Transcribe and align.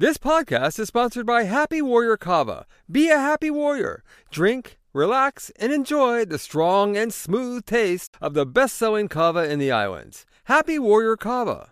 This 0.00 0.16
podcast 0.16 0.78
is 0.78 0.86
sponsored 0.86 1.26
by 1.26 1.42
Happy 1.42 1.82
Warrior 1.82 2.16
Kava. 2.16 2.66
Be 2.88 3.10
a 3.10 3.18
happy 3.18 3.50
warrior. 3.50 4.04
Drink, 4.30 4.78
relax, 4.92 5.50
and 5.58 5.72
enjoy 5.72 6.24
the 6.24 6.38
strong 6.38 6.96
and 6.96 7.12
smooth 7.12 7.66
taste 7.66 8.16
of 8.20 8.32
the 8.32 8.46
best 8.46 8.76
selling 8.76 9.08
kava 9.08 9.50
in 9.50 9.58
the 9.58 9.72
islands. 9.72 10.24
Happy 10.44 10.78
Warrior 10.78 11.16
Kava. 11.16 11.70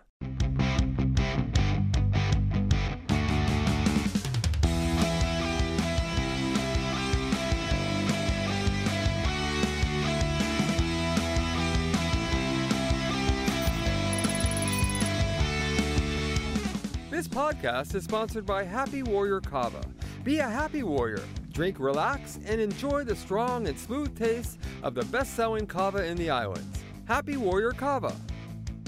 This 17.27 17.37
podcast 17.37 17.93
is 17.93 18.05
sponsored 18.05 18.45
by 18.45 18.63
Happy 18.63 19.03
Warrior 19.03 19.41
Kava. 19.41 19.81
Be 20.23 20.39
a 20.39 20.47
happy 20.47 20.81
warrior. 20.83 21.21
Drink, 21.51 21.77
relax, 21.77 22.39
and 22.45 22.61
enjoy 22.61 23.03
the 23.03 23.17
strong 23.17 23.67
and 23.67 23.77
smooth 23.77 24.17
taste 24.17 24.59
of 24.81 24.95
the 24.95 25.03
best 25.05 25.33
selling 25.33 25.67
kava 25.67 26.05
in 26.05 26.15
the 26.15 26.29
islands. 26.29 26.79
Happy 27.05 27.35
Warrior 27.35 27.73
Kava. 27.73 28.15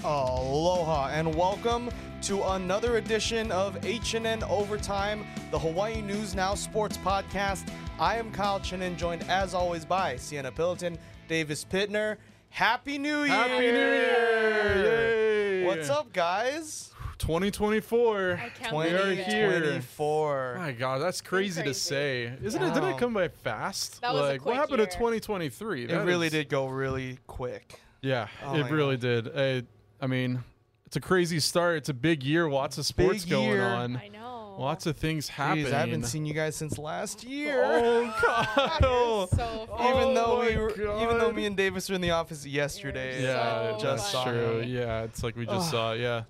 Aloha 0.05 1.10
and 1.10 1.36
welcome 1.36 1.90
to 2.22 2.41
another 2.52 2.96
edition 2.96 3.52
of 3.52 3.76
HNN 3.82 4.49
Overtime, 4.49 5.26
the 5.52 5.60
Hawaii 5.60 6.02
News 6.02 6.34
Now 6.34 6.55
Sports 6.55 6.96
Podcast. 6.98 7.70
I 7.99 8.16
am 8.16 8.32
Kyle 8.32 8.62
Chinen, 8.62 8.96
joined 8.96 9.24
as 9.24 9.54
always 9.54 9.84
by 9.84 10.16
Cienna 10.16 10.52
Pilotin, 10.54 10.98
Davis 11.27 11.66
Pitner. 11.66 12.16
Happy 12.52 12.98
New 12.98 13.24
Year! 13.24 13.35
Happy 13.35 13.60
New 13.60 13.77
Year! 13.77 14.85
Yay! 14.85 15.66
What's 15.66 15.90
up, 15.90 16.13
guys? 16.13 16.94
2024. 17.20 18.40
I 18.41 18.50
can't 18.50 18.76
We 18.76 18.86
are 18.88 18.98
believe 18.98 19.20
it. 19.20 19.27
here. 19.27 19.50
2024. 19.52 20.55
My 20.58 20.72
God, 20.72 21.02
that's 21.02 21.22
crazy, 21.22 21.60
to 21.62 21.66
crazy. 21.66 21.80
say. 21.80 22.34
Isn't 22.44 22.62
it? 22.62 22.73
Didn't 22.73 22.84
Wow. 22.84 22.90
it 22.96 22.98
come 22.98 23.13
by 23.13 23.27
fast? 23.27 24.02
That 24.02 24.13
was 24.13 24.21
a 24.21 24.26
like, 24.26 24.46
what 24.46 24.52
quick 24.54 24.55
happened 24.55 24.77
year. 24.80 24.88
to 24.88 24.93
2023? 24.98 25.84
It 25.84 25.88
That 25.90 26.05
really 26.05 26.27
is- 26.27 26.34
did 26.34 26.49
go 26.49 26.68
really 26.68 27.20
quick. 27.27 27.80
Yeah, 28.02 28.27
Oh 28.46 28.55
it 28.55 28.62
my 28.63 28.70
really 28.70 28.98
did. 28.98 29.30
I, 29.38 29.63
I 30.02 30.08
mean, 30.08 30.43
it's 30.85 30.96
a 30.96 31.02
crazy 31.02 31.40
start. 31.41 31.77
It's 31.77 31.90
a 31.90 31.93
big 31.93 32.24
year. 32.24 32.49
Lots 32.49 32.77
of 32.77 32.85
sports 32.85 33.24
Big 33.24 33.32
going 33.32 33.49
year. 33.49 33.63
on. 33.65 33.98
I 33.98 34.08
know. 34.08 34.55
Lots 34.58 34.86
of 34.88 34.98
things 34.98 35.27
happening. 35.30 35.65
Jeez, 35.68 35.74
I 35.74 35.80
haven't 35.80 36.04
seen 36.04 36.26
you 36.26 36.34
guys 36.34 36.54
since 36.55 36.77
last 36.77 37.24
year. 37.24 37.62
Oh, 37.65 38.13
Kyle. 38.20 39.27
so 39.27 39.68
funny. 39.70 39.90
even 39.90 40.02
Oh 40.10 40.13
though 40.13 40.40
we 40.41 40.55
my 40.55 40.62
were, 40.62 40.71
even 40.71 41.18
though 41.18 41.27
God. 41.27 41.36
me 41.36 41.46
and 41.46 41.55
Davis 41.55 41.88
were 41.90 41.96
in 41.96 42.02
the 42.02 42.12
office 42.12 42.46
yesterday. 42.46 43.24
Yeah, 43.24 43.71
So 43.77 43.82
just 43.82 43.84
that's 44.04 44.12
saw 44.12 44.24
true. 44.26 44.60
him. 44.60 44.70
Yeah, 44.70 45.04
it's 45.04 45.24
like 45.24 45.36
we 45.38 45.46
just 45.46 45.70
saw. 45.71 45.93
Yeah. 45.93 46.24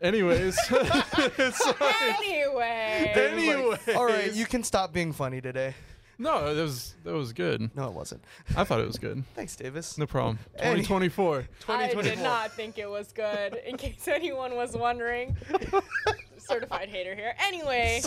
Anyways, 0.00 0.56
it's 0.70 1.66
anyway. 1.80 3.12
Anyways. 3.16 3.96
All 3.96 4.06
right, 4.06 4.32
you 4.32 4.46
can 4.46 4.62
stop 4.62 4.92
being 4.92 5.12
funny 5.12 5.40
today. 5.40 5.74
no, 6.18 6.54
that 6.54 6.62
was 6.62 6.94
that 7.04 7.12
was 7.14 7.32
good. 7.32 7.70
No, 7.76 7.88
it 7.88 7.92
wasn't. 7.94 8.22
I 8.56 8.62
thought 8.64 8.80
it 8.80 8.86
was 8.86 8.98
good. 8.98 9.24
Thanks, 9.34 9.56
Davis. 9.56 9.98
No 9.98 10.06
problem. 10.06 10.38
Any- 10.56 10.82
2024. 10.82 11.38
I 11.38 11.42
2024. 11.60 12.02
did 12.02 12.22
not 12.22 12.52
think 12.52 12.78
it 12.78 12.88
was 12.88 13.10
good. 13.12 13.54
In 13.66 13.76
case 13.76 14.06
anyone 14.06 14.54
was 14.54 14.76
wondering. 14.76 15.36
Certified 16.38 16.88
hater 16.88 17.14
here. 17.14 17.34
Anyway, 17.40 18.00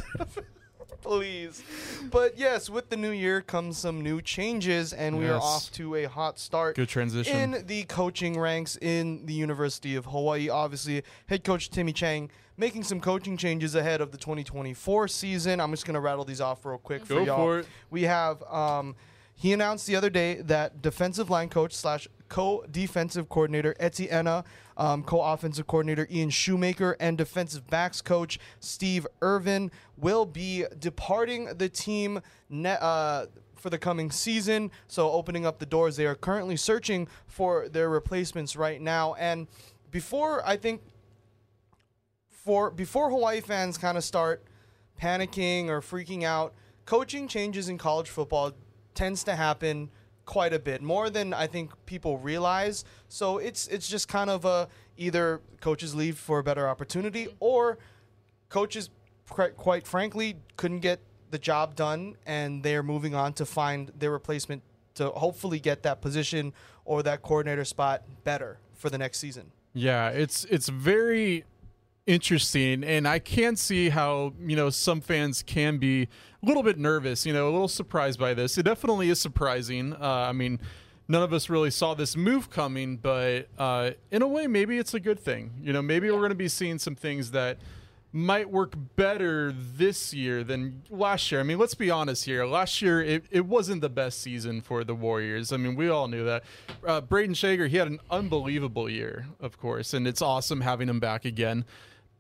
Please. 1.02 1.64
But 2.12 2.38
yes, 2.38 2.70
with 2.70 2.90
the 2.90 2.98
new 2.98 3.12
year 3.12 3.42
comes 3.42 3.78
some 3.78 4.02
new 4.02 4.22
changes, 4.22 4.94
and 4.94 5.18
we 5.18 5.28
are 5.28 5.40
off 5.40 5.72
to 5.74 5.96
a 5.96 6.04
hot 6.06 6.40
start 6.40 6.76
Good 6.76 6.90
transition. 6.90 7.36
in 7.56 7.66
the 7.68 7.84
coaching 7.84 8.40
ranks 8.40 8.78
in 8.82 9.26
the 9.26 9.34
University 9.34 9.96
of 9.96 10.06
Hawaii. 10.06 10.50
Obviously, 10.50 11.04
head 11.28 11.44
coach 11.44 11.70
Timmy 11.70 11.94
Chang 11.94 12.30
making 12.58 12.84
some 12.84 13.00
coaching 13.00 13.38
changes 13.38 13.74
ahead 13.76 14.02
of 14.02 14.12
the 14.12 14.18
2024 14.18 15.08
season. 15.08 15.60
I'm 15.60 15.72
just 15.72 15.86
going 15.86 15.96
to 15.96 16.00
rattle 16.00 16.24
these 16.26 16.42
off 16.42 16.66
real 16.66 16.78
quick 16.78 17.06
for 17.06 17.16
Go 17.16 17.24
y'all. 17.24 17.38
for 17.38 17.60
it. 17.60 17.68
We 17.90 18.04
have 18.04 18.44
um, 18.44 18.96
he 19.34 19.54
announced 19.54 19.88
the 19.88 19.96
other 19.96 20.10
day 20.12 20.36
that 20.44 20.82
defensive 20.84 21.30
line 21.32 21.50
coach 21.50 21.74
slash 21.74 22.08
co-defensive 22.30 23.28
coordinator 23.28 23.76
Etienne, 23.80 24.44
um, 24.78 25.04
co-offensive 25.04 25.68
coordinator 25.68 26.08
Ian 26.12 26.30
Shoemaker, 26.30 26.96
and 27.00 27.18
defensive 27.18 27.68
backs 27.68 28.02
coach 28.02 28.40
Steve 28.60 29.06
Irvin 29.22 29.72
will 29.98 30.26
be 30.26 30.66
departing 30.80 31.46
the 31.58 31.70
team 31.70 32.22
ne- 32.50 32.78
uh, 32.80 33.26
for 33.56 33.70
the 33.70 33.78
coming 33.78 34.12
season. 34.12 34.72
So 34.88 35.12
opening 35.12 35.46
up 35.46 35.60
the 35.60 35.66
doors, 35.66 35.96
they 35.96 36.06
are 36.06 36.16
currently 36.16 36.58
searching 36.58 37.08
for 37.28 37.70
their 37.70 37.90
replacements 37.90 38.56
right 38.56 38.82
now. 38.82 39.14
And 39.16 39.48
before 39.92 40.46
I 40.46 40.58
think 40.58 40.82
for 42.30 42.72
before 42.72 43.10
Hawaii 43.10 43.42
fans 43.42 43.78
kind 43.78 43.98
of 43.98 44.04
start 44.04 44.44
panicking 45.00 45.68
or 45.68 45.82
freaking 45.82 46.24
out, 46.24 46.54
coaching 46.86 47.28
changes 47.28 47.70
in 47.70 47.78
college 47.78 48.10
football 48.10 48.52
tends 48.94 49.24
to 49.24 49.36
happen 49.36 49.90
quite 50.32 50.54
a 50.54 50.60
bit 50.60 50.82
more 50.82 51.10
than 51.10 51.34
I 51.34 51.46
think 51.46 51.72
people 51.86 52.18
realize. 52.18 52.86
So 53.10 53.38
it's 53.38 53.68
it's 53.68 53.90
just 53.90 54.08
kind 54.08 54.30
of 54.30 54.46
a 54.46 54.70
either 54.96 55.42
coaches 55.60 55.94
leave 55.94 56.18
for 56.18 56.40
a 56.40 56.44
better 56.44 56.70
opportunity 56.70 57.28
or 57.42 57.78
coaches 58.48 58.90
quite, 59.28 59.58
quite 59.58 59.86
frankly 59.86 60.38
couldn't 60.56 60.80
get 60.80 61.02
the 61.32 61.38
job 61.38 61.76
done 61.76 62.16
and 62.26 62.64
they're 62.64 62.82
moving 62.82 63.14
on 63.14 63.34
to 63.34 63.46
find 63.46 63.92
their 64.00 64.12
replacement 64.12 64.64
to 64.96 65.10
hopefully 65.10 65.60
get 65.60 65.84
that 65.84 66.00
position 66.00 66.54
or 66.86 67.04
that 67.04 67.22
coordinator 67.22 67.66
spot 67.66 68.02
better 68.24 68.58
for 68.74 68.90
the 68.90 68.98
next 68.98 69.20
season. 69.20 69.52
Yeah, 69.74 70.10
it's 70.12 70.46
it's 70.46 70.70
very 70.70 71.44
interesting 72.08 72.84
and 72.84 73.08
I 73.08 73.20
can 73.20 73.56
see 73.56 73.90
how, 73.90 74.34
you 74.40 74.56
know, 74.56 74.70
some 74.70 75.02
fans 75.02 75.44
can 75.44 75.78
be 75.78 76.04
a 76.04 76.46
little 76.46 76.64
bit 76.64 76.78
nervous, 76.78 77.26
you 77.26 77.34
know, 77.34 77.50
a 77.50 77.52
little 77.52 77.68
surprised 77.68 78.20
by 78.20 78.34
this. 78.34 78.58
It 78.58 78.64
definitely 78.64 79.10
is 79.10 79.20
surprising. 79.20 79.94
Uh, 79.94 80.00
I 80.00 80.32
mean, 80.32 80.60
none 81.08 81.24
of 81.24 81.34
us 81.34 81.50
really 81.50 81.72
saw 81.72 81.94
this 81.94 82.16
move 82.16 82.50
coming, 82.50 82.98
but 82.98 83.48
uh, 83.58 83.92
in 84.10 84.22
a 84.22 84.28
way 84.28 84.48
maybe 84.48 84.78
it's 84.78 84.94
a 84.94 85.00
good 85.00 85.20
thing. 85.20 85.54
You 85.62 85.74
know, 85.74 85.82
maybe 85.82 86.10
we're 86.10 86.18
going 86.18 86.30
to 86.30 86.36
be 86.36 86.48
seeing 86.48 86.80
some 86.80 86.96
things 86.96 87.32
that 87.32 87.60
might 88.14 88.50
work 88.50 88.74
better 88.96 89.54
this 89.54 90.14
year 90.14 90.44
than 90.44 90.82
last 90.90 91.32
year. 91.32 91.40
I 91.40 91.44
mean, 91.44 91.58
let's 91.58 91.76
be 91.76 91.90
honest 91.90 92.26
here. 92.26 92.46
Last 92.46 92.82
year, 92.82 93.02
it, 93.02 93.24
it 93.32 93.46
wasn't 93.46 93.82
the 93.82 93.90
best 93.90 94.22
season 94.22 94.60
for 94.60 94.84
the 94.84 94.94
Warriors. 94.94 95.54
I 95.54 95.58
mean, 95.58 95.76
we 95.76 95.88
all 95.88 96.10
knew 96.10 96.26
that. 96.26 96.44
Uh, 96.86 97.00
Brayden 97.00 97.36
Schager, 97.36 97.68
he 97.68 97.78
had 97.78 97.88
an 97.88 98.00
unbelievable 98.10 98.90
year, 98.90 99.28
of 99.40 99.58
course, 99.58 99.94
and 99.94 100.08
it's 100.08 100.22
awesome 100.22 100.62
having 100.62 100.90
him 100.90 101.00
back 101.00 101.24
again. 101.24 101.64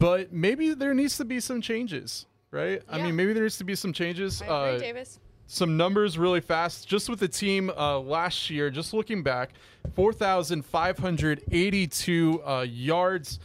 But 0.01 0.33
maybe 0.33 0.73
there 0.73 0.95
needs 0.95 1.15
to 1.17 1.25
be 1.25 1.39
some 1.39 1.61
changes, 1.61 2.25
right? 2.49 2.81
I 2.89 3.03
mean, 3.03 3.15
maybe 3.15 3.33
there 3.33 3.43
needs 3.43 3.59
to 3.59 3.63
be 3.63 3.75
some 3.75 3.93
changes. 3.93 4.41
I 4.41 4.45
agree, 4.45 4.55
Uh, 4.55 4.79
Davis. 4.79 5.19
some 5.45 5.77
numbers 5.77 6.17
really 6.17 6.41
fast. 6.41 6.87
Just 6.87 7.07
with 7.07 7.19
the 7.19 7.27
team 7.27 7.69
uh, 7.69 7.99
last 7.99 8.49
year, 8.49 8.71
just 8.71 8.95
looking 8.95 9.21
back, 9.21 9.51
4,582 9.95 12.41
uh, 12.43 12.65
yards 12.67 13.39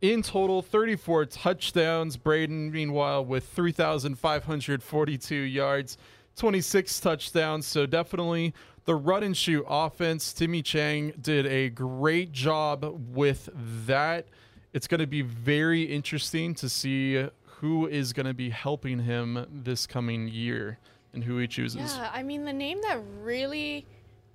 in 0.00 0.22
total, 0.22 0.62
34 0.62 1.26
touchdowns. 1.26 2.16
Brayden, 2.16 2.72
meanwhile, 2.72 3.22
with 3.22 3.46
3,542 3.48 5.34
yards, 5.34 5.98
26 6.36 7.00
touchdowns. 7.00 7.66
So 7.66 7.84
definitely 7.84 8.54
the 8.86 8.94
run 8.94 9.24
and 9.24 9.36
shoot 9.36 9.62
offense. 9.68 10.32
Timmy 10.32 10.62
Chang 10.62 11.12
did 11.20 11.44
a 11.44 11.68
great 11.68 12.32
job 12.32 12.98
with 13.10 13.50
that. 13.86 14.26
It's 14.72 14.86
going 14.86 15.00
to 15.00 15.06
be 15.06 15.22
very 15.22 15.82
interesting 15.82 16.54
to 16.56 16.68
see 16.68 17.26
who 17.44 17.86
is 17.86 18.12
going 18.12 18.26
to 18.26 18.34
be 18.34 18.50
helping 18.50 19.00
him 19.00 19.46
this 19.50 19.86
coming 19.86 20.28
year 20.28 20.78
and 21.12 21.24
who 21.24 21.38
he 21.38 21.46
chooses. 21.48 21.96
Yeah, 21.96 22.10
I 22.12 22.22
mean 22.22 22.44
the 22.44 22.52
name 22.52 22.80
that 22.82 23.00
really 23.22 23.86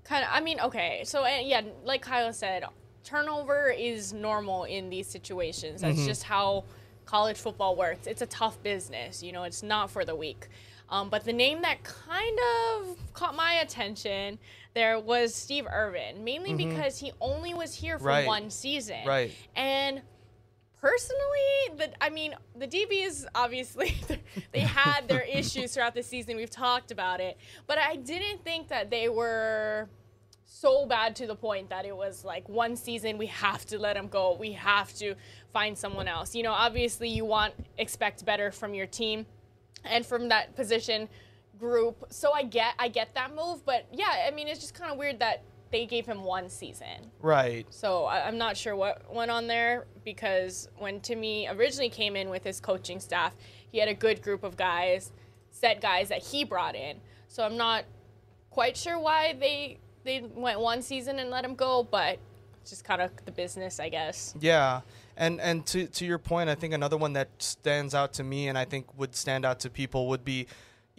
kind 0.03 0.23
of 0.23 0.29
I 0.33 0.41
mean, 0.41 0.59
okay. 0.59 1.03
So 1.05 1.23
uh, 1.23 1.39
yeah, 1.41 1.61
like 1.85 2.01
Kyle 2.01 2.33
said, 2.33 2.65
turnover 3.03 3.69
is 3.69 4.11
normal 4.13 4.63
in 4.65 4.89
these 4.89 5.07
situations. 5.07 5.81
That's 5.81 6.05
just 6.05 6.23
how 6.23 6.65
college 7.05 7.37
football 7.37 7.75
works. 7.75 8.07
It's 8.07 8.21
a 8.21 8.25
tough 8.27 8.61
business, 8.63 9.21
you 9.21 9.31
know, 9.31 9.43
it's 9.43 9.63
not 9.63 9.91
for 9.91 10.03
the 10.05 10.15
weak. 10.15 10.47
Um, 10.89 11.09
but 11.09 11.23
the 11.23 11.33
name 11.33 11.61
that 11.61 11.83
kind 11.83 12.37
of 12.77 12.97
caught 13.13 13.35
my 13.35 13.53
attention 13.55 14.37
there 14.73 14.99
was 14.99 15.33
Steve 15.33 15.65
Irvin, 15.71 16.23
mainly 16.23 16.53
because 16.53 16.97
he 16.99 17.11
only 17.21 17.53
was 17.53 17.73
here 17.73 17.97
for 17.97 18.05
Right. 18.05 18.27
one 18.27 18.49
season. 18.49 19.05
Right. 19.05 19.31
And 19.55 20.01
personally, 20.83 21.77
the 21.77 22.03
I 22.03 22.09
mean, 22.09 22.35
the 22.57 22.67
DBs 22.67 23.25
obviously 23.33 23.95
they 24.51 24.59
had 24.59 25.07
their 25.07 25.21
issues 25.39 25.73
throughout 25.73 25.95
the 25.95 26.03
season. 26.03 26.35
We've 26.35 26.49
talked 26.49 26.91
about 26.91 27.21
it, 27.21 27.37
but 27.65 27.77
I 27.77 27.95
didn't 27.95 28.43
think 28.43 28.67
that 28.67 28.91
they 28.91 29.07
were 29.07 29.87
so 30.45 30.85
bad 30.85 31.15
to 31.15 31.25
the 31.25 31.35
point 31.35 31.69
that 31.69 31.85
it 31.85 31.95
was 31.95 32.25
like 32.25 32.47
one 32.49 32.75
season 32.75 33.17
we 33.17 33.27
have 33.27 33.65
to 33.67 33.79
let 33.79 33.95
him 33.95 34.07
go. 34.07 34.35
We 34.37 34.51
have 34.51 34.93
to 34.95 35.15
find 35.53 35.77
someone 35.77 36.09
else. 36.09 36.35
You 36.35 36.43
know, 36.43 36.51
obviously 36.51 37.07
you 37.07 37.23
want 37.23 37.53
expect 37.77 38.25
better 38.25 38.51
from 38.51 38.73
your 38.73 38.85
team 38.85 39.25
and 39.85 40.05
from 40.05 40.27
that 40.29 40.53
position 40.53 41.07
group. 41.57 42.05
So 42.09 42.33
I 42.33 42.43
get 42.43 42.73
I 42.77 42.89
get 42.89 43.15
that 43.15 43.33
move, 43.33 43.65
but 43.65 43.87
yeah, 43.93 44.27
I 44.27 44.31
mean 44.31 44.49
it's 44.49 44.59
just 44.59 44.73
kind 44.73 44.91
of 44.91 44.97
weird 44.97 45.19
that 45.19 45.43
they 45.73 45.87
gave 45.87 46.05
him 46.05 46.23
one 46.23 46.49
season. 46.49 47.11
Right. 47.19 47.65
So 47.71 48.05
I, 48.05 48.27
I'm 48.27 48.37
not 48.37 48.55
sure 48.55 48.75
what 48.75 49.11
went 49.11 49.31
on 49.31 49.47
there 49.47 49.87
because 50.05 50.69
when 50.77 51.01
Timmy 51.01 51.47
originally 51.49 51.89
came 51.89 52.15
in 52.15 52.29
with 52.29 52.43
his 52.43 52.59
coaching 52.59 52.99
staff, 52.99 53.35
he 53.71 53.79
had 53.79 53.89
a 53.89 53.93
good 53.95 54.21
group 54.21 54.43
of 54.43 54.55
guys, 54.55 55.11
set 55.49 55.81
guys 55.81 56.09
that 56.09 56.21
he 56.21 56.43
brought 56.43 56.75
in. 56.75 56.97
So 57.27 57.43
I'm 57.43 57.57
not 57.57 57.85
quite 58.51 58.77
sure 58.77 58.99
why 58.99 59.35
they 59.39 59.79
they 60.03 60.21
went 60.35 60.59
one 60.59 60.83
season 60.83 61.17
and 61.17 61.31
let 61.31 61.43
him 61.43 61.55
go, 61.55 61.87
but 61.89 62.19
just 62.69 62.83
kind 62.83 63.01
of 63.01 63.09
the 63.25 63.31
business, 63.31 63.79
I 63.79 63.89
guess. 63.89 64.35
Yeah. 64.39 64.81
And 65.17 65.41
and 65.41 65.65
to 65.67 65.87
to 65.87 66.05
your 66.05 66.19
point, 66.19 66.51
I 66.51 66.55
think 66.55 66.75
another 66.75 66.97
one 66.97 67.13
that 67.13 67.29
stands 67.39 67.95
out 67.95 68.13
to 68.13 68.23
me 68.23 68.47
and 68.47 68.59
I 68.59 68.65
think 68.65 68.95
would 68.95 69.15
stand 69.15 69.43
out 69.43 69.59
to 69.61 69.71
people 69.71 70.07
would 70.09 70.23
be 70.23 70.45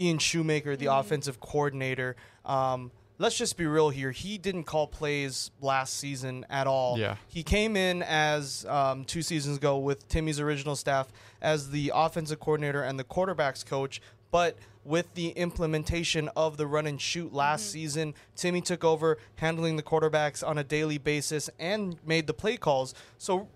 Ian 0.00 0.18
Shoemaker, 0.18 0.74
the 0.74 0.86
offensive 0.86 1.38
coordinator. 1.38 2.16
Um, 2.44 2.90
let's 3.18 3.36
just 3.36 3.56
be 3.56 3.66
real 3.66 3.90
here. 3.90 4.10
He 4.10 4.38
didn't 4.38 4.64
call 4.64 4.86
plays 4.86 5.50
last 5.60 5.98
season 5.98 6.44
at 6.50 6.66
all. 6.66 6.98
Yeah. 6.98 7.16
He 7.28 7.42
came 7.42 7.76
in 7.76 8.02
as 8.02 8.66
um, 8.66 9.04
two 9.04 9.22
seasons 9.22 9.56
ago 9.56 9.78
with 9.78 10.08
Timmy's 10.08 10.40
original 10.40 10.76
staff 10.76 11.08
as 11.40 11.70
the 11.70 11.92
offensive 11.94 12.40
coordinator 12.40 12.82
and 12.82 12.98
the 12.98 13.04
quarterbacks 13.04 13.64
coach, 13.64 14.00
but 14.30 14.56
with 14.84 15.14
the 15.14 15.30
implementation 15.30 16.28
of 16.36 16.56
the 16.56 16.66
run 16.66 16.86
and 16.86 17.00
shoot 17.00 17.32
last 17.32 17.70
season, 17.70 18.14
Timmy 18.36 18.60
took 18.60 18.84
over 18.84 19.18
handling 19.36 19.76
the 19.76 19.82
quarterbacks 19.82 20.46
on 20.46 20.58
a 20.58 20.64
daily 20.64 20.98
basis 20.98 21.48
and 21.58 21.96
made 22.04 22.26
the 22.26 22.34
play 22.34 22.56
calls. 22.56 22.94
So 23.16 23.48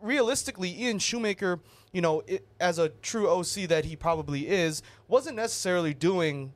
realistically, 0.00 0.70
Ian 0.82 0.98
Shoemaker, 0.98 1.60
you 1.92 2.00
know, 2.00 2.22
it, 2.26 2.46
as 2.58 2.78
a 2.78 2.88
true 2.88 3.28
OC 3.28 3.68
that 3.68 3.84
he 3.84 3.94
probably 3.94 4.48
is, 4.48 4.82
wasn't 5.06 5.36
necessarily 5.36 5.94
doing 5.94 6.52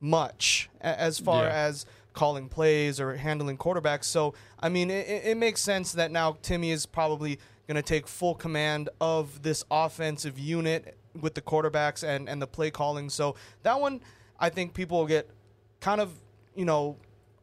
much 0.00 0.68
as 0.80 1.18
far 1.18 1.44
Yeah. 1.44 1.50
as 1.50 1.86
calling 2.12 2.48
plays 2.48 3.00
or 3.00 3.16
handling 3.16 3.56
quarterbacks. 3.56 4.04
So, 4.04 4.34
I 4.58 4.68
mean, 4.68 4.90
it, 4.90 5.08
it 5.08 5.36
makes 5.36 5.60
sense 5.60 5.92
that 5.92 6.10
now 6.10 6.36
Timmy 6.42 6.70
is 6.70 6.86
probably 6.86 7.38
going 7.66 7.76
to 7.76 7.82
take 7.82 8.08
full 8.08 8.34
command 8.34 8.88
of 9.00 9.42
this 9.42 9.64
offensive 9.70 10.38
unit 10.38 10.96
with 11.20 11.34
the 11.34 11.42
quarterbacks 11.42 12.02
and, 12.02 12.28
and 12.28 12.40
the 12.40 12.46
play 12.46 12.70
calling. 12.70 13.10
So, 13.10 13.36
that 13.62 13.80
one, 13.80 14.00
I 14.40 14.48
think 14.48 14.74
people 14.74 14.98
will 14.98 15.06
get 15.06 15.28
kind 15.80 16.00
of, 16.00 16.12
you 16.54 16.64
know, 16.64 16.96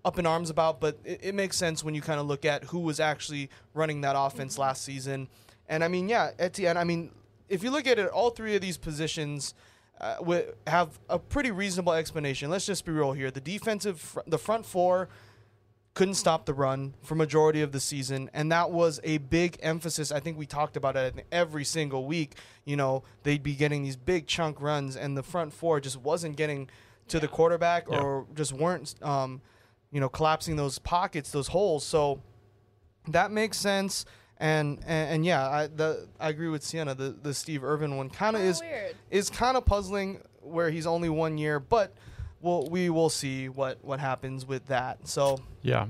up 0.04 0.20
in 0.20 0.26
arms 0.26 0.50
about, 0.50 0.80
but 0.80 1.00
it, 1.04 1.20
it 1.24 1.36
makes 1.36 1.58
sense 1.58 1.84
when 1.84 1.96
you 1.96 2.02
kind 2.02 2.20
of 2.20 2.28
look 2.28 2.46
at 2.46 2.66
who 2.66 2.80
was 2.80 3.00
actually 3.00 3.50
running 3.74 4.02
that 4.02 4.16
offense 4.18 4.58
last 4.58 4.84
season. 4.84 5.28
And 5.68 5.84
I 5.84 5.88
mean, 5.88 6.10
yeah, 6.10 6.32
Etienne, 6.38 6.78
I 6.78 6.84
mean, 6.84 7.12
if 7.50 7.64
you 7.64 7.72
look 7.72 7.88
at 7.88 7.98
it, 7.98 8.08
all 8.10 8.30
three 8.30 8.56
of 8.56 8.62
these 8.62 8.78
positions 8.78 9.54
uh, 10.02 10.42
have 10.68 11.00
a 11.10 11.18
pretty 11.20 11.52
reasonable 11.52 11.94
explanation. 11.94 12.50
Let's 12.50 12.66
just 12.66 12.86
be 12.86 12.92
real 12.92 13.14
here. 13.14 13.32
The 13.32 13.42
defensive, 13.42 14.00
fr- 14.00 14.20
the 14.28 14.38
front 14.38 14.66
four 14.66 15.10
couldn't 15.94 16.16
stop 16.16 16.46
the 16.46 16.54
run 16.54 16.94
for 17.02 17.16
majority 17.16 17.62
of 17.62 17.72
the 17.72 17.80
season 17.80 18.30
and 18.34 18.52
that 18.52 18.70
was 18.70 19.00
a 19.06 19.18
big 19.18 19.58
emphasis 19.64 20.12
i 20.12 20.20
think 20.20 20.38
we 20.38 20.46
talked 20.46 20.76
about 20.76 20.98
it 20.98 21.26
every 21.32 21.64
single 21.64 22.06
week 22.06 22.34
you 22.66 22.76
know 22.76 23.02
they'd 23.24 23.42
be 23.42 23.56
getting 23.56 23.82
these 23.82 23.96
big 23.96 24.28
chunk 24.28 24.60
runs 24.60 24.98
and 24.98 25.16
the 25.16 25.24
front 25.24 25.54
four 25.54 25.80
just 25.80 25.96
wasn't 26.02 26.36
getting 26.36 26.70
to 27.08 27.18
the 27.18 27.30
quarterback 27.30 27.86
Yeah. 27.90 28.00
or 28.02 28.26
just 28.36 28.52
weren't 28.52 28.94
um, 29.02 29.42
you 29.90 30.02
know 30.02 30.10
collapsing 30.10 30.58
those 30.58 30.80
pockets 30.80 31.32
those 31.32 31.48
holes 31.48 31.86
so 31.86 32.22
that 33.08 33.32
makes 33.32 33.56
sense 33.58 34.04
and 34.38 34.80
and, 34.86 35.10
and 35.10 35.26
yeah 35.26 35.48
I, 35.48 35.68
the, 35.68 36.08
I 36.20 36.30
agree 36.30 36.50
with 36.50 36.64
Cienna 36.64 36.96
the, 36.96 37.16
the 37.22 37.34
steve 37.34 37.64
irvin 37.64 37.98
one 37.98 38.10
kind 38.10 38.36
of 38.36 38.42
is 38.42 38.62
weird. 38.62 38.96
is 39.10 39.30
kind 39.30 39.58
of 39.58 39.66
puzzling 39.66 40.22
where 40.42 40.70
he's 40.70 40.86
only 40.86 41.10
one 41.10 41.38
year 41.38 41.60
but 41.60 41.94
we'll, 42.42 42.68
we 42.70 42.90
will 42.90 43.10
see 43.10 43.50
what 43.50 43.84
what 43.84 44.00
happens 44.00 44.46
with 44.46 44.68
that 44.68 45.08
so 45.08 45.40
Yeah. 45.62 45.88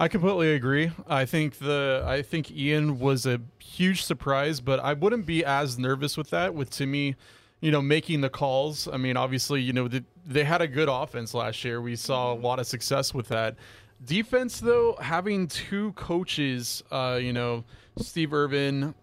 I 0.00 0.08
completely 0.08 0.54
agree. 0.54 0.92
I 1.06 1.26
think 1.26 1.58
the 1.58 2.02
I 2.06 2.22
think 2.22 2.50
Ian 2.50 2.98
was 2.98 3.26
a 3.26 3.38
huge 3.58 4.02
surprise, 4.02 4.62
but 4.62 4.80
I 4.80 4.94
wouldn't 4.94 5.26
be 5.26 5.44
as 5.44 5.78
nervous 5.78 6.16
with 6.16 6.30
that 6.30 6.54
with 6.54 6.70
Timmy, 6.70 7.16
you 7.60 7.70
know, 7.70 7.82
making 7.82 8.22
the 8.22 8.30
calls. 8.30 8.88
I 8.90 8.96
mean, 8.96 9.18
obviously, 9.18 9.60
you 9.60 9.74
know, 9.74 9.88
the, 9.88 10.02
they 10.24 10.42
had 10.44 10.62
a 10.62 10.66
good 10.66 10.88
offense 10.88 11.34
last 11.34 11.62
year. 11.64 11.82
We 11.82 11.96
saw 11.96 12.32
a 12.32 12.34
mm-hmm. 12.34 12.46
lot 12.46 12.58
of 12.58 12.66
success 12.66 13.12
with 13.12 13.28
that. 13.28 13.56
Defense 14.04 14.60
though, 14.60 14.96
having 15.00 15.46
two 15.46 15.92
coaches, 15.92 16.82
uh, 16.90 17.18
you 17.20 17.32
know, 17.32 17.64
Steve 17.98 18.32
Irvin 18.32 18.94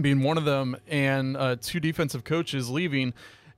being 0.00 0.22
one 0.22 0.38
of 0.38 0.44
them 0.44 0.76
and 0.88 1.36
uh, 1.36 1.56
two 1.60 1.80
defensive 1.80 2.24
coaches 2.24 2.70
leaving, 2.70 3.12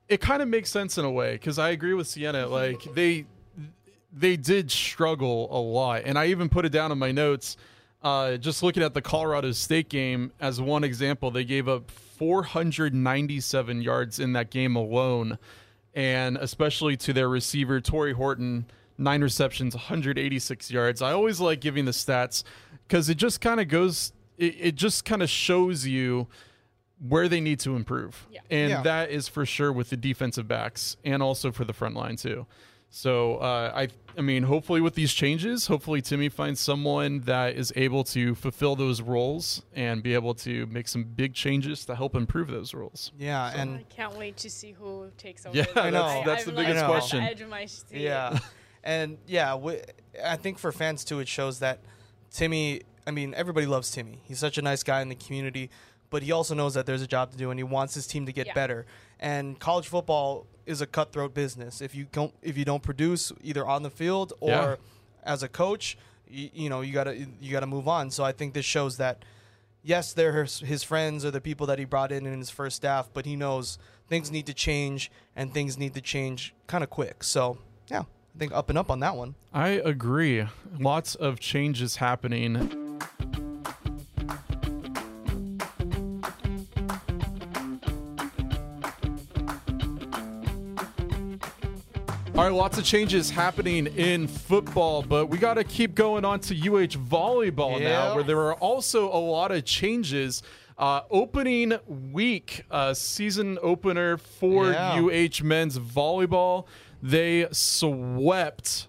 it 0.09 0.21
kind 0.21 0.43
of 0.43 0.49
makes 0.49 0.71
sense 0.71 0.99
in 0.99 1.05
a 1.05 1.11
way 1.11 1.33
because 1.35 1.59
I 1.59 1.71
agree 1.71 1.95
with 1.95 2.09
Cienna. 2.09 2.49
Like 2.49 2.83
they 2.95 3.27
they 4.13 4.37
did 4.37 4.71
struggle 4.71 5.49
a 5.51 5.61
lot, 5.61 6.03
and 6.05 6.19
I 6.19 6.27
even 6.27 6.49
put 6.49 6.65
it 6.65 6.71
down 6.71 6.93
in 6.93 6.99
my 6.99 7.13
notes. 7.13 7.57
Uh, 8.03 8.37
just 8.37 8.65
looking 8.65 8.83
at 8.83 8.95
the 8.95 9.03
Colorado 9.03 9.53
State 9.53 9.89
game 9.89 10.33
as 10.41 10.61
one 10.61 10.83
example, 10.83 11.31
they 11.31 11.45
gave 11.45 11.69
up 11.69 11.89
497 11.89 13.81
yards 13.81 14.19
in 14.19 14.33
that 14.33 14.51
game 14.51 14.75
alone, 14.75 15.39
and 15.95 16.37
especially 16.37 16.97
to 16.97 17.13
their 17.13 17.29
receiver 17.29 17.81
Tory 17.81 18.13
Horton, 18.13 18.67
nine 19.03 19.23
receptions, 19.23 19.75
186 19.75 20.71
yards. 20.71 21.03
I 21.03 21.13
always 21.13 21.41
like 21.41 21.61
giving 21.61 21.85
the 21.85 21.91
stats 21.93 22.45
because 22.87 23.09
it 23.09 23.17
just 23.17 23.41
kind 23.41 23.61
of 23.61 23.69
goes, 23.69 24.13
it, 24.39 24.57
it 24.59 24.75
just 24.75 25.05
kind 25.05 25.23
of 25.23 25.29
shows 25.31 25.87
you 25.87 26.29
where 27.09 27.29
they 27.29 27.41
need 27.41 27.59
to 27.61 27.75
improve. 27.77 28.27
Yeah. 28.31 28.41
And 28.51 28.71
Yeah. 28.71 28.83
that 28.83 29.11
is 29.11 29.29
for 29.29 29.45
sure 29.45 29.73
with 29.73 29.91
the 29.91 29.97
defensive 29.97 30.47
backs 30.47 30.97
and 31.05 31.23
also 31.23 31.51
for 31.51 31.65
the 31.65 31.73
front 31.73 31.97
line 31.97 32.17
too. 32.17 32.47
So 32.95 33.37
uh, 33.37 33.73
I 33.75 33.89
I 34.19 34.21
mean 34.21 34.43
hopefully 34.43 34.83
with 34.83 34.95
these 34.95 35.15
changes, 35.15 35.67
hopefully 35.67 36.03
Timmy 36.03 36.29
finds 36.29 36.61
someone 36.61 37.21
that 37.21 37.57
is 37.57 37.73
able 37.75 38.05
to 38.05 38.35
fulfill 38.35 38.77
those 38.77 39.01
roles 39.01 39.63
and 39.75 40.03
be 40.03 40.13
able 40.13 40.35
to 40.35 40.67
make 40.67 40.87
some 40.87 41.03
big 41.05 41.33
changes 41.33 41.87
to 41.87 41.97
help 41.97 42.15
improve 42.15 42.49
those 42.49 42.75
roles. 42.75 43.11
yeah 43.19 43.45
I 43.45 43.53
and 43.53 43.89
can't 43.89 44.15
wait 44.19 44.37
to 44.39 44.51
see 44.51 44.73
who 44.73 45.11
takes 45.17 45.47
over. 45.47 45.57
Yeah, 45.57 45.65
the- 45.73 45.83
I 45.83 45.89
know. 45.91 46.05
I- 46.05 46.23
that's 46.25 46.47
I'm, 46.47 46.51
the 46.51 46.57
like, 46.59 46.67
biggest 46.67 46.85
at 46.85 46.91
question. 46.91 47.21
edge 47.23 47.41
of 47.41 47.49
my 47.49 47.65
seat. 47.65 47.99
Yeah, 48.03 48.39
and 48.85 49.19
yeah, 49.27 49.57
I 50.25 50.37
think 50.37 50.59
for 50.59 50.73
fans 50.73 51.05
too, 51.05 51.21
it 51.21 51.29
shows 51.29 51.59
that 51.61 51.81
Timmy. 52.31 52.83
I 53.07 53.11
mean, 53.11 53.35
everybody 53.35 53.67
loves 53.67 53.91
Timmy. 53.91 54.21
He's 54.25 54.39
such 54.39 54.59
a 54.59 54.63
nice 54.63 54.83
guy 54.83 55.01
in 55.03 55.09
the 55.09 55.15
community, 55.17 55.71
but 56.11 56.23
he 56.23 56.31
also 56.33 56.55
knows 56.55 56.75
that 56.75 56.87
there's 56.87 57.03
a 57.03 57.07
job 57.07 57.31
to 57.33 57.37
do, 57.37 57.51
and 57.51 57.59
he 57.59 57.65
wants 57.65 57.95
his 57.95 58.07
team 58.07 58.27
to 58.27 58.33
get 58.33 58.47
Yeah. 58.49 58.55
better. 58.55 58.87
And 59.19 59.59
college 59.59 59.89
football 59.89 60.47
is 60.67 60.81
a 60.81 60.87
cutthroat 60.87 61.35
business. 61.35 61.81
If 61.81 61.95
you 61.95 62.07
don't, 62.13 62.33
if 62.43 62.57
you 62.57 62.65
don't 62.65 62.83
produce 62.83 63.33
either 63.43 63.67
on 63.67 63.83
the 63.83 63.91
field 63.91 64.33
or 64.41 64.51
Yeah. 64.51 64.77
as 65.25 65.43
a 65.43 65.49
coach, 65.49 65.97
you, 66.29 66.51
you 66.55 66.69
know 66.71 66.81
you 66.81 66.93
gotta 66.93 67.17
you 67.41 67.51
gotta 67.53 67.67
move 67.67 67.89
on. 67.89 68.11
So 68.11 68.25
I 68.25 68.33
think 68.33 68.55
this 68.55 68.65
shows 68.67 68.97
that. 68.99 69.25
Yes, 69.85 70.13
they're 70.13 70.45
his, 70.45 70.61
his 70.61 70.85
friends 70.85 71.25
or 71.25 71.33
the 71.33 71.41
people 71.41 71.67
that 71.67 71.77
he 71.81 71.85
brought 71.85 72.13
in 72.13 72.25
in 72.25 72.39
his 72.39 72.51
first 72.51 72.77
staff, 72.77 73.11
but 73.13 73.27
he 73.27 73.35
knows 73.35 73.79
things 74.09 74.31
need 74.31 74.47
to 74.47 74.55
change 74.55 75.11
and 75.35 75.53
things 75.53 75.77
need 75.77 75.93
to 75.95 76.01
change 76.01 76.55
kind 76.69 76.85
of 76.85 76.91
quick. 76.91 77.25
So, 77.25 77.59
yeah, 77.89 78.05
I 78.35 78.39
think 78.39 78.53
up 78.53 78.69
and 78.71 78.79
up 78.79 78.91
on 78.91 79.01
that 79.01 79.17
one. 79.17 79.35
I 79.53 79.69
agree. 79.69 80.47
Lots 80.79 81.15
of 81.15 81.39
changes 81.39 81.97
happening. 81.97 82.57
All 92.35 92.45
right, 92.45 92.53
lots 92.53 92.79
of 92.79 92.85
changes 92.85 93.29
happening 93.31 93.87
in 93.89 94.27
football, 94.27 95.03
but 95.03 95.27
we 95.27 95.37
got 95.37 95.55
to 95.55 95.65
keep 95.65 95.95
going 95.95 96.25
on 96.25 96.41
to 96.41 96.55
UH 96.55 96.97
volleyball 96.99 97.79
now, 97.79 98.15
where 98.15 98.25
there 98.25 98.39
are 98.41 98.55
also 98.55 99.09
a 99.13 99.21
lot 99.21 99.53
of 99.53 99.65
changes. 99.67 100.43
Uh, 100.79 101.03
opening 101.11 101.75
week, 101.87 102.65
uh, 102.71 102.95
season 102.95 103.59
opener 103.63 104.17
for 104.17 104.71
Yeah. 104.73 104.99
UH 104.99 105.45
men's 105.45 105.79
volleyball. 105.79 106.65
They 107.03 107.49
swept 107.51 108.87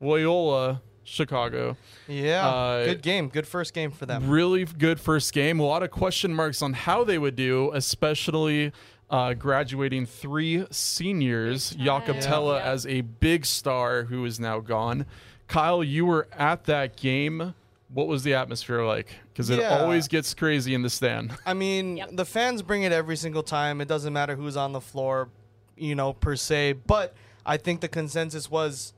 Loyola 0.00 0.82
Chicago. 1.04 1.76
Yeah, 2.08 2.46
Uh, 2.48 2.84
good 2.84 3.02
game, 3.02 3.28
good 3.28 3.46
first 3.46 3.74
game 3.74 3.90
for 3.90 4.06
them. 4.06 4.28
Really 4.28 4.64
good 4.64 5.00
first 5.00 5.32
game. 5.32 5.58
A 5.60 5.64
lot 5.64 5.82
of 5.82 5.90
question 5.90 6.34
marks 6.34 6.62
on 6.62 6.72
how 6.72 7.04
they 7.04 7.18
would 7.18 7.36
do, 7.36 7.70
especially 7.74 8.72
uh, 9.08 9.34
graduating 9.34 10.04
three 10.06 10.66
seniors. 10.70 11.70
Jakob 11.70 12.20
time. 12.20 12.32
Thelle 12.32 12.54
Yeah. 12.58 12.64
as 12.72 12.86
a 12.86 13.02
big 13.02 13.46
star 13.46 14.04
who 14.04 14.24
is 14.24 14.40
now 14.40 14.58
gone. 14.58 15.06
Kyle, 15.46 15.84
you 15.84 16.04
were 16.06 16.26
at 16.32 16.64
that 16.64 16.96
game. 16.96 17.54
What 17.88 18.08
was 18.08 18.24
the 18.24 18.34
atmosphere 18.34 18.82
like? 18.84 19.14
Because 19.32 19.48
it 19.48 19.60
Yeah. 19.60 19.78
always 19.78 20.08
gets 20.08 20.34
crazy 20.34 20.74
in 20.74 20.82
the 20.82 20.90
stand. 20.90 21.30
I 21.46 21.54
mean, 21.54 21.98
Yep. 21.98 22.10
the 22.14 22.24
fans 22.24 22.62
bring 22.62 22.82
it 22.82 22.90
every 22.90 23.16
single 23.16 23.44
time. 23.44 23.80
It 23.80 23.86
doesn't 23.86 24.12
matter 24.12 24.34
who's 24.34 24.56
on 24.56 24.72
the 24.72 24.80
floor, 24.80 25.28
you 25.76 25.94
know, 25.94 26.12
per 26.12 26.34
se. 26.34 26.72
But 26.88 27.14
I 27.46 27.56
think 27.56 27.80
the 27.80 27.88
consensus 27.88 28.50
was 28.50 28.92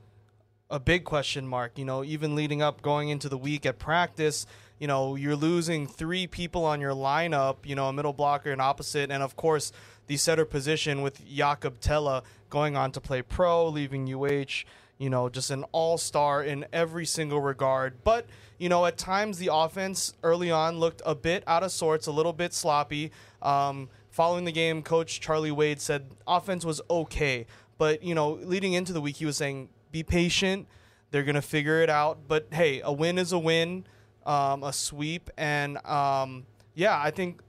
a 0.69 0.79
big 0.79 1.03
question 1.03 1.47
mark. 1.47 1.77
You 1.77 1.85
know, 1.85 2.03
even 2.03 2.35
leading 2.35 2.61
up, 2.61 2.81
going 2.81 3.09
into 3.09 3.29
the 3.29 3.37
week 3.37 3.65
at 3.65 3.77
practice, 3.79 4.45
you 4.79 4.87
know, 4.87 5.15
you're 5.15 5.35
losing 5.35 5.87
three 5.87 6.25
people 6.25 6.65
on 6.65 6.81
your 6.81 6.93
lineup. 6.93 7.57
You 7.63 7.75
know, 7.75 7.87
a 7.87 7.93
middle 7.93 8.13
blocker 8.13 8.51
and 8.51 8.59
opposite, 8.61 9.11
and 9.11 9.23
of 9.23 9.35
course 9.35 9.71
the 10.07 10.17
setter 10.17 10.45
position 10.45 11.03
with 11.03 11.23
Jakob 11.27 11.79
Thelle 11.79 12.23
going 12.49 12.75
on 12.75 12.91
to 12.93 12.99
play 12.99 13.21
pro, 13.21 13.67
leaving 13.67 14.11
UH. 14.11 14.65
you 14.99 15.09
know, 15.09 15.29
just 15.29 15.49
an 15.49 15.63
all 15.71 15.97
star 15.97 16.43
in 16.43 16.65
every 16.73 17.05
single 17.05 17.41
regard. 17.41 18.03
But, 18.03 18.25
you 18.59 18.69
know, 18.69 18.85
at 18.85 18.97
times 18.97 19.37
the 19.37 19.49
offense 19.51 20.13
early 20.21 20.51
on 20.51 20.77
looked 20.77 21.01
a 21.05 21.15
bit 21.15 21.43
out 21.47 21.63
of 21.63 21.71
sorts, 21.71 22.05
a 22.05 22.11
little 22.11 22.33
bit 22.33 22.53
sloppy. 22.53 23.11
Um, 23.41 23.89
following 24.11 24.43
the 24.43 24.51
game, 24.51 24.83
Coach 24.83 25.21
Charlie 25.21 25.51
Wade 25.51 25.79
said 25.79 26.11
offense 26.27 26.65
was 26.65 26.81
okay. 26.89 27.47
But, 27.79 28.03
you 28.03 28.13
know, 28.13 28.33
leading 28.33 28.73
into 28.73 28.93
the 28.93 29.01
week, 29.01 29.15
he 29.15 29.25
was 29.25 29.37
saying, 29.37 29.69
be 29.91 30.03
patient. 30.03 30.67
They're 31.09 31.23
to 31.33 31.41
figure 31.41 31.81
it 31.81 31.89
out. 31.89 32.27
But 32.27 32.49
hey, 32.51 32.81
a 32.83 32.93
win 32.93 33.17
is 33.17 33.31
a 33.31 33.39
win, 33.39 33.87
um, 34.27 34.61
a 34.61 34.71
sweep. 34.71 35.31
And 35.37 35.83
um, 35.87 36.45
yeah, 36.75 37.01
I 37.01 37.09
think 37.09 37.41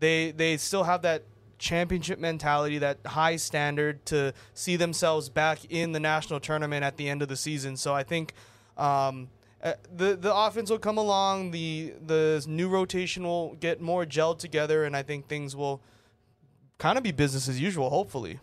they, 0.00 0.32
they 0.32 0.56
still 0.56 0.82
have 0.82 1.02
that 1.02 1.22
championship 1.58 2.18
mentality, 2.18 2.78
that 2.78 2.98
high 3.06 3.36
standard 3.36 4.04
to 4.06 4.34
see 4.52 4.74
themselves 4.74 5.28
back 5.28 5.64
in 5.70 5.92
the 5.92 6.00
national 6.00 6.40
tournament 6.40 6.82
at 6.82 6.96
the 6.96 7.08
end 7.08 7.22
of 7.22 7.28
the 7.28 7.36
season. 7.36 7.76
So 7.76 7.94
I 7.94 8.02
think 8.02 8.34
um, 8.76 9.28
uh, 9.62 9.74
the 9.94 10.16
the 10.16 10.34
offense 10.34 10.70
will 10.70 10.80
come 10.80 10.98
along. 10.98 11.52
The 11.52 11.94
the 12.04 12.44
new 12.48 12.68
rotation 12.68 13.22
will 13.22 13.54
get 13.60 13.80
more 13.80 14.04
gelled 14.04 14.40
together, 14.40 14.82
and 14.82 14.96
I 14.96 15.04
think 15.04 15.28
things 15.28 15.54
will 15.54 15.80
kind 16.78 16.98
of 16.98 17.04
be 17.04 17.12
business 17.12 17.48
as 17.48 17.60
usual. 17.60 17.90
Hopefully. 17.90 18.40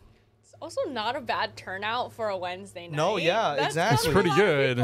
It's 0.62 0.78
also 0.78 0.90
not 0.92 1.16
a 1.16 1.22
bad 1.22 1.56
turnout 1.56 2.12
for 2.14 2.30
a 2.30 2.38
Wednesday 2.38 2.88
night. 2.88 2.96
No, 2.98 3.18
yeah, 3.18 3.56
That's 3.56 3.68
exactly. 3.68 4.10
It's 4.10 4.14
pretty 4.14 4.36
good. 4.36 4.84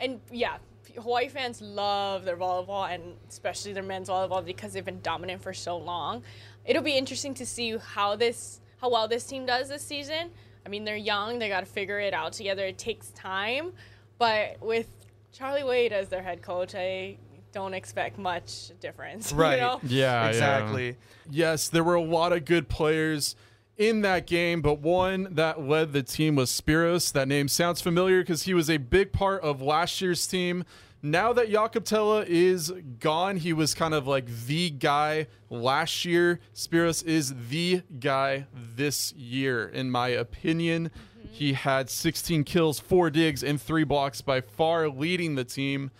And 0.00 0.20
yeah, 0.30 0.56
Hawaii 1.00 1.28
fans 1.28 1.60
love 1.62 2.24
their 2.24 2.36
volleyball 2.36 2.92
and 2.92 3.14
especially 3.28 3.72
their 3.72 3.82
men's 3.82 4.08
volleyball 4.08 4.44
because 4.44 4.72
they've 4.72 4.84
been 4.84 5.00
dominant 5.02 5.42
for 5.42 5.54
so 5.54 5.76
long. 5.76 6.22
It'll 6.64 6.82
be 6.82 6.96
interesting 6.96 7.34
to 7.34 7.46
see 7.46 7.76
how 7.76 8.16
this 8.16 8.60
how 8.80 8.90
well 8.90 9.08
this 9.08 9.24
team 9.24 9.46
does 9.46 9.68
this 9.68 9.82
season. 9.82 10.30
I 10.64 10.68
mean, 10.68 10.84
they're 10.84 10.96
young, 10.96 11.38
they 11.38 11.48
got 11.48 11.60
to 11.60 11.66
figure 11.66 12.00
it 12.00 12.12
out 12.12 12.32
together. 12.32 12.66
It 12.66 12.76
takes 12.76 13.10
time, 13.12 13.72
but 14.18 14.60
with 14.60 14.88
Charlie 15.32 15.62
Wade 15.64 15.92
as 15.92 16.08
their 16.08 16.22
head 16.22 16.42
coach, 16.42 16.74
I 16.74 17.16
don't 17.52 17.72
expect 17.72 18.18
much 18.18 18.72
difference. 18.80 19.30
you 19.32 19.38
Right. 19.38 19.60
know? 19.60 19.78
Yeah, 19.84 20.24
yeah. 20.24 20.28
exactly. 20.28 20.96
Yes, 21.30 21.68
there 21.68 21.84
were 21.84 21.94
a 21.94 22.02
lot 22.02 22.32
of 22.32 22.44
good 22.44 22.68
players 22.68 23.36
in 23.76 24.00
that 24.02 24.26
game, 24.26 24.62
but 24.62 24.80
one 24.80 25.28
that 25.32 25.60
led 25.60 25.92
the 25.92 26.02
team 26.02 26.36
was 26.36 26.50
Spyros. 26.50 27.12
That 27.12 27.28
name 27.28 27.48
sounds 27.48 27.80
familiar 27.80 28.20
because 28.20 28.44
he 28.44 28.54
was 28.54 28.70
a 28.70 28.78
big 28.78 29.12
part 29.12 29.42
of 29.42 29.60
last 29.60 30.00
year's 30.00 30.26
team. 30.26 30.64
Now 31.02 31.32
that 31.34 31.50
Jakob 31.50 31.84
Thelle 31.84 32.24
is 32.26 32.72
gone, 32.98 33.36
he 33.36 33.52
was 33.52 33.74
kind 33.74 33.94
of 33.94 34.06
like 34.06 34.26
the 34.46 34.70
guy 34.70 35.26
last 35.50 36.04
year. 36.04 36.40
Spyros 36.54 37.04
is 37.04 37.34
the 37.48 37.82
guy 38.00 38.46
this 38.54 39.12
year, 39.12 39.68
in 39.68 39.90
my 39.90 40.08
opinion. 40.08 40.90
Mm-hmm. 40.90 41.28
He 41.30 41.52
had 41.52 41.90
16 41.90 42.44
kills, 42.44 42.80
four 42.80 43.10
digs, 43.10 43.44
and 43.44 43.60
three 43.60 43.84
blocks, 43.84 44.22
by 44.22 44.40
far 44.40 44.88
leading 44.88 45.34
the 45.34 45.44
team. 45.44 45.90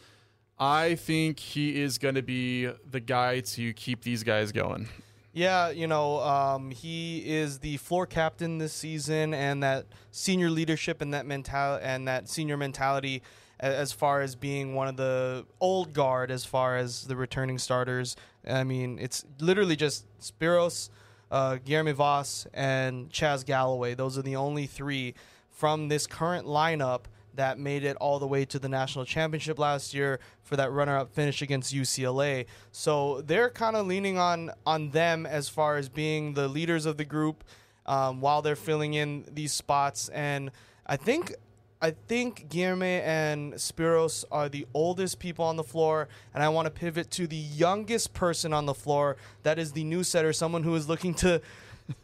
I 0.59 0.95
think 0.95 1.38
he 1.38 1.80
is 1.80 1.99
going 1.99 2.14
to 2.14 2.23
be 2.23 2.66
the 2.66 3.00
guy 3.00 3.40
to 3.40 3.75
keep 3.75 4.02
these 4.02 4.23
guys 4.23 4.50
going. 4.50 4.88
Yeah, 5.37 5.69
you 5.69 5.87
know, 5.87 6.21
um, 6.21 6.71
he 6.71 7.19
is 7.19 7.59
the 7.59 7.76
floor 7.76 8.07
captain 8.07 8.57
this 8.57 8.73
season, 8.73 9.35
and 9.35 9.62
that 9.62 9.85
senior 10.11 10.49
leadership 10.49 11.02
and 11.02 11.12
that 11.12 11.26
mental 11.26 11.78
and 11.83 12.09
that 12.09 12.31
senior 12.31 12.57
mentality, 12.57 13.21
as 13.61 13.93
far 13.93 14.23
as 14.23 14.35
being 14.35 14.75
one 14.75 14.88
of 14.88 14.97
the 14.97 15.45
old 15.61 15.93
guard, 15.93 16.31
as 16.31 16.47
far 16.47 16.78
as 16.78 17.05
the 17.05 17.16
returning 17.16 17.59
starters. 17.59 18.16
I 18.49 18.64
mean, 18.64 18.99
it's 18.99 19.26
literally 19.38 19.76
just 19.76 20.07
Spyros, 20.21 20.88
uh, 21.31 21.59
Guilherme 21.62 21.93
Voss, 21.93 22.47
and 22.55 23.11
Chaz 23.11 23.45
Galloway. 23.45 23.93
Those 23.93 24.16
are 24.16 24.23
the 24.23 24.37
only 24.37 24.64
three 24.64 25.12
from 25.50 25.88
this 25.88 26.07
current 26.07 26.47
lineup 26.47 27.02
that 27.37 27.59
made 27.59 27.85
it 27.85 27.97
all 27.97 28.19
the 28.19 28.26
way 28.26 28.45
to 28.45 28.59
the 28.59 28.69
national 28.69 29.05
championship 29.05 29.59
last 29.59 29.95
year 29.95 30.21
for 30.43 30.57
that 30.57 30.71
runner-up 30.71 31.12
finish 31.12 31.43
against 31.43 31.75
UCLA. 31.75 32.47
So 32.73 33.23
they're 33.23 33.50
kind 33.50 33.76
of 33.76 33.87
leaning 33.87 34.19
on 34.19 34.50
on 34.66 34.90
them 34.90 35.26
as 35.26 35.49
far 35.49 35.76
as 35.76 35.88
being 35.88 36.35
the 36.35 36.49
leaders 36.49 36.87
of 36.87 36.97
the 36.97 37.05
group 37.05 37.45
um, 37.87 38.21
while 38.21 38.43
they're 38.43 38.57
filling 38.57 38.95
in 38.95 39.25
these 39.33 39.52
spots. 39.52 40.09
And 40.11 40.50
I 40.87 40.97
think 40.97 41.35
I 41.81 41.90
think 41.90 42.49
Guilherme 42.49 43.02
and 43.02 43.52
Spyros 43.55 44.25
are 44.33 44.49
the 44.49 44.66
oldest 44.73 45.19
people 45.19 45.45
on 45.45 45.57
the 45.57 45.62
floor, 45.62 46.09
and 46.33 46.43
I 46.43 46.49
want 46.49 46.66
to 46.66 46.71
pivot 46.71 47.11
to 47.12 47.26
the 47.26 47.37
youngest 47.37 48.14
person 48.14 48.55
on 48.55 48.64
the 48.64 48.73
floor. 48.73 49.19
That 49.43 49.59
is 49.59 49.73
the 49.73 49.85
new 49.85 50.02
setter, 50.02 50.33
someone 50.33 50.62
who 50.62 50.75
is 50.75 50.88
looking 50.88 51.12
to 51.16 51.43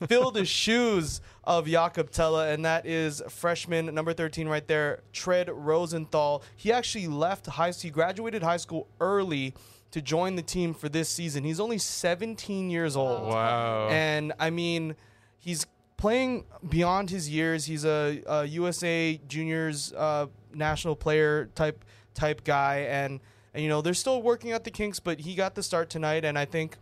fill 0.09 0.31
the 0.31 0.45
shoes 0.45 1.21
of 1.45 1.67
Jakob 1.67 2.11
Thelle, 2.11 2.41
and 2.41 2.65
that 2.65 2.87
is 2.87 3.23
freshman 3.29 3.95
number 3.95 4.13
13 4.13 4.49
right 4.49 4.67
there, 4.67 5.01
Tread 5.13 5.49
Rosenthal. 5.51 6.43
He 6.57 6.73
actually 6.73 7.09
left 7.09 7.47
high 7.47 7.71
school, 7.71 7.89
he 7.89 7.91
graduated 7.91 8.43
high 8.43 8.57
school 8.57 8.89
early 9.01 9.55
to 9.91 10.01
join 10.01 10.37
the 10.37 10.43
team 10.43 10.75
for 10.75 10.89
this 10.89 11.09
season. 11.09 11.45
He's 11.45 11.61
only 11.61 11.79
17 11.79 12.71
years 12.71 12.97
old. 12.97 13.29
Wow. 13.29 13.89
And 13.91 14.33
I 14.39 14.51
mean, 14.51 14.97
he's 15.39 15.67
playing 15.97 16.45
beyond 16.69 17.11
his 17.11 17.29
years. 17.29 17.67
He's 17.67 17.85
a, 17.85 18.23
a 18.27 18.45
USA 18.47 19.21
Juniors 19.29 19.93
uh, 19.93 20.27
national 20.53 20.97
player 20.97 21.49
type 21.55 21.85
type 22.15 22.45
guy, 22.45 22.87
and, 22.91 23.21
and 23.55 23.63
you 23.63 23.69
know 23.69 23.83
they're 23.83 23.95
still 23.95 24.21
working 24.21 24.53
out 24.53 24.65
the 24.65 24.71
kinks, 24.71 24.99
but 24.99 25.21
he 25.21 25.35
got 25.35 25.55
the 25.55 25.63
start 25.63 25.91
tonight, 25.91 26.25
and 26.25 26.39
I 26.39 26.45
think 26.45 26.77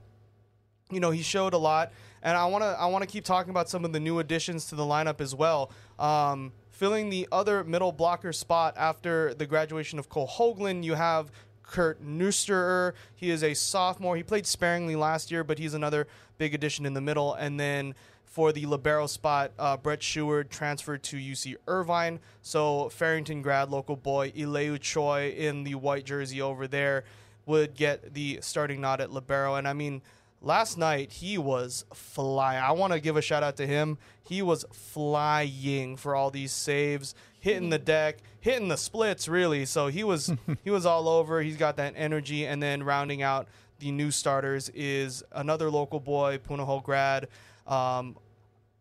you 0.90 1.00
know 1.00 1.10
he 1.10 1.22
showed 1.22 1.52
a 1.52 1.58
lot 1.58 1.92
and 2.22 2.36
i 2.36 2.44
want 2.46 2.62
to 2.62 2.68
i 2.78 2.86
want 2.86 3.02
to 3.02 3.08
keep 3.08 3.24
talking 3.24 3.50
about 3.50 3.68
some 3.68 3.84
of 3.84 3.92
the 3.92 4.00
new 4.00 4.18
additions 4.18 4.66
to 4.66 4.74
the 4.74 4.82
lineup 4.82 5.20
as 5.20 5.34
well 5.34 5.70
um, 5.98 6.52
filling 6.70 7.10
the 7.10 7.28
other 7.30 7.64
middle 7.64 7.92
blocker 7.92 8.32
spot 8.32 8.74
after 8.76 9.34
the 9.34 9.46
graduation 9.46 9.98
of 9.98 10.08
Cole 10.08 10.28
Hogland 10.28 10.84
you 10.84 10.94
have 10.94 11.30
kurt 11.62 12.02
Nusterer. 12.02 12.94
he 13.14 13.30
is 13.30 13.42
a 13.42 13.54
sophomore 13.54 14.16
he 14.16 14.22
played 14.22 14.46
sparingly 14.46 14.96
last 14.96 15.30
year 15.30 15.44
but 15.44 15.58
he's 15.58 15.74
another 15.74 16.06
big 16.38 16.54
addition 16.54 16.86
in 16.86 16.94
the 16.94 17.00
middle 17.00 17.34
and 17.34 17.60
then 17.60 17.94
for 18.30 18.52
the 18.52 18.64
libero 18.64 19.08
spot, 19.08 19.50
uh, 19.58 19.76
Brett 19.76 20.02
Sheward 20.04 20.50
transferred 20.50 21.02
to 21.02 21.16
UC 21.16 21.56
Irvine. 21.66 22.20
So 22.42 22.88
Farrington 22.90 23.42
grad, 23.42 23.70
local 23.70 23.96
boy 23.96 24.30
Eleu 24.30 24.78
Choy 24.78 25.36
in 25.36 25.64
the 25.64 25.74
white 25.74 26.04
jersey 26.04 26.40
over 26.40 26.68
there 26.68 27.02
would 27.44 27.74
get 27.74 28.14
the 28.14 28.38
starting 28.40 28.80
nod 28.80 29.00
at 29.00 29.10
libero. 29.10 29.56
And 29.56 29.66
I 29.66 29.72
mean, 29.72 30.00
last 30.40 30.78
night 30.78 31.12
he 31.12 31.38
was 31.38 31.84
flying. 31.92 32.62
I 32.62 32.72
want 32.72 32.92
to 32.92 33.00
give 33.00 33.16
a 33.16 33.22
shout 33.22 33.42
out 33.42 33.56
to 33.56 33.66
him. 33.66 33.98
He 34.22 34.42
was 34.42 34.64
flying 34.72 35.96
for 35.96 36.14
all 36.14 36.30
these 36.30 36.52
saves, 36.52 37.14
hitting 37.40 37.70
the 37.70 37.78
deck, 37.78 38.18
hitting 38.40 38.68
the 38.68 38.76
splits 38.76 39.28
really. 39.28 39.66
So 39.66 39.88
he 39.88 40.04
was 40.04 40.32
he 40.64 40.70
was 40.70 40.86
all 40.86 41.08
over. 41.08 41.42
He's 41.42 41.56
got 41.56 41.76
that 41.76 41.94
energy. 41.96 42.46
And 42.46 42.62
then 42.62 42.82
rounding 42.82 43.22
out 43.22 43.48
the 43.78 43.90
new 43.90 44.10
starters 44.10 44.68
is 44.70 45.22
another 45.32 45.70
local 45.70 46.00
boy, 46.00 46.38
Punahou 46.38 46.82
grad. 46.82 47.28
Um, 47.66 48.16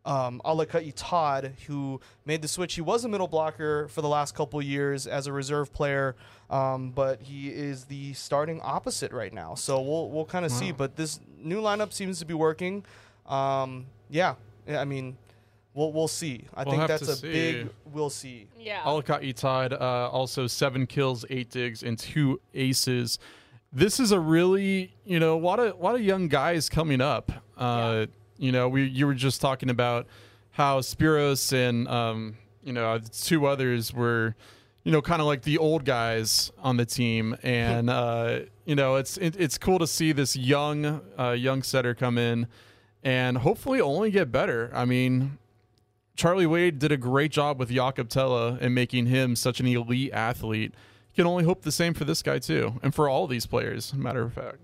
um, 0.09 0.41
Alaka'i 0.43 0.91
Todd, 0.95 1.53
who 1.67 2.01
made 2.25 2.41
the 2.41 2.47
switch. 2.47 2.73
He 2.73 2.81
was 2.81 3.05
a 3.05 3.07
middle 3.07 3.27
blocker 3.27 3.87
for 3.89 4.01
the 4.01 4.07
last 4.09 4.33
couple 4.33 4.61
years 4.61 5.05
as 5.05 5.27
a 5.27 5.31
reserve 5.31 5.71
player, 5.71 6.15
um, 6.49 6.89
but 6.89 7.21
he 7.21 7.49
is 7.49 7.85
the 7.85 8.13
starting 8.13 8.59
opposite 8.61 9.11
right 9.11 9.31
now. 9.33 9.53
So 9.55 9.79
we'll 9.79 10.09
we'll 10.09 10.25
kind 10.25 10.45
of 10.45 10.51
see. 10.51 10.71
But 10.71 10.95
this 10.95 11.19
new 11.37 11.61
lineup 11.61 11.93
seems 11.93 12.17
to 12.19 12.25
be 12.25 12.33
working. 12.33 12.83
Um, 13.27 13.85
yeah, 14.09 14.33
I 14.67 14.85
mean, 14.85 15.15
we'll 15.75 15.91
we'll 15.93 16.07
see. 16.07 16.45
I 16.55 16.63
We'll 16.63 16.75
think 16.75 16.87
that's 16.87 17.07
a 17.07 17.15
see. 17.15 17.31
big 17.31 17.69
we'll 17.93 18.09
see. 18.09 18.47
Yeah. 18.59 18.81
Alaka'i 18.81 19.35
Todd, 19.35 19.73
uh, 19.73 20.09
also 20.09 20.47
seven 20.47 20.87
kills, 20.87 21.23
eight 21.29 21.51
digs, 21.51 21.83
and 21.83 21.99
two 21.99 22.41
aces. 22.55 23.19
This 23.71 23.99
is 23.99 24.11
a 24.11 24.19
really, 24.19 24.95
you 25.05 25.19
know, 25.19 25.37
a 25.37 25.39
lot 25.39 25.59
of 25.59 25.79
a 25.79 25.83
lot 25.83 25.93
of 25.93 26.01
young 26.01 26.27
guys 26.27 26.67
coming 26.67 26.99
up. 27.01 27.31
Uh, 27.55 28.07
You 28.39 28.53
know, 28.53 28.69
we 28.69 28.85
you 28.85 29.05
were 29.05 29.13
just 29.13 29.41
talking 29.41 29.69
about 29.69 30.07
how 30.51 30.79
Spyros 30.79 31.53
and 31.53 31.87
um, 31.87 32.37
you 32.63 32.71
know 32.71 32.99
two 33.11 33.45
others 33.45 33.93
were, 33.93 34.35
you 34.83 34.91
know, 34.91 35.01
kind 35.01 35.21
of 35.21 35.27
like 35.27 35.43
the 35.43 35.57
old 35.57 35.83
guys 35.83 36.51
on 36.59 36.77
the 36.77 36.85
team, 36.85 37.35
and 37.43 37.89
uh, 37.89 38.39
you 38.65 38.75
know, 38.75 38.95
it's 38.95 39.17
it, 39.17 39.35
it's 39.37 39.57
cool 39.57 39.77
to 39.79 39.87
see 39.87 40.13
this 40.13 40.37
young 40.37 41.01
uh, 41.19 41.31
young 41.31 41.63
setter 41.63 41.93
come 41.93 42.17
in, 42.17 42.47
and 43.03 43.39
hopefully 43.39 43.81
only 43.81 44.09
get 44.09 44.31
better. 44.31 44.71
I 44.73 44.85
mean, 44.85 45.37
Charlie 46.15 46.47
Wade 46.47 46.79
did 46.79 46.93
a 46.93 46.97
great 46.97 47.31
job 47.31 47.59
with 47.59 47.69
Jakob 47.69 48.09
Thelle 48.09 48.57
and 48.59 48.73
making 48.73 49.07
him 49.07 49.35
such 49.35 49.59
an 49.59 49.67
elite 49.67 50.13
athlete. 50.13 50.73
You 51.13 51.23
can 51.23 51.27
only 51.27 51.43
hope 51.43 51.63
the 51.63 51.71
same 51.73 51.93
for 51.93 52.05
this 52.05 52.21
guy 52.21 52.39
too, 52.39 52.79
and 52.81 52.95
for 52.95 53.09
all 53.09 53.27
these 53.27 53.45
players. 53.45 53.93
Matter 53.93 54.21
of 54.21 54.33
fact, 54.33 54.59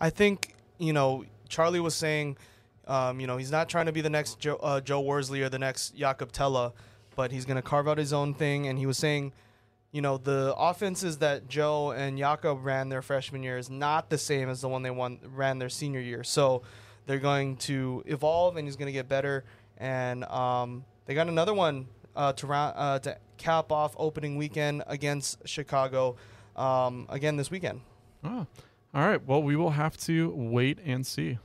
I 0.00 0.08
think 0.08 0.54
you 0.78 0.94
know 0.94 1.26
Charlie 1.52 1.80
was 1.80 1.94
saying, 1.94 2.38
um, 2.88 3.20
you 3.20 3.26
know, 3.26 3.36
he's 3.36 3.50
not 3.50 3.68
trying 3.68 3.86
to 3.86 3.92
be 3.92 4.00
the 4.00 4.10
next 4.10 4.40
Joe, 4.40 4.56
uh, 4.56 4.80
Joe 4.80 5.02
Worsley 5.02 5.42
or 5.42 5.50
the 5.50 5.58
next 5.58 5.94
Jakob 5.94 6.32
Thelle, 6.32 6.74
but 7.14 7.30
he's 7.30 7.44
going 7.44 7.56
to 7.56 7.62
carve 7.62 7.86
out 7.86 7.98
his 7.98 8.12
own 8.12 8.32
thing. 8.32 8.66
And 8.66 8.78
he 8.78 8.86
was 8.86 8.96
saying, 8.96 9.32
you 9.92 10.00
know, 10.00 10.16
the 10.16 10.54
offenses 10.56 11.18
that 11.18 11.48
Joe 11.48 11.90
and 11.90 12.16
Jakob 12.16 12.64
ran 12.64 12.88
their 12.88 13.02
freshman 13.02 13.42
year 13.42 13.58
is 13.58 13.68
not 13.68 14.08
the 14.08 14.16
same 14.16 14.48
as 14.48 14.62
the 14.62 14.68
one 14.68 14.82
they 14.82 14.90
won 14.90 15.18
ran 15.22 15.58
their 15.58 15.68
senior 15.68 16.00
year. 16.00 16.24
So 16.24 16.62
they're 17.04 17.18
going 17.18 17.56
to 17.56 18.02
evolve, 18.06 18.56
and 18.56 18.66
he's 18.66 18.76
going 18.76 18.86
to 18.86 18.92
get 18.92 19.06
better. 19.06 19.44
And 19.76 20.24
um, 20.24 20.86
they 21.04 21.14
got 21.14 21.28
another 21.28 21.52
one 21.52 21.86
uh, 22.16 22.32
to 22.32 22.46
round 22.46 22.74
uh, 22.76 22.98
to 23.00 23.18
cap 23.36 23.70
off 23.70 23.94
opening 23.98 24.38
weekend 24.38 24.84
against 24.86 25.46
Chicago 25.46 26.16
um, 26.56 27.06
again 27.10 27.36
this 27.36 27.50
weekend. 27.50 27.82
Oh. 28.24 28.46
All 28.94 29.06
right. 29.06 29.24
Well, 29.24 29.42
we 29.42 29.56
will 29.56 29.70
have 29.70 29.96
to 29.98 30.30
wait 30.30 30.78
and 30.84 31.06
see. 31.06 31.38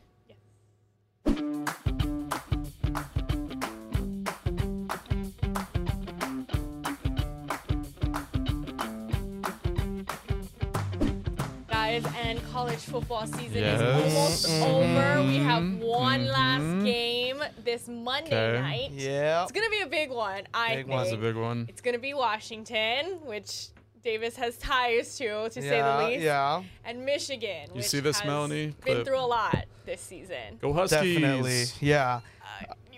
Guys, 11.70 12.04
and 12.24 12.42
college 12.52 12.80
football 12.80 13.26
season 13.28 13.58
Yes. 13.60 13.80
is 13.82 14.14
almost 14.16 14.50
over. 14.64 15.24
We 15.24 15.38
have 15.38 15.64
Mhm. 15.64 15.80
one 15.80 16.26
Mhm. 16.26 16.32
last 16.32 16.86
game 16.86 17.42
this 17.64 17.88
Monday 17.88 18.52
Okay. 18.54 18.62
night. 18.62 18.92
Yeah. 18.92 19.44
It's 19.44 19.52
gonna 19.52 19.70
be 19.70 19.82
a 19.82 19.88
big 19.88 20.10
one, 20.12 20.44
I 20.54 20.70
Big 20.70 20.78
think. 20.86 20.90
one. 20.90 21.04
That's 21.04 21.14
a 21.14 21.18
big 21.18 21.36
one. 21.36 21.66
It's 21.70 21.82
gonna 21.82 22.00
be 22.00 22.14
Washington, 22.14 23.20
which 23.26 23.68
Davis 24.04 24.36
has 24.38 24.58
ties 24.58 25.18
to, 25.18 25.50
to 25.50 25.62
say 25.62 25.82
the 25.82 25.98
least. 26.08 26.24
Yeah. 26.24 26.64
And 26.86 27.06
Michigan. 27.06 27.68
You 27.70 27.78
which 27.78 27.86
see 27.86 28.00
this, 28.00 28.20
has 28.20 28.28
Melanie? 28.28 28.68
Been 28.86 28.96
Clip. 28.96 29.06
through 29.08 29.20
a 29.20 29.26
lot 29.26 29.66
this 29.86 30.02
season. 30.02 30.58
Go 30.62 30.74
Huskies. 30.74 31.16
Definitely. 31.20 31.64
Yeah. 31.80 32.22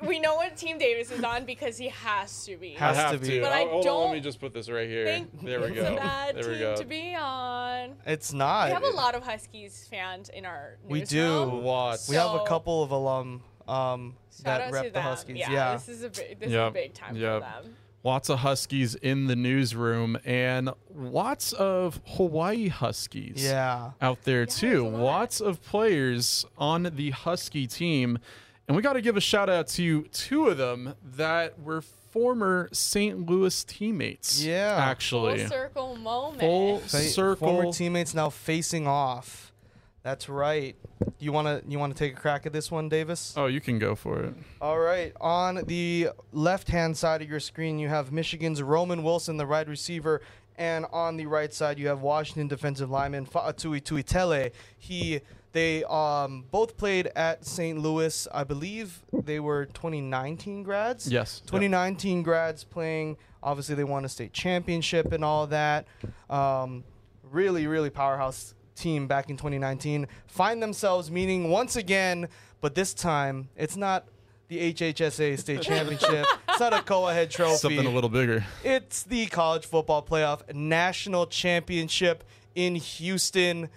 We 0.02 0.18
know 0.20 0.36
what 0.36 0.56
team 0.56 0.78
Davis 0.78 1.12
is 1.12 1.22
on 1.26 1.44
because 1.44 1.78
he 1.78 1.90
has 1.90 2.46
to 2.46 2.56
be. 2.56 2.78
I 2.78 2.80
Has 2.80 2.96
to 2.96 3.02
have 3.04 3.22
be. 3.22 3.28
to. 3.32 3.42
But 3.42 3.52
I 3.52 3.64
Oh, 3.64 3.68
hold 3.70 3.72
on, 3.72 3.76
let 3.76 3.84
don't 4.04 4.12
me 4.14 4.20
just 4.22 4.40
put 4.40 4.54
this 4.54 4.70
right 4.70 4.88
here. 4.88 5.04
think 5.06 5.44
There 5.44 5.60
we 5.60 5.68
it's 5.68 5.76
go. 5.76 5.94
a 5.94 5.96
bad 5.98 6.36
there 6.36 6.44
we 6.48 6.52
team 6.54 6.60
go. 6.62 6.76
to 6.78 6.86
be 6.86 7.16
on. 7.16 7.96
It's 8.06 8.32
not. 8.32 8.68
We 8.70 8.74
have 8.76 8.84
a 8.84 8.90
lot 8.96 9.14
of 9.16 9.24
Huskies 9.24 9.88
fans 9.92 10.30
in 10.30 10.46
our 10.46 10.78
We 10.88 11.00
newsroom. 11.00 11.50
do. 11.50 11.56
What? 11.58 12.00
We 12.08 12.16
have 12.16 12.34
a 12.34 12.46
couple 12.46 12.82
of 12.82 12.92
alum 12.92 13.42
um, 13.68 14.16
that 14.44 14.62
out 14.62 14.72
rep 14.72 14.86
the 14.86 14.90
them. 14.92 15.04
Huskies. 15.04 15.36
Yeah, 15.38 15.52
Yeah. 15.52 15.74
this 15.74 15.90
is 15.90 16.04
a 16.04 16.10
big, 16.10 16.40
this 16.40 16.50
Yep, 16.50 16.68
is 16.68 16.70
a 16.70 16.72
big 16.72 16.94
time 16.94 17.16
yep. 17.18 17.34
for 17.34 17.40
them. 17.64 17.76
Lots 18.04 18.30
of 18.30 18.40
Huskies 18.40 18.96
in 18.96 19.28
the 19.28 19.36
newsroom 19.36 20.18
and 20.24 20.70
lots 20.96 21.52
of 21.52 22.00
Hawaii 22.16 22.70
Huskies 22.70 23.44
Yeah. 23.44 23.92
out 24.02 24.24
there 24.24 24.46
there's 24.46 24.58
too. 24.58 24.88
Lots 24.88 25.42
of 25.42 25.62
players 25.64 26.46
on 26.58 26.84
the 26.96 27.10
Husky 27.12 27.68
team. 27.68 28.18
And 28.68 28.76
we 28.76 28.82
got 28.82 28.94
to 28.94 29.02
give 29.02 29.18
a 29.18 29.22
shout 29.22 29.50
out 29.50 29.68
to 29.70 30.04
two 30.14 30.48
of 30.48 30.58
them 30.58 30.94
that 31.04 31.60
were 31.62 31.82
former 31.82 32.70
St. 32.72 33.26
Louis 33.30 33.64
teammates. 33.66 34.42
Yeah. 34.44 34.78
Actually. 34.80 35.40
Full 35.40 35.50
circle 35.50 35.96
moment. 35.98 36.40
Full 36.40 36.80
Fa- 36.80 36.88
circle. 37.00 37.48
Former 37.48 37.72
teammates 37.74 38.14
now 38.14 38.30
facing 38.30 38.88
off. 38.88 39.49
That's 40.04 40.30
right. 40.30 40.76
You 41.20 41.32
wanna 41.32 41.62
you 41.68 41.78
wanna 41.78 41.94
take 41.94 42.14
a 42.14 42.16
crack 42.16 42.46
at 42.46 42.54
this 42.54 42.72
one, 42.72 42.88
Davis? 42.90 43.34
Oh, 43.36 43.48
you 43.48 43.60
can 43.60 43.80
go 43.80 43.96
for 43.96 44.22
it. 44.22 44.34
All 44.62 44.80
right. 44.80 45.14
On 45.20 45.64
the 45.66 46.10
left 46.32 46.70
hand 46.70 46.96
side 46.96 47.22
of 47.22 47.30
your 47.30 47.42
screen, 47.42 47.80
you 47.80 47.90
have 47.90 48.12
Michigan's 48.12 48.62
Roman 48.62 49.04
Wilson, 49.04 49.38
the 49.38 49.46
wide 49.46 49.68
receiver, 49.68 50.22
and 50.58 50.86
on 50.92 51.18
the 51.18 51.26
right 51.26 51.54
side, 51.54 51.80
you 51.80 51.88
have 51.88 52.02
Washington 52.02 52.48
defensive 52.48 52.90
lineman 52.90 53.26
Fa'atui 53.26 53.82
Tuitele. 53.82 54.52
He 54.78 55.22
they 55.52 55.84
um, 55.86 56.46
both 56.52 56.78
played 56.78 57.08
at 57.16 57.44
St. 57.46 57.80
Louis. 57.80 58.28
I 58.32 58.44
believe 58.44 59.02
they 59.12 59.40
were 59.40 59.66
2019 59.66 60.64
grads. 60.64 61.12
Yes. 61.12 61.42
2019 61.48 62.24
grads 62.24 62.64
playing. 62.64 63.18
Obviously, 63.42 63.76
they 63.76 63.84
won 63.84 64.06
a 64.06 64.10
state 64.10 64.32
championship 64.32 65.12
and 65.12 65.26
all 65.26 65.48
that. 65.48 65.88
Um, 66.30 66.84
really, 67.24 67.68
really 67.68 67.90
powerhouse 67.90 68.54
team 68.80 69.08
back 69.08 69.30
in 69.30 69.38
2019. 69.38 70.08
Find 70.28 70.62
themselves 70.64 71.12
meeting 71.12 71.50
once 71.50 71.76
again, 71.76 72.28
but 72.62 72.76
this 72.76 72.94
time 72.94 73.50
it's 73.56 73.76
not 73.76 74.06
the 74.48 74.74
HHSAA 74.74 75.38
state 75.38 75.62
championship. 75.62 76.26
it's 76.50 76.60
not 76.60 76.74
a 76.74 76.82
co-ahead 76.82 77.30
trophy. 77.30 77.58
Something 77.58 77.86
a 77.86 77.92
little 77.92 78.10
bigger. 78.10 78.44
It's 78.64 79.04
the 79.04 79.28
college 79.28 79.66
football 79.66 80.04
playoff 80.04 80.54
national 80.54 81.28
championship 81.28 82.24
in 82.56 82.76
Houston. 82.76 83.70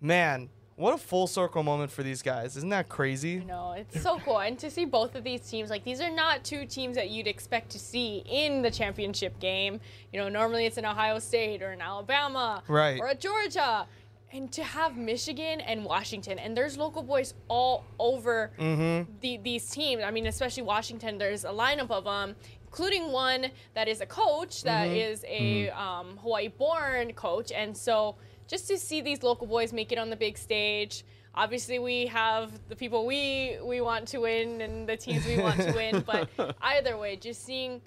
Man, 0.00 0.48
what 0.76 0.94
a 0.94 0.98
full 0.98 1.26
circle 1.26 1.62
moment 1.62 1.90
for 1.90 2.02
these 2.02 2.22
guys. 2.22 2.56
Isn't 2.56 2.70
that 2.70 2.88
crazy? 2.88 3.44
No, 3.46 3.72
it's 3.72 4.00
so 4.02 4.18
cool, 4.20 4.40
and 4.40 4.58
to 4.60 4.70
see 4.70 4.84
both 4.84 5.14
of 5.14 5.22
these 5.22 5.40
teams, 5.48 5.70
like 5.70 5.84
these 5.84 6.00
are 6.00 6.10
not 6.10 6.44
two 6.44 6.66
teams 6.66 6.96
that 6.96 7.10
you'd 7.10 7.26
expect 7.26 7.70
to 7.70 7.78
see 7.78 8.22
in 8.26 8.62
the 8.62 8.70
championship 8.70 9.38
game. 9.38 9.80
You 10.12 10.20
know, 10.20 10.28
normally 10.28 10.66
it's 10.66 10.78
in 10.78 10.86
Ohio 10.86 11.18
State 11.18 11.62
or 11.62 11.72
in 11.72 11.80
Alabama, 11.80 12.62
Right. 12.68 12.98
or 13.00 13.08
at 13.08 13.20
Georgia, 13.20 13.86
and 14.32 14.50
to 14.52 14.62
have 14.64 14.96
Michigan 14.96 15.60
and 15.60 15.84
Washington, 15.84 16.38
and 16.38 16.56
there's 16.56 16.76
local 16.78 17.02
boys 17.02 17.34
all 17.48 17.84
over 17.98 18.50
Mm-hmm. 18.58 19.10
the, 19.20 19.36
these 19.38 19.68
teams. 19.70 20.02
I 20.02 20.10
mean, 20.10 20.26
especially 20.26 20.62
Washington. 20.62 21.18
There's 21.18 21.44
a 21.44 21.48
lineup 21.50 21.90
of 21.90 22.04
them, 22.04 22.34
including 22.66 23.12
one 23.12 23.46
that 23.74 23.88
is 23.88 24.00
a 24.00 24.06
coach 24.06 24.62
that 24.62 24.88
Mm-hmm. 24.88 24.96
is 24.96 25.24
a 25.28 25.70
um, 25.70 26.16
Hawaii-born 26.22 27.12
coach, 27.12 27.52
and 27.52 27.76
so 27.76 28.16
just 28.48 28.66
to 28.68 28.78
see 28.78 29.00
these 29.00 29.22
local 29.22 29.46
boys 29.46 29.72
make 29.72 29.92
it 29.92 29.98
on 29.98 30.10
the 30.10 30.16
big 30.16 30.36
stage. 30.38 31.04
Obviously, 31.34 31.78
we 31.78 32.06
have 32.06 32.50
the 32.68 32.76
people 32.76 33.06
we 33.06 33.56
we 33.62 33.80
want 33.80 34.06
to 34.08 34.18
win 34.18 34.60
and 34.60 34.86
the 34.86 34.96
teams 34.96 35.24
we 35.26 35.38
want 35.40 35.58
to 35.60 35.72
win, 35.72 36.02
but 36.06 36.28
either 36.62 36.96
way, 36.98 37.16
just 37.16 37.44
seeing 37.44 37.80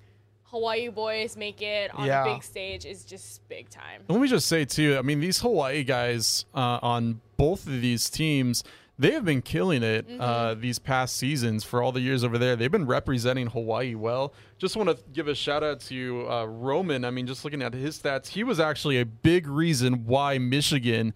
Hawaii 0.55 0.87
boys 0.87 1.35
make 1.35 1.61
it 1.61 1.93
on 1.93 2.05
Yeah. 2.07 2.23
the 2.23 2.35
big 2.35 2.43
stage 2.43 2.85
is 2.85 3.03
just 3.03 3.45
big 3.49 3.69
time. 3.69 4.03
Let 4.07 4.21
me 4.21 4.27
just 4.29 4.47
say 4.47 4.63
too. 4.63 4.95
I 4.97 5.01
mean, 5.01 5.19
these 5.19 5.39
Hawaii 5.41 5.83
guys 5.83 6.45
uh, 6.55 6.79
on 6.81 7.19
both 7.35 7.67
of 7.67 7.81
these 7.81 8.09
teams, 8.09 8.63
they 8.97 9.11
have 9.11 9.25
been 9.25 9.41
killing 9.41 9.83
it 9.83 10.05
uh, 10.17 10.53
these 10.53 10.79
past 10.79 11.17
seasons. 11.17 11.65
For 11.65 11.83
all 11.83 11.91
the 11.91 11.99
years 11.99 12.23
over 12.23 12.37
there, 12.37 12.55
they've 12.55 12.71
been 12.71 12.85
representing 12.85 13.47
Hawaii 13.47 13.95
well. 13.95 14.33
Just 14.57 14.77
want 14.77 14.87
to 14.87 14.97
give 15.11 15.27
a 15.27 15.35
shout 15.35 15.61
out 15.61 15.81
to 15.81 16.25
uh, 16.29 16.45
Roman. 16.45 17.03
I 17.03 17.09
mean, 17.11 17.27
just 17.27 17.43
looking 17.43 17.61
at 17.61 17.73
his 17.73 17.99
stats, 18.01 18.27
he 18.29 18.45
was 18.45 18.57
actually 18.57 18.97
a 18.97 19.05
big 19.05 19.47
reason 19.49 20.05
why 20.05 20.37
Michigan 20.37 21.13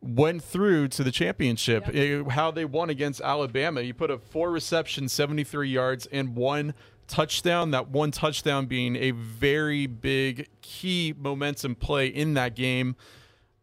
went 0.00 0.44
through 0.44 0.86
to 0.86 1.02
the 1.02 1.10
championship. 1.10 1.88
Eh, 1.92 2.22
how 2.30 2.52
they 2.52 2.64
won 2.64 2.90
against 2.90 3.20
Alabama. 3.20 3.82
He 3.82 3.92
put 3.92 4.12
up 4.12 4.22
four 4.22 4.52
receptions, 4.52 5.12
73 5.12 5.68
yards, 5.70 6.06
and 6.12 6.36
one 6.36 6.74
touchdown. 7.06 7.70
That 7.70 7.88
one 7.88 8.10
touchdown 8.10 8.66
being 8.66 8.96
a 8.96 9.10
very 9.12 9.86
big 9.86 10.48
key 10.60 11.14
momentum 11.16 11.74
play 11.74 12.06
in 12.08 12.34
that 12.34 12.54
game 12.54 12.96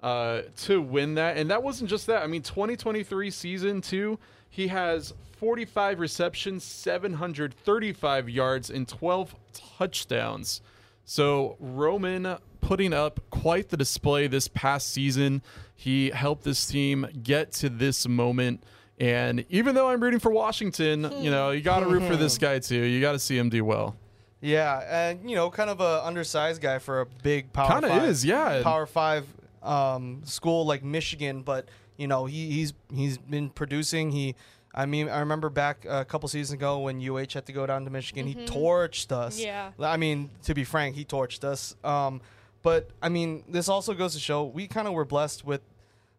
uh, 0.02 0.42
to 0.58 0.82
win 0.82 1.16
that. 1.16 1.38
And 1.38 1.50
that 1.50 1.64
wasn't 1.64 1.90
just 1.90 2.08
that. 2.08 2.24
I 2.24 2.28
mean, 2.28 2.42
2023 2.42 3.32
season 3.32 3.82
two, 3.82 4.20
he 4.50 4.68
has 4.68 5.14
45 5.38 6.00
receptions, 6.00 6.64
735 6.64 8.30
yards, 8.30 8.70
and 8.70 8.88
12 8.88 9.36
touchdowns. 9.78 10.62
So 11.06 11.58
Roman 11.60 12.38
putting 12.62 12.94
up 12.94 13.20
quite 13.30 13.70
the 13.70 13.78
display 13.78 14.28
this 14.28 14.48
past 14.48 14.92
season. 14.92 15.42
He 15.76 16.12
helped 16.12 16.44
this 16.44 16.66
team 16.66 17.08
get 17.22 17.52
to 17.54 17.70
this 17.70 18.08
moment. 18.08 18.64
And 19.04 19.46
even 19.50 19.76
though 19.76 19.90
I'm 19.90 20.02
rooting 20.02 20.22
for 20.22 20.32
Washington, 20.32 21.12
you 21.22 21.30
know, 21.30 21.52
you 21.52 21.60
got 21.60 21.82
to 21.82 21.88
root 21.88 22.04
for 22.04 22.16
this 22.16 22.38
guy 22.48 22.60
too. 22.60 22.78
You 22.78 23.02
got 23.02 23.12
to 23.12 23.20
see 23.20 23.38
him 23.38 23.50
do 23.50 23.66
well. 23.66 23.98
Yeah, 24.40 24.80
and 25.10 25.30
you 25.30 25.36
know, 25.36 25.50
kind 25.50 25.70
of 25.70 25.82
a 25.82 26.06
undersized 26.06 26.62
guy 26.62 26.80
for 26.80 27.02
a 27.02 27.06
big 27.06 27.52
power. 27.52 27.70
Kinda 27.72 27.90
five- 27.90 28.04
is, 28.04 28.24
yeah. 28.24 28.62
Power 28.64 28.86
five 28.86 29.26
um, 29.62 30.22
school 30.24 30.66
like 30.66 30.84
Michigan, 30.84 31.42
but 31.42 31.68
you 31.98 32.08
know, 32.08 32.26
he, 32.26 32.50
he's 32.52 32.74
he's 32.94 33.18
been 33.18 33.50
producing. 33.50 34.12
He, 34.12 34.36
I 34.74 34.86
mean, 34.86 35.10
I 35.10 35.20
remember 35.20 35.50
back 35.50 35.86
a 35.88 36.06
couple 36.06 36.30
seasons 36.30 36.54
ago 36.54 36.80
when 36.80 37.02
UH 37.06 37.34
had 37.34 37.46
to 37.46 37.52
go 37.54 37.66
down 37.66 37.84
to 37.84 37.92
Michigan. 37.92 38.26
He 38.26 38.36
torched 38.36 39.12
us. 39.12 39.38
Yeah. 39.38 39.72
I 39.80 39.98
mean, 39.98 40.30
to 40.44 40.54
be 40.54 40.64
frank, 40.64 40.96
he 40.96 41.04
torched 41.06 41.44
us. 41.44 41.76
Um, 41.84 42.22
but 42.62 42.90
I 43.02 43.10
mean, 43.10 43.44
this 43.50 43.68
also 43.68 43.94
goes 43.94 44.14
to 44.14 44.20
show 44.20 44.46
we 44.46 44.68
kind 44.68 44.88
of 44.88 44.94
were 44.94 45.06
blessed 45.06 45.46
with 45.46 45.62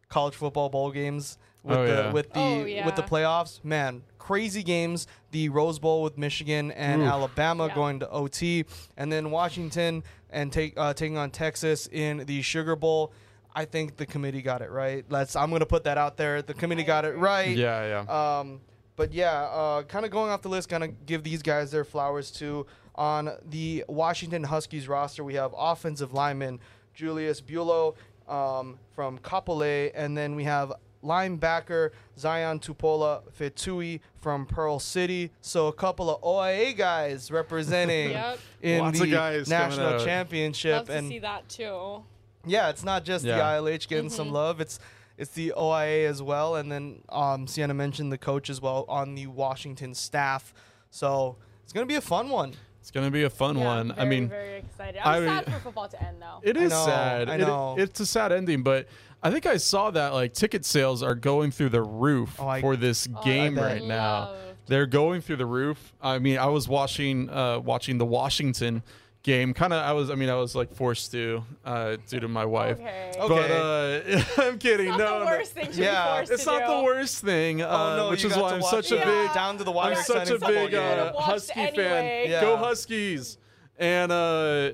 college 0.08 0.34
football 0.34 0.68
bowl 0.68 0.90
games 0.90 1.38
with 1.62 1.78
Oh, 1.78 1.86
the 1.86 1.92
yeah. 1.92 2.12
with 2.12 2.32
the 2.32 2.40
Oh, 2.40 2.84
with 2.86 2.96
the 2.96 3.02
playoffs. 3.02 3.62
Man, 3.64 4.02
crazy 4.18 4.62
games. 4.62 5.06
The 5.30 5.48
Rose 5.48 5.78
Bowl 5.78 6.02
with 6.02 6.16
Michigan 6.18 6.70
and 6.72 7.02
Oof. 7.02 7.08
Alabama 7.08 7.66
Yeah. 7.68 7.74
going 7.74 8.00
to 8.00 8.10
OT, 8.10 8.64
and 8.96 9.10
then 9.10 9.30
Washington 9.30 10.04
and 10.30 10.52
take 10.52 10.74
uh, 10.78 10.92
taking 10.94 11.16
on 11.16 11.30
Texas 11.30 11.88
in 11.90 12.18
the 12.26 12.42
Sugar 12.42 12.76
Bowl. 12.76 13.12
I 13.56 13.64
think 13.66 13.96
the 13.96 14.04
committee 14.06 14.42
got 14.42 14.62
it 14.62 14.70
right. 14.70 15.04
Let's. 15.08 15.36
I'm 15.36 15.50
gonna 15.50 15.64
put 15.66 15.84
that 15.84 15.96
out 15.96 16.16
there. 16.16 16.42
The 16.42 16.54
committee 16.54 16.82
got 16.84 17.04
it 17.04 17.16
right. 17.16 17.56
Yeah, 17.56 18.04
yeah. 18.06 18.38
Um, 18.40 18.60
but 18.96 19.12
yeah, 19.12 19.42
uh, 19.44 19.82
kind 19.84 20.04
of 20.04 20.10
going 20.10 20.30
off 20.30 20.42
the 20.42 20.48
list, 20.48 20.68
gonna 20.68 20.88
give 20.88 21.22
these 21.22 21.40
guys 21.42 21.70
their 21.70 21.84
flowers 21.84 22.30
too. 22.30 22.66
On 22.96 23.30
the 23.48 23.84
Washington 23.88 24.44
Huskies 24.44 24.86
roster, 24.88 25.24
we 25.24 25.34
have 25.34 25.52
offensive 25.56 26.12
lineman 26.12 26.60
Julius 26.94 27.40
Buelow 27.40 27.94
um, 28.28 28.78
from 28.94 29.18
Kapolei, 29.18 29.90
and 29.94 30.16
then 30.16 30.34
we 30.34 30.44
have 30.44 30.72
linebacker 31.02 31.90
Zion 32.18 32.58
Tupola 32.58 33.22
Fetui 33.38 34.00
from 34.20 34.46
Pearl 34.46 34.78
City. 34.78 35.30
So 35.40 35.66
a 35.68 35.72
couple 35.72 36.08
of 36.10 36.22
OIA 36.22 36.72
guys 36.76 37.30
representing 37.30 38.10
Yep. 38.12 38.38
in 38.62 38.80
Lots 38.80 39.00
the 39.00 39.06
guys 39.08 39.48
national 39.48 40.04
championship. 40.04 40.72
Love 40.76 40.86
to 40.86 40.92
and 40.94 41.08
see 41.08 41.18
that 41.18 41.48
too. 41.48 42.02
yeah, 42.46 42.70
it's 42.70 42.84
not 42.84 43.04
just 43.04 43.24
Yeah. 43.24 43.36
the 43.36 43.42
ILH 43.70 43.86
getting 43.88 44.10
some 44.10 44.30
love. 44.30 44.60
It's 44.60 44.78
it's 45.16 45.30
the 45.32 45.52
OIA 45.56 46.08
as 46.08 46.20
well, 46.22 46.56
and 46.56 46.72
then 46.72 47.02
um, 47.08 47.46
Cienna 47.46 47.72
mentioned 47.74 48.10
the 48.10 48.18
coach 48.18 48.50
as 48.50 48.60
well 48.60 48.84
on 48.88 49.14
the 49.14 49.26
Washington 49.28 49.94
staff. 49.94 50.52
So 50.90 51.36
it's 51.62 51.72
gonna 51.72 51.86
be 51.86 51.94
a 51.96 52.00
fun 52.00 52.30
one. 52.30 52.54
It's 52.84 52.90
gonna 52.90 53.10
be 53.10 53.22
a 53.22 53.30
fun 53.30 53.56
Yeah, 53.56 53.64
one. 53.64 53.92
I 53.92 53.94
very, 53.94 54.08
mean, 54.10 54.28
very 54.28 54.58
excited. 54.58 55.00
I 55.02 55.16
I'm 55.16 55.24
mean- 55.24 55.32
sad 55.42 55.54
for 55.54 55.60
football 55.60 55.88
to 55.88 56.02
end 56.02 56.18
though. 56.20 56.40
It 56.42 56.58
is 56.58 56.70
know, 56.70 56.84
sad. 56.84 57.30
I 57.30 57.36
It- 57.36 57.38
know. 57.38 57.76
it's 57.78 57.98
a 57.98 58.04
sad 58.04 58.30
ending, 58.30 58.62
but 58.62 58.86
I 59.22 59.30
think 59.30 59.46
I 59.46 59.56
saw 59.56 59.90
that 59.92 60.12
like 60.12 60.34
ticket 60.34 60.66
sales 60.66 61.02
are 61.02 61.14
going 61.14 61.50
through 61.50 61.70
the 61.70 61.80
roof 61.80 62.36
Oh, 62.38 62.46
I- 62.46 62.60
for 62.60 62.76
this 62.76 63.08
Oh, 63.10 63.22
game 63.22 63.58
I 63.58 63.62
right 63.62 63.82
now. 63.82 64.34
They're 64.66 64.84
going 64.84 65.22
through 65.22 65.36
the 65.36 65.46
roof. 65.46 65.94
I 66.02 66.18
mean, 66.18 66.36
I 66.36 66.48
was 66.48 66.68
watching 66.68 67.30
uh, 67.30 67.60
watching 67.60 67.96
the 67.96 68.04
Washington 68.04 68.82
game. 69.24 69.52
Kind 69.52 69.72
of, 69.72 69.82
I 69.82 69.90
was. 69.92 70.08
I 70.10 70.14
mean, 70.14 70.28
I 70.30 70.36
was 70.36 70.54
like 70.54 70.72
forced 70.72 71.10
to 71.10 71.42
uh, 71.64 71.96
due 72.08 72.20
to 72.20 72.28
my 72.28 72.44
wife. 72.44 72.78
Okay. 72.78 73.12
Okay. 73.18 73.28
But 73.28 73.50
uh, 73.50 74.22
I'm 74.48 74.58
kidding. 74.58 74.90
It's 74.90 74.98
not 74.98 75.10
no, 75.10 75.18
the 75.18 75.24
no. 75.24 75.30
worst 75.32 75.52
thing 75.52 75.72
to 75.72 75.82
Yeah. 75.82 76.04
be 76.04 76.16
forced 76.18 76.32
It's 76.32 76.44
to 76.44 76.50
not 76.50 76.60
do. 76.68 76.76
the 76.76 76.82
worst 76.84 77.24
thing. 77.24 77.62
Uh, 77.62 77.66
oh 77.68 77.96
no, 77.96 78.10
which 78.10 78.22
you 78.22 78.28
is 78.28 78.34
got 78.36 78.42
why 78.42 78.48
to 78.50 78.54
I'm 78.54 78.60
watch 78.60 78.70
such 78.70 78.88
the 78.90 79.02
a 79.02 79.04
big. 79.04 79.34
down 79.34 79.58
to 79.58 79.64
the 79.64 79.72
wire. 79.72 79.94
I'm 79.96 80.02
such 80.04 80.30
a 80.30 80.38
big 80.38 80.74
uh, 80.74 81.12
Husky 81.14 81.58
anyway. 81.60 81.76
fan. 81.84 82.30
Yeah. 82.30 82.40
Go 82.42 82.56
Huskies! 82.56 83.38
And 83.76 84.12
uh, 84.12 84.72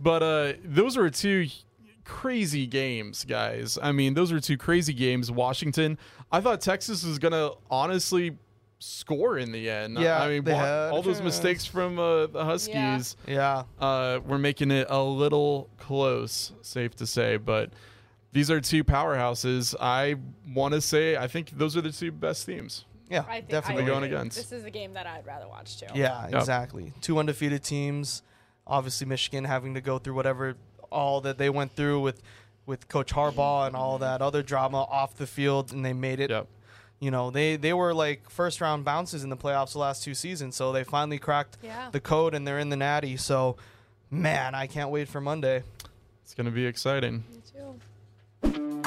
but 0.00 0.22
uh, 0.22 0.52
those 0.64 0.96
were 0.96 1.10
two 1.10 1.46
crazy 2.04 2.66
games, 2.66 3.24
guys. 3.24 3.78
I 3.82 3.92
mean, 3.92 4.14
those 4.14 4.32
were 4.32 4.40
two 4.40 4.56
crazy 4.56 4.92
games. 4.92 5.30
Washington. 5.30 5.98
I 6.30 6.40
thought 6.40 6.60
Texas 6.60 7.04
was 7.04 7.18
gonna 7.18 7.50
honestly 7.70 8.36
score 8.78 9.38
in 9.38 9.52
the 9.52 9.70
end. 9.70 9.98
Yeah, 9.98 10.20
I 10.22 10.28
mean, 10.28 10.44
they 10.44 10.52
wa- 10.52 10.58
had 10.58 10.90
all 10.90 11.02
those 11.02 11.22
mistakes 11.22 11.64
from 11.64 11.98
uh, 11.98 12.26
the 12.26 12.44
Huskies 12.44 13.16
Yeah. 13.26 13.64
uh, 13.80 14.20
we're 14.26 14.38
making 14.38 14.70
it 14.70 14.86
a 14.90 15.02
little 15.02 15.68
close, 15.78 16.52
safe 16.62 16.94
to 16.96 17.06
say. 17.06 17.36
But 17.36 17.70
these 18.32 18.50
are 18.50 18.60
two 18.60 18.84
powerhouses. 18.84 19.74
I 19.80 20.16
want 20.52 20.74
to 20.74 20.80
say 20.80 21.16
I 21.16 21.28
think 21.28 21.50
those 21.50 21.76
are 21.76 21.80
the 21.80 21.92
two 21.92 22.12
best 22.12 22.46
teams. 22.46 22.84
Yeah, 23.10 23.24
I 23.28 23.36
think 23.36 23.48
definitely. 23.50 23.84
I 23.84 23.86
going 23.86 24.04
against. 24.04 24.36
This 24.36 24.50
is 24.52 24.64
a 24.64 24.70
game 24.70 24.94
that 24.94 25.06
I'd 25.06 25.26
rather 25.26 25.46
watch 25.46 25.78
too. 25.78 25.86
Yeah, 25.94 26.24
Yep. 26.28 26.34
exactly. 26.34 26.92
Two 27.00 27.18
undefeated 27.18 27.62
teams. 27.62 28.22
Obviously, 28.66 29.06
Michigan 29.06 29.44
having 29.44 29.74
to 29.74 29.80
go 29.82 29.98
through 29.98 30.14
whatever 30.14 30.56
all 30.90 31.20
that 31.20 31.38
they 31.38 31.50
went 31.50 31.74
through 31.76 32.00
with 32.00 32.22
with 32.66 32.88
Coach 32.88 33.12
Harbaugh 33.12 33.66
and 33.66 33.76
all 33.76 33.98
that 33.98 34.22
other 34.22 34.42
drama 34.42 34.84
off 34.84 35.14
the 35.16 35.26
field, 35.26 35.70
and 35.70 35.84
they 35.84 35.92
made 35.92 36.18
it. 36.18 36.30
Yep. 36.30 36.48
You 37.00 37.10
know, 37.10 37.30
they 37.30 37.56
they 37.56 37.72
were 37.74 37.92
like 37.92 38.30
first 38.30 38.60
round 38.60 38.84
bounces 38.84 39.24
in 39.24 39.30
the 39.30 39.36
playoffs 39.36 39.72
the 39.72 39.78
last 39.78 40.02
two 40.02 40.14
seasons, 40.14 40.56
so 40.56 40.72
they 40.72 40.84
finally 40.84 41.18
cracked 41.18 41.58
Yeah. 41.62 41.90
the 41.92 42.00
code 42.00 42.34
and 42.34 42.46
they're 42.46 42.58
in 42.58 42.70
the 42.70 42.76
Natty. 42.76 43.16
So, 43.16 43.56
man, 44.10 44.54
I 44.54 44.66
can't 44.66 44.90
wait 44.90 45.08
for 45.08 45.20
Monday. 45.20 45.62
It's 46.22 46.34
going 46.34 46.46
to 46.46 46.50
be 46.52 46.64
exciting. 46.66 47.24
Me 47.30 47.40
too. 47.52 48.84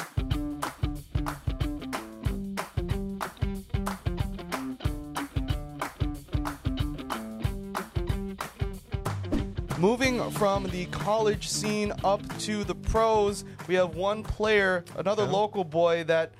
Moving 9.78 10.28
from 10.32 10.64
the 10.70 10.86
college 10.86 11.48
scene 11.48 11.92
up 12.02 12.20
to 12.40 12.64
the 12.64 12.74
pros, 12.74 13.44
we 13.68 13.76
have 13.76 13.94
one 13.94 14.24
player, 14.24 14.84
another 14.96 15.22
Okay. 15.22 15.32
local 15.32 15.62
boy 15.62 16.02
that 16.04 16.32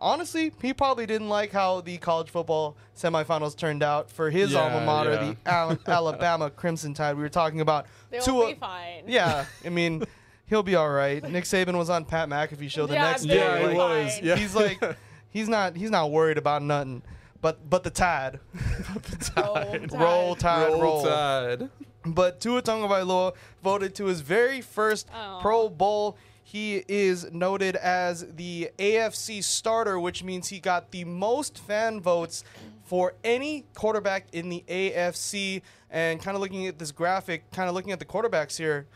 honestly, 0.00 0.52
he 0.62 0.72
probably 0.72 1.06
didn't 1.06 1.28
like 1.28 1.52
how 1.52 1.80
the 1.80 1.98
college 1.98 2.30
football 2.30 2.76
semifinals 2.96 3.56
turned 3.56 3.82
out 3.82 4.10
for 4.10 4.30
his 4.30 4.52
Yeah, 4.52 4.60
alma 4.60 4.84
mater, 4.84 5.12
yeah. 5.12 5.34
the 5.44 5.50
Al- 5.50 5.78
Alabama 5.86 6.50
Crimson 6.50 6.94
Tide. 6.94 7.16
We 7.16 7.22
were 7.22 7.28
talking 7.28 7.60
about 7.60 7.86
They'll 8.10 8.22
Tua. 8.22 8.48
be 8.48 8.54
fine. 8.54 9.04
Yeah, 9.06 9.44
I 9.64 9.68
mean, 9.68 10.04
he'll 10.46 10.62
be 10.62 10.74
all 10.74 10.90
right. 10.90 11.22
Nick 11.28 11.44
Saban 11.44 11.76
was 11.76 11.90
on 11.90 12.04
Pat 12.04 12.28
McAfee 12.28 12.70
show 12.70 12.86
the 12.86 12.94
Yeah, 12.94 13.02
next 13.10 13.22
day. 13.24 13.36
Yeah, 13.36 13.66
like, 13.66 13.76
was. 13.76 14.20
Yeah. 14.22 14.36
He's 14.36 14.54
like, 14.54 14.82
he's 15.30 15.48
not, 15.48 15.76
he's 15.76 15.90
not 15.90 16.10
worried 16.10 16.38
about 16.38 16.62
nothing. 16.62 17.02
But 17.42 17.70
but 17.70 17.84
the 17.84 17.90
Tide, 17.90 18.38
Roll 19.36 19.86
roll 19.98 20.34
Tide, 20.36 20.68
roll. 20.72 20.82
Roll 20.82 21.04
Tide. 21.04 21.70
But 22.04 22.40
Tua 22.40 22.60
Tagovailoa 22.62 23.32
voted 23.62 23.94
to 23.94 24.06
his 24.06 24.20
very 24.20 24.60
first 24.60 25.08
Aw. 25.12 25.40
Pro 25.40 25.68
Bowl. 25.70 26.16
He 26.50 26.82
is 26.88 27.30
noted 27.30 27.76
as 27.76 28.26
the 28.34 28.70
AFC 28.76 29.44
starter, 29.44 30.00
which 30.00 30.24
means 30.24 30.48
he 30.48 30.58
got 30.58 30.90
the 30.90 31.04
most 31.04 31.58
fan 31.58 32.00
votes 32.00 32.42
for 32.82 33.14
any 33.22 33.66
quarterback 33.74 34.26
in 34.32 34.48
the 34.48 34.64
AFC. 34.66 35.62
And 35.90 36.20
kind 36.20 36.34
of 36.34 36.40
looking 36.40 36.66
at 36.66 36.76
this 36.76 36.90
graphic, 36.90 37.48
kind 37.52 37.68
of 37.68 37.76
looking 37.76 37.92
at 37.92 38.00
the 38.00 38.04
quarterbacks 38.04 38.56
here, 38.56 38.88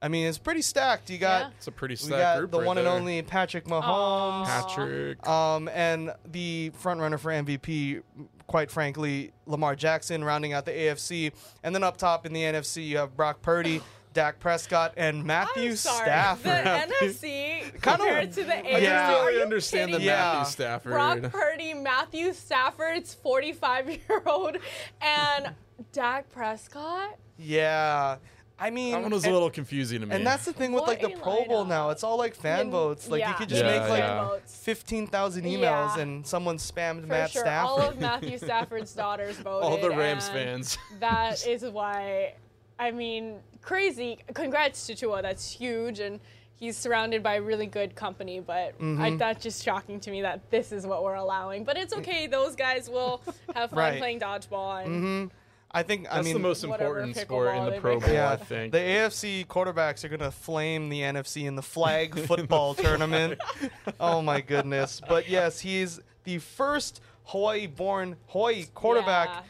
I 0.00 0.08
mean, 0.08 0.26
it's 0.26 0.38
pretty 0.38 0.62
stacked. 0.62 1.10
You 1.10 1.18
got 1.18 1.40
Yeah. 1.42 1.50
It's 1.58 1.66
a 1.66 1.72
pretty 1.72 1.92
we 1.92 1.96
stacked 1.96 2.20
got 2.20 2.38
group 2.38 2.52
the 2.52 2.58
right 2.60 2.66
one 2.66 2.78
and 2.78 2.88
only 2.88 3.20
Patrick 3.20 3.66
Mahomes. 3.66 3.82
Aw. 3.82 4.44
Patrick. 4.46 5.28
Um, 5.28 5.68
and 5.68 6.14
the 6.24 6.70
front 6.78 7.00
runner 7.00 7.18
for 7.18 7.30
MVP, 7.30 8.00
quite 8.46 8.70
frankly, 8.70 9.32
Lamar 9.44 9.76
Jackson, 9.76 10.24
rounding 10.24 10.54
out 10.54 10.64
the 10.64 10.72
AFC. 10.72 11.32
And 11.62 11.74
then 11.74 11.82
up 11.82 11.98
top 11.98 12.24
in 12.24 12.32
the 12.32 12.40
NFC, 12.40 12.86
you 12.86 12.96
have 12.96 13.14
Brock 13.14 13.42
Purdy, 13.42 13.82
Dak 14.18 14.40
Prescott, 14.40 14.94
and 14.96 15.22
Matthew 15.24 15.70
I'm 15.70 15.76
sorry. 15.76 16.06
Stafford. 16.06 16.44
The 16.44 16.94
NFC 16.96 17.20
Kinda- 17.62 17.78
compared 17.80 18.32
to 18.32 18.42
the 18.42 18.52
AFC. 18.52 18.74
I 18.74 18.78
Yeah. 18.78 19.10
didn't 19.12 19.26
really 19.26 19.42
understand 19.42 19.92
the 19.94 19.98
kidding 19.98 20.06
Yeah. 20.08 20.32
Matthew 20.38 20.50
Stafford. 20.52 20.92
Brock 20.92 21.22
Purdy, 21.30 21.74
Matthew 21.74 22.32
Stafford's 22.32 23.14
45 23.14 23.88
year 23.90 24.22
old, 24.26 24.56
and 25.00 25.54
Dak 25.92 26.30
Prescott. 26.32 27.16
yeah. 27.38 28.16
I 28.60 28.70
mean, 28.70 28.90
that 28.90 29.02
one 29.02 29.12
was 29.12 29.24
a 29.24 29.30
little 29.30 29.50
confusing 29.50 30.00
to 30.00 30.06
me. 30.06 30.16
and 30.16 30.26
that's 30.26 30.44
the 30.44 30.52
thing 30.52 30.72
with 30.72 30.80
What 30.80 30.88
like 30.88 31.00
the 31.00 31.10
Pro 31.10 31.44
Bowl 31.44 31.64
lineup. 31.64 31.68
now. 31.68 31.90
It's 31.90 32.02
all 32.02 32.18
like 32.18 32.34
fan 32.34 32.66
Yeah, 32.66 32.72
votes. 32.72 33.08
Like 33.08 33.20
yeah, 33.20 33.28
you 33.28 33.34
could 33.36 33.48
just 33.48 33.62
Yeah, 33.64 33.78
make 33.78 33.88
like 33.88 34.00
yeah. 34.00 34.24
votes. 34.24 34.56
15,000 34.64 35.44
emails 35.44 35.60
Yeah. 35.96 35.98
and 36.00 36.26
someone 36.26 36.56
spammed 36.58 37.02
For 37.02 37.06
Matt 37.06 37.30
sure. 37.30 37.42
Stafford. 37.42 37.70
All 37.70 37.80
of 37.90 38.00
Matthew 38.00 38.36
Stafford's 38.46 38.92
daughters 38.94 39.36
voted. 39.36 39.62
all 39.62 39.76
the 39.78 39.96
Rams 39.96 40.28
fans. 40.28 40.76
That 40.98 41.46
is 41.46 41.62
why, 41.66 42.34
I 42.80 42.90
mean, 42.90 43.38
crazy. 43.68 44.18
Congrats 44.34 44.86
to 44.86 44.94
Tua. 44.94 45.20
That's 45.20 45.50
huge. 45.52 46.00
And 46.00 46.20
he's 46.56 46.76
surrounded 46.76 47.22
by 47.22 47.36
really 47.36 47.66
good 47.66 47.94
company. 47.94 48.40
But 48.40 48.78
Mm-hmm. 48.80 49.18
that's 49.18 49.42
just 49.42 49.62
shocking 49.62 50.00
to 50.00 50.10
me 50.10 50.22
that 50.22 50.50
this 50.50 50.72
is 50.72 50.86
what 50.86 51.04
we're 51.04 51.14
allowing. 51.16 51.64
But 51.64 51.76
it's 51.76 51.92
okay. 51.92 52.26
Those 52.26 52.56
guys 52.56 52.88
will 52.88 53.20
have 53.54 53.70
fun 53.70 53.78
Right. 53.78 53.98
playing 53.98 54.20
dodgeball. 54.20 54.84
And 54.84 55.00
hmm 55.28 55.34
I 55.70 55.82
think 55.82 56.10
I 56.10 56.14
That's 56.14 56.24
mean 56.24 56.32
the 56.32 56.40
most 56.40 56.64
important 56.64 57.14
sport 57.14 57.54
in 57.54 57.64
the 57.66 57.72
Pro. 57.78 58.00
Bowl, 58.00 58.10
Yeah, 58.10 58.30
I 58.32 58.36
think. 58.36 58.72
the 58.72 58.78
AFC 58.78 59.44
quarterbacks 59.46 60.02
are 60.02 60.08
gonna 60.08 60.30
flame 60.30 60.88
the 60.88 61.02
NFC 61.02 61.44
in 61.46 61.56
the 61.56 61.62
flag 61.62 62.18
football 62.26 62.72
tournament. 62.74 63.38
Oh 64.00 64.22
my 64.22 64.40
goodness! 64.40 65.02
But 65.06 65.28
yes, 65.28 65.60
he's 65.60 66.00
the 66.24 66.38
first 66.38 67.02
Hawaii-born 67.24 68.16
Hawaii 68.28 68.64
quarterback 68.74 69.28
Yeah. 69.28 69.40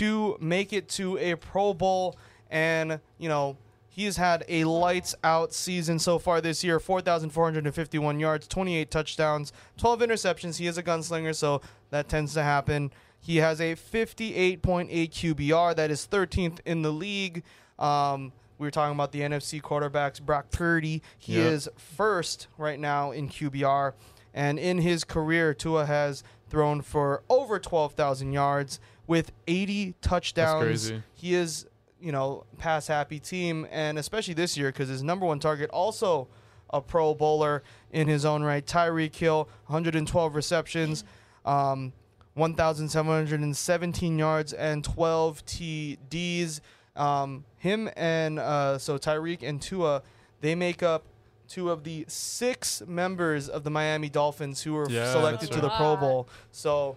to 0.00 0.36
make 0.40 0.72
it 0.72 0.88
to 0.98 1.16
a 1.18 1.36
Pro 1.36 1.72
Bowl, 1.74 2.16
and 2.50 2.98
you 3.18 3.28
know 3.28 3.56
he's 3.98 4.16
had 4.16 4.44
a 4.48 4.62
lights-out 4.64 5.52
season 5.52 5.98
so 5.98 6.18
far 6.18 6.40
this 6.40 6.62
year: 6.62 6.78
four 6.78 7.00
thousand 7.00 7.30
four 7.30 7.44
hundred 7.44 7.66
and 7.66 7.74
fifty-one 7.74 8.20
yards, 8.20 8.46
twenty-eight 8.46 8.90
touchdowns, 8.90 9.52
twelve 9.76 10.00
interceptions. 10.00 10.58
He 10.58 10.66
is 10.66 10.78
a 10.78 10.82
gunslinger, 10.82 11.34
so 11.34 11.60
that 11.90 12.08
tends 12.08 12.32
to 12.34 12.42
happen. 12.42 12.92
He 13.20 13.38
has 13.38 13.60
a 13.60 13.74
58.8 13.74 14.88
QBR. 15.10 15.74
That 15.74 15.90
is 15.90 16.06
13th 16.10 16.60
in 16.64 16.82
the 16.82 16.92
league. 16.92 17.42
Um, 17.78 18.32
we 18.58 18.66
were 18.66 18.70
talking 18.70 18.94
about 18.94 19.10
the 19.10 19.20
NFC 19.22 19.60
quarterbacks. 19.60 20.22
Brock 20.22 20.50
Purdy. 20.52 21.02
He 21.18 21.34
Yeah. 21.36 21.46
is 21.48 21.68
first 21.76 22.46
right 22.56 22.78
now 22.78 23.10
in 23.10 23.28
QBR. 23.28 23.94
And 24.32 24.58
in 24.58 24.78
his 24.78 25.02
career, 25.02 25.52
Tua 25.52 25.86
has 25.86 26.22
thrown 26.48 26.80
for 26.80 27.22
over 27.28 27.58
12,000 27.58 28.32
yards 28.32 28.78
with 29.08 29.32
80 29.48 29.94
touchdowns. 30.00 30.62
crazy. 30.64 31.02
He 31.12 31.34
is, 31.34 31.66
you 32.00 32.12
know, 32.12 32.44
pass 32.58 32.86
happy 32.86 33.18
team. 33.20 33.66
And 33.70 33.98
especially 33.98 34.34
this 34.34 34.56
year 34.56 34.68
because 34.70 34.88
his 34.88 35.02
number 35.02 35.26
one 35.26 35.38
target 35.40 35.70
also 35.70 36.28
a 36.70 36.80
Pro 36.80 37.14
Bowler 37.14 37.62
in 37.92 38.08
his 38.08 38.24
own 38.24 38.42
right. 38.42 38.64
Tyreek 38.64 39.14
Hill, 39.14 39.48
112 39.66 40.34
receptions. 40.34 41.04
Um, 41.44 41.92
1,717 42.34 44.18
yards 44.18 44.52
and 44.52 44.84
12 44.84 45.44
TDs. 45.44 46.60
Um, 46.96 47.44
him 47.58 47.90
and 47.96 48.38
uh, 48.38 48.78
so 48.78 48.98
Tyreek 48.98 49.42
and 49.42 49.60
Tua, 49.60 50.02
they 50.40 50.54
make 50.54 50.82
up 50.82 51.04
two 51.48 51.70
of 51.70 51.84
the 51.84 52.04
six 52.08 52.82
members 52.86 53.48
of 53.48 53.64
the 53.64 53.70
Miami 53.70 54.08
Dolphins 54.08 54.62
who 54.62 54.74
were 54.74 54.88
Yeah, 54.90 55.10
selected 55.12 55.50
to 55.52 55.60
the. 55.60 55.68
Pro 55.70 55.96
Bowl. 55.96 56.28
So, 56.52 56.96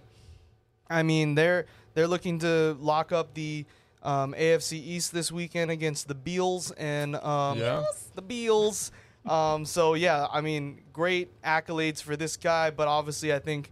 I 0.89 1.03
mean, 1.03 1.35
they're 1.35 1.65
they're 1.93 2.07
looking 2.07 2.39
to 2.39 2.77
lock 2.79 3.11
up 3.11 3.33
the 3.33 3.65
um, 4.03 4.33
AFC 4.37 4.73
East 4.73 5.13
this 5.13 5.31
weekend 5.31 5.71
against 5.71 6.07
the 6.07 6.15
Beals 6.15 6.71
and 6.71 7.15
um, 7.17 7.59
Yeah. 7.59 7.83
the 8.15 8.21
Beals. 8.21 8.91
Um, 9.25 9.65
so 9.65 9.93
yeah, 9.93 10.25
I 10.31 10.41
mean, 10.41 10.81
great 10.93 11.29
accolades 11.43 12.01
for 12.01 12.15
this 12.15 12.37
guy, 12.37 12.71
but 12.71 12.87
obviously, 12.87 13.33
I 13.33 13.39
think 13.39 13.71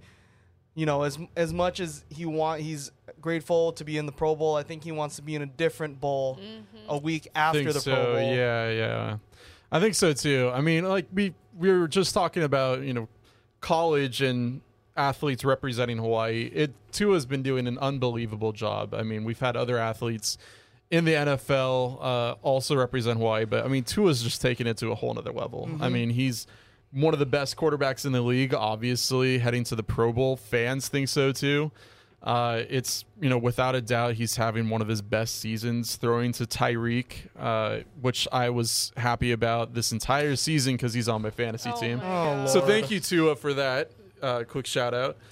you 0.76 0.86
know, 0.86 1.02
as 1.04 1.18
as 1.36 1.52
much 1.52 1.80
as 1.80 2.06
he 2.10 2.26
want, 2.26 2.62
he's 2.62 2.92
grateful 3.20 3.74
to 3.74 3.84
be 3.84 3.98
in 3.98 4.06
the 4.06 4.12
Pro 4.12 4.36
Bowl. 4.36 4.56
I 4.56 4.64
think 4.64 4.84
he 4.84 4.92
wants 4.92 5.16
to 5.18 5.22
be 5.24 5.36
in 5.36 5.42
a 5.42 5.46
different 5.48 6.00
bowl 6.00 6.40
a 6.88 6.98
week 6.98 7.28
after 7.36 7.60
think 7.64 7.74
the 7.74 7.80
so. 7.82 7.94
Pro 7.96 8.14
Bowl. 8.14 8.34
Yeah, 8.36 8.70
yeah. 8.70 9.18
I 9.72 9.80
think 9.80 9.96
so 9.96 10.14
too. 10.14 10.52
I 10.54 10.62
mean, 10.62 10.86
like 10.88 11.08
we 11.12 11.34
we 11.58 11.70
were 11.72 11.88
just 11.88 12.14
talking 12.14 12.44
about, 12.44 12.82
you 12.84 12.94
know, 12.94 13.08
college 13.60 14.22
and 14.22 14.62
athletes 15.00 15.44
representing 15.46 15.98
Hawaii. 15.98 16.52
It 16.54 16.72
too 16.92 17.12
has 17.14 17.26
been 17.26 17.42
doing 17.42 17.66
an 17.68 17.78
unbelievable 17.80 18.52
job. 18.52 18.94
I 18.94 19.04
mean, 19.04 19.24
we've 19.24 19.40
had 19.40 19.56
other 19.58 19.78
athletes 19.78 20.38
in 20.92 21.06
the 21.06 21.14
NFL 21.14 21.98
uh, 22.02 22.36
also 22.42 22.76
represent 22.76 23.18
Hawaii, 23.20 23.46
but 23.46 23.64
I 23.66 23.68
mean 23.68 23.84
Tua's 23.84 24.22
just 24.24 24.42
taken 24.42 24.68
it 24.68 24.78
to 24.78 24.92
a 24.92 24.96
whole 24.96 25.14
nother 25.14 25.32
level. 25.32 25.68
Mm-hmm. 25.68 25.84
I 25.84 25.90
mean 25.90 26.10
he's 26.10 26.48
one 26.92 27.14
of 27.14 27.20
the 27.20 27.26
best 27.28 27.56
quarterbacks 27.56 28.06
in 28.06 28.12
the 28.12 28.22
league. 28.22 28.54
Obviously, 28.56 29.38
heading 29.38 29.64
to 29.66 29.76
the 29.76 29.84
Pro 29.84 30.12
Bowl, 30.12 30.36
fans 30.36 30.88
think 30.88 31.08
so 31.08 31.32
too. 31.32 31.72
Uh, 32.24 32.64
it's 32.70 33.06
you 33.22 33.30
know 33.30 33.38
without 33.38 33.76
a 33.76 33.82
doubt 33.82 34.16
he's 34.16 34.36
having 34.36 34.68
one 34.68 34.82
of 34.82 34.88
his 34.90 35.02
best 35.02 35.40
seasons 35.40 35.96
throwing 35.96 36.32
to 36.34 36.46
Tyreek, 36.46 37.28
uh, 37.38 37.80
which 38.02 38.28
I 38.32 38.50
was 38.50 38.92
happy 38.98 39.32
about 39.32 39.74
this 39.76 39.92
entire 39.92 40.36
season 40.36 40.74
because 40.74 40.94
he's 40.94 41.08
on 41.08 41.22
my 41.22 41.30
fantasy 41.30 41.72
Oh 41.74 41.80
team. 41.80 41.98
my 42.00 42.44
Oh, 42.44 42.48
So 42.48 42.60
thank 42.62 42.90
you 42.92 43.00
Tua 43.00 43.36
for 43.38 43.54
that. 43.54 43.92
Uh, 44.22 44.44
quick 44.48 44.66
shout 44.66 44.94
out. 44.94 45.18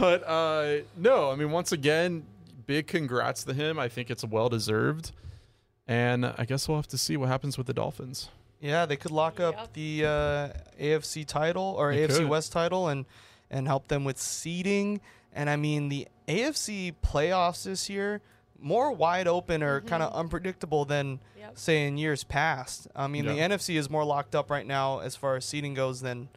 But 0.00 0.24
uh, 0.26 0.78
no, 0.96 1.30
I 1.30 1.36
mean 1.36 1.52
once 1.52 1.70
again, 1.70 2.24
big 2.66 2.88
congrats 2.88 3.44
to 3.44 3.54
him. 3.54 3.78
I 3.78 3.88
think 3.88 4.10
it's 4.10 4.24
well 4.24 4.48
deserved. 4.48 5.12
And 5.86 6.26
I 6.26 6.44
guess 6.44 6.66
we'll 6.66 6.78
have 6.78 6.88
to 6.88 6.98
see 6.98 7.16
what 7.16 7.28
happens 7.28 7.56
with 7.56 7.68
the 7.68 7.72
Dolphins. 7.72 8.28
Yeah, 8.60 8.86
they 8.86 8.96
could 8.96 9.12
lock 9.12 9.38
up 9.38 9.72
the 9.74 10.04
uh, 10.04 10.48
AFC 10.82 11.24
title 11.24 11.76
or 11.78 11.94
They 11.94 12.04
AFC 12.08 12.18
could. 12.18 12.28
West 12.28 12.50
title 12.50 12.88
and 12.88 13.04
and 13.48 13.68
help 13.68 13.86
them 13.86 14.02
with 14.04 14.18
seeding. 14.18 15.00
And 15.32 15.48
I 15.48 15.54
mean, 15.54 15.88
the 15.88 16.08
AFC 16.26 16.92
playoffs 17.04 17.62
this 17.62 17.88
year 17.88 18.20
more 18.58 18.90
wide 18.90 19.28
open 19.28 19.62
or 19.62 19.82
kind 19.82 20.02
of 20.02 20.12
unpredictable 20.14 20.84
than 20.84 21.20
Yep. 21.38 21.58
say 21.58 21.86
in 21.86 21.96
years 21.96 22.24
past. 22.24 22.88
I 22.96 23.06
mean, 23.06 23.24
Yeah. 23.24 23.34
the 23.34 23.40
NFC 23.54 23.76
is 23.76 23.88
more 23.88 24.04
locked 24.04 24.34
up 24.34 24.50
right 24.50 24.66
now 24.66 24.98
as 24.98 25.14
far 25.14 25.36
as 25.36 25.44
seeding 25.44 25.74
goes 25.74 26.00
than 26.00 26.28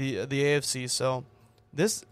the 0.00 0.24
the 0.26 0.42
AFC. 0.42 0.88
So 0.88 1.24
this 1.72 2.04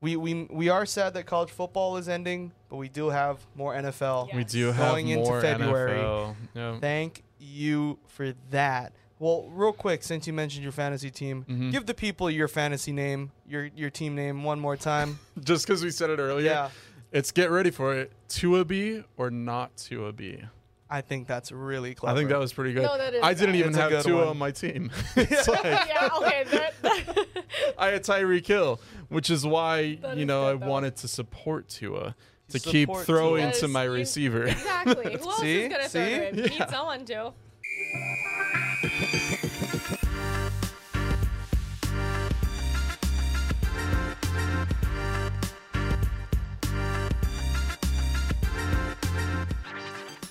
we 0.00 0.16
we 0.16 0.44
we 0.50 0.68
are 0.68 0.84
sad 0.86 1.14
that 1.14 1.26
college 1.26 1.50
football 1.50 1.96
is 1.96 2.08
ending, 2.08 2.52
but 2.68 2.76
we 2.76 2.88
do 2.88 3.08
have 3.10 3.38
more 3.54 3.74
NFL. 3.74 4.28
Yeah. 4.28 4.36
We 4.36 4.44
do 4.44 4.66
have 4.72 4.90
Going 4.92 5.08
into 5.08 5.24
more 5.30 5.40
February. 5.40 5.98
NFL. 5.98 6.36
Yeah. 6.54 6.78
Thank 6.80 7.22
you 7.38 7.98
for 8.06 8.32
that. 8.50 8.92
Well, 9.18 9.48
real 9.50 9.72
quick, 9.72 10.02
since 10.02 10.26
you 10.26 10.34
mentioned 10.34 10.62
your 10.62 10.72
fantasy 10.72 11.10
team, 11.10 11.46
Mhm. 11.48 11.72
give 11.72 11.86
the 11.86 11.94
people 11.94 12.30
your 12.30 12.48
fantasy 12.48 12.92
name, 12.92 13.30
your 13.48 13.70
your 13.74 13.88
team 13.90 14.14
name 14.14 14.44
one 14.44 14.60
more 14.60 14.76
time. 14.76 15.18
Just 15.42 15.66
because 15.66 15.82
we 15.82 15.90
said 15.90 16.10
it 16.10 16.18
earlier. 16.18 16.44
yeah, 16.46 16.68
It's 17.12 17.32
get 17.32 17.50
ready 17.50 17.70
for 17.70 17.94
it. 17.94 18.12
Tua 18.28 18.64
B 18.66 19.02
or 19.16 19.30
not 19.30 19.74
Tua 19.78 20.12
B. 20.12 20.42
I 20.88 21.00
think 21.00 21.26
that's 21.26 21.50
really 21.50 21.94
clever. 21.94 22.14
I 22.14 22.18
think 22.18 22.30
that 22.30 22.38
was 22.38 22.52
pretty 22.52 22.72
good. 22.72 22.84
No, 22.84 22.96
that 22.96 23.12
is 23.14 23.22
I 23.22 23.34
didn't 23.34 23.52
good. 23.52 23.58
even 23.58 23.72
That's 23.72 23.92
a 23.92 23.94
have 23.96 24.04
good 24.04 24.08
Tua 24.08 24.18
one. 24.20 24.28
on 24.28 24.38
my 24.38 24.50
team. 24.52 24.90
it's 25.16 25.48
like 25.48 25.64
yeah, 25.64 26.08
okay. 26.18 26.44
That, 26.50 26.74
that 26.82 27.26
I 27.78 27.88
had 27.88 28.04
Tyreek 28.04 28.46
Hill, 28.46 28.80
which 29.08 29.28
is 29.30 29.44
why 29.44 29.96
That 29.96 30.16
you 30.16 30.22
is 30.22 30.26
know 30.28 30.46
I 30.48 30.54
though. 30.54 30.66
wanted 30.66 30.96
to 30.96 31.08
support 31.08 31.68
Tua 31.68 32.14
to 32.50 32.58
Support 32.60 32.72
keep 32.72 32.88
Tua. 32.88 33.02
throwing 33.04 33.42
Yes, 33.46 33.60
to 33.60 33.68
my 33.68 33.84
you- 33.84 33.92
receiver. 33.92 34.44
exactly. 34.44 35.12
Who 35.16 35.28
else 35.28 35.38
See? 35.40 35.62
is 35.62 35.68
gonna 35.72 35.88
throw 35.88 36.04
See? 36.04 36.10
to 36.10 36.24
him? 36.26 36.34
You 36.38 36.42
Yeah. 36.44 36.48
need 36.60 36.68
someone 36.70 37.04
to. 37.06 37.32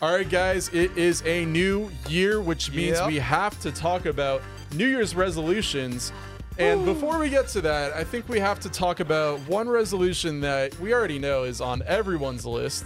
All 0.02 0.14
right, 0.14 0.30
guys, 0.30 0.70
it 0.74 0.96
is 0.98 1.24
a 1.26 1.46
new 1.46 1.90
year, 2.10 2.42
which 2.42 2.72
means 2.72 2.98
Yep. 2.98 3.08
we 3.08 3.18
have 3.20 3.60
to 3.62 3.72
talk 3.72 4.06
about 4.06 4.42
New 4.74 4.88
Year's 4.88 5.16
resolutions. 5.16 6.12
And 6.58 6.86
before 6.86 7.18
we 7.18 7.30
get 7.30 7.48
to 7.50 7.62
that, 7.62 7.94
I 7.94 8.04
think 8.04 8.28
we 8.30 8.40
have 8.40 8.60
to 8.62 8.70
talk 8.70 9.00
about 9.00 9.40
one 9.48 9.68
resolution 9.70 10.42
that 10.42 10.78
we 10.80 10.94
already 10.94 11.20
know 11.20 11.44
is 11.44 11.60
on 11.62 11.82
everyone's 11.88 12.46
list. 12.46 12.86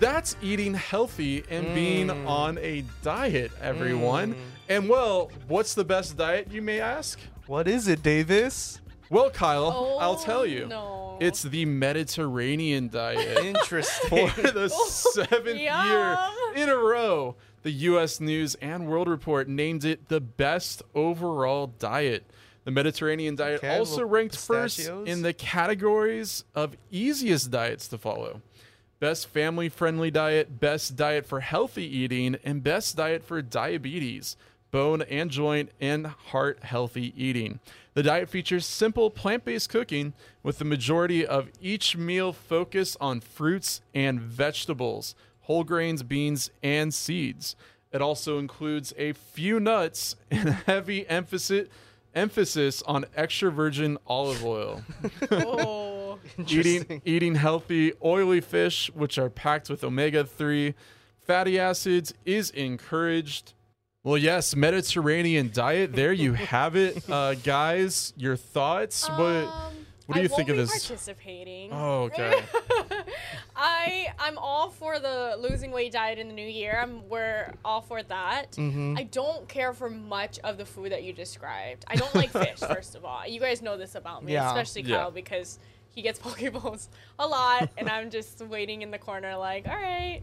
That's 0.00 0.34
eating 0.42 0.74
healthy 0.74 1.44
and 1.50 1.74
being 1.74 2.08
Mm. 2.08 2.26
on 2.26 2.58
a 2.58 2.84
diet, 3.02 3.52
everyone. 3.60 4.34
And 4.68 4.88
well, 4.88 5.30
what's 5.48 5.74
the 5.74 5.84
best 5.84 6.16
diet, 6.16 6.48
you 6.50 6.62
may 6.62 6.80
ask? 6.80 7.18
What 7.46 7.68
is 7.68 7.86
it, 7.86 8.02
Davis? 8.02 8.80
Well, 9.10 9.28
Kyle, 9.30 9.72
Oh, 9.76 9.98
I'll 9.98 10.16
tell 10.16 10.46
you. 10.46 10.64
Oh, 10.64 10.68
no. 10.68 11.16
It's 11.20 11.42
the 11.42 11.66
Mediterranean 11.66 12.88
diet. 12.88 13.44
Interesting. 13.44 14.28
For 14.28 14.40
the 14.42 14.70
oh, 14.72 14.86
seventh 14.88 15.58
year 15.58 16.18
in 16.56 16.68
a 16.70 16.76
row, 16.76 17.36
the 17.62 17.70
U.S. 17.72 18.20
News 18.20 18.54
and 18.62 18.86
World 18.86 19.08
Report 19.08 19.46
named 19.48 19.84
it 19.84 20.08
the 20.08 20.20
best 20.20 20.82
overall 20.94 21.66
diet. 21.66 22.24
The 22.64 22.70
Mediterranean 22.70 23.34
diet 23.36 23.58
Okay, 23.58 23.76
also 23.76 23.96
little 23.96 24.08
ranked 24.10 24.36
first 24.36 24.78
in 24.80 25.22
the 25.22 25.32
categories 25.32 26.44
of 26.54 26.76
easiest 26.90 27.50
diets 27.50 27.88
to 27.88 27.98
follow. 27.98 28.40
Best 28.98 29.28
family 29.28 29.68
friendly 29.70 30.10
diet, 30.10 30.60
best 30.60 30.94
diet 30.94 31.26
for 31.26 31.40
healthy 31.40 31.84
eating, 31.84 32.36
and 32.44 32.62
best 32.62 32.96
diet 32.96 33.24
for 33.24 33.40
diabetes, 33.40 34.36
bone 34.70 35.02
and 35.02 35.30
joint, 35.30 35.70
and 35.80 36.06
heart 36.06 36.62
healthy 36.62 37.12
eating. 37.16 37.60
The 37.94 38.02
diet 38.02 38.28
features 38.28 38.64
simple 38.64 39.10
plant 39.10 39.44
based 39.44 39.68
cooking 39.68 40.14
with 40.42 40.58
the 40.58 40.64
majority 40.64 41.26
of 41.26 41.50
each 41.60 41.96
meal 41.96 42.32
focused 42.32 42.96
on 43.00 43.20
fruits 43.20 43.80
and 43.94 44.20
vegetables, 44.20 45.14
whole 45.42 45.64
grains, 45.64 46.02
beans, 46.02 46.50
and 46.62 46.94
seeds. 46.94 47.56
It 47.92 48.00
also 48.00 48.38
includes 48.38 48.94
a 48.96 49.12
few 49.12 49.58
nuts 49.58 50.16
and 50.30 50.48
a 50.48 50.52
heavy 50.52 51.08
emphasis 51.08 51.68
emphasis 52.12 52.82
on 52.82 53.04
extra 53.14 53.52
virgin 53.52 53.96
olive 54.04 54.44
oil 54.44 54.82
oh. 55.30 56.18
eating 56.48 57.00
eating 57.04 57.36
healthy 57.36 57.92
oily 58.04 58.40
fish 58.40 58.90
which 58.94 59.16
are 59.16 59.30
packed 59.30 59.70
with 59.70 59.84
omega-3 59.84 60.74
fatty 61.20 61.56
acids 61.56 62.12
is 62.24 62.50
encouraged 62.50 63.54
well 64.02 64.16
yes 64.16 64.54
mediterranean 64.56 65.50
diet 65.52 65.92
there 65.92 66.12
you 66.12 66.32
have 66.32 66.76
it 66.76 67.08
uh, 67.10 67.34
guys 67.34 68.12
your 68.16 68.36
thoughts 68.36 69.08
what 69.10 69.18
Um, 69.18 69.74
what 70.06 70.14
do 70.14 70.20
I 70.20 70.22
you 70.24 70.28
won't 70.28 70.36
think 70.38 70.48
of 70.48 70.56
be 70.56 70.62
this 70.62 70.70
Participating. 70.88 71.70
oh 71.72 72.02
okay 72.04 72.42
I 73.56 74.08
I'm 74.18 74.38
all 74.38 74.70
for 74.70 74.98
the 74.98 75.36
losing 75.38 75.70
weight 75.70 75.92
diet 75.92 76.18
in 76.18 76.28
the 76.28 76.34
new 76.34 76.46
year. 76.46 76.78
I'm 76.82 77.06
we're 77.08 77.52
all 77.64 77.82
for 77.82 78.02
that. 78.04 78.52
Mhm. 78.52 78.98
I 78.98 79.02
don't 79.04 79.46
care 79.48 79.72
for 79.74 79.90
much 79.90 80.38
of 80.40 80.56
the 80.56 80.64
food 80.64 80.92
that 80.92 81.02
you 81.04 81.12
described. 81.12 81.84
I 81.86 81.96
don't 81.96 82.14
like 82.14 82.30
fish, 82.30 82.58
first 82.74 82.94
of 82.94 83.04
all. 83.04 83.26
You 83.26 83.38
guys 83.38 83.60
know 83.60 83.76
this 83.76 83.94
about 83.96 84.24
me, 84.24 84.32
Yeah. 84.32 84.48
especially 84.48 84.88
Yeah. 84.88 84.96
Kyle 84.98 85.10
because 85.10 85.58
he 85.90 86.00
gets 86.00 86.18
poke 86.24 86.40
bowls 86.54 86.88
a 87.18 87.26
lot, 87.26 87.68
and 87.76 87.88
I'm 87.90 88.08
just 88.10 88.40
waiting 88.40 88.80
in 88.82 88.90
the 88.90 88.98
corner 88.98 89.36
like, 89.36 89.68
all 89.68 89.76
right, 89.76 90.22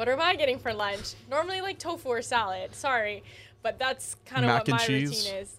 what 0.00 0.08
am 0.08 0.18
I 0.18 0.34
getting 0.34 0.58
for 0.58 0.72
lunch? 0.72 1.12
Normally 1.28 1.60
like 1.60 1.78
tofu 1.78 2.08
or 2.08 2.22
salad. 2.22 2.74
Sorry, 2.74 3.22
but 3.62 3.78
that's 3.78 4.16
kind 4.24 4.46
of 4.46 4.48
Mac 4.48 4.60
what 4.60 4.68
and 4.68 4.78
my 4.78 4.86
cheese? 4.86 5.10
routine 5.10 5.42
is. 5.42 5.56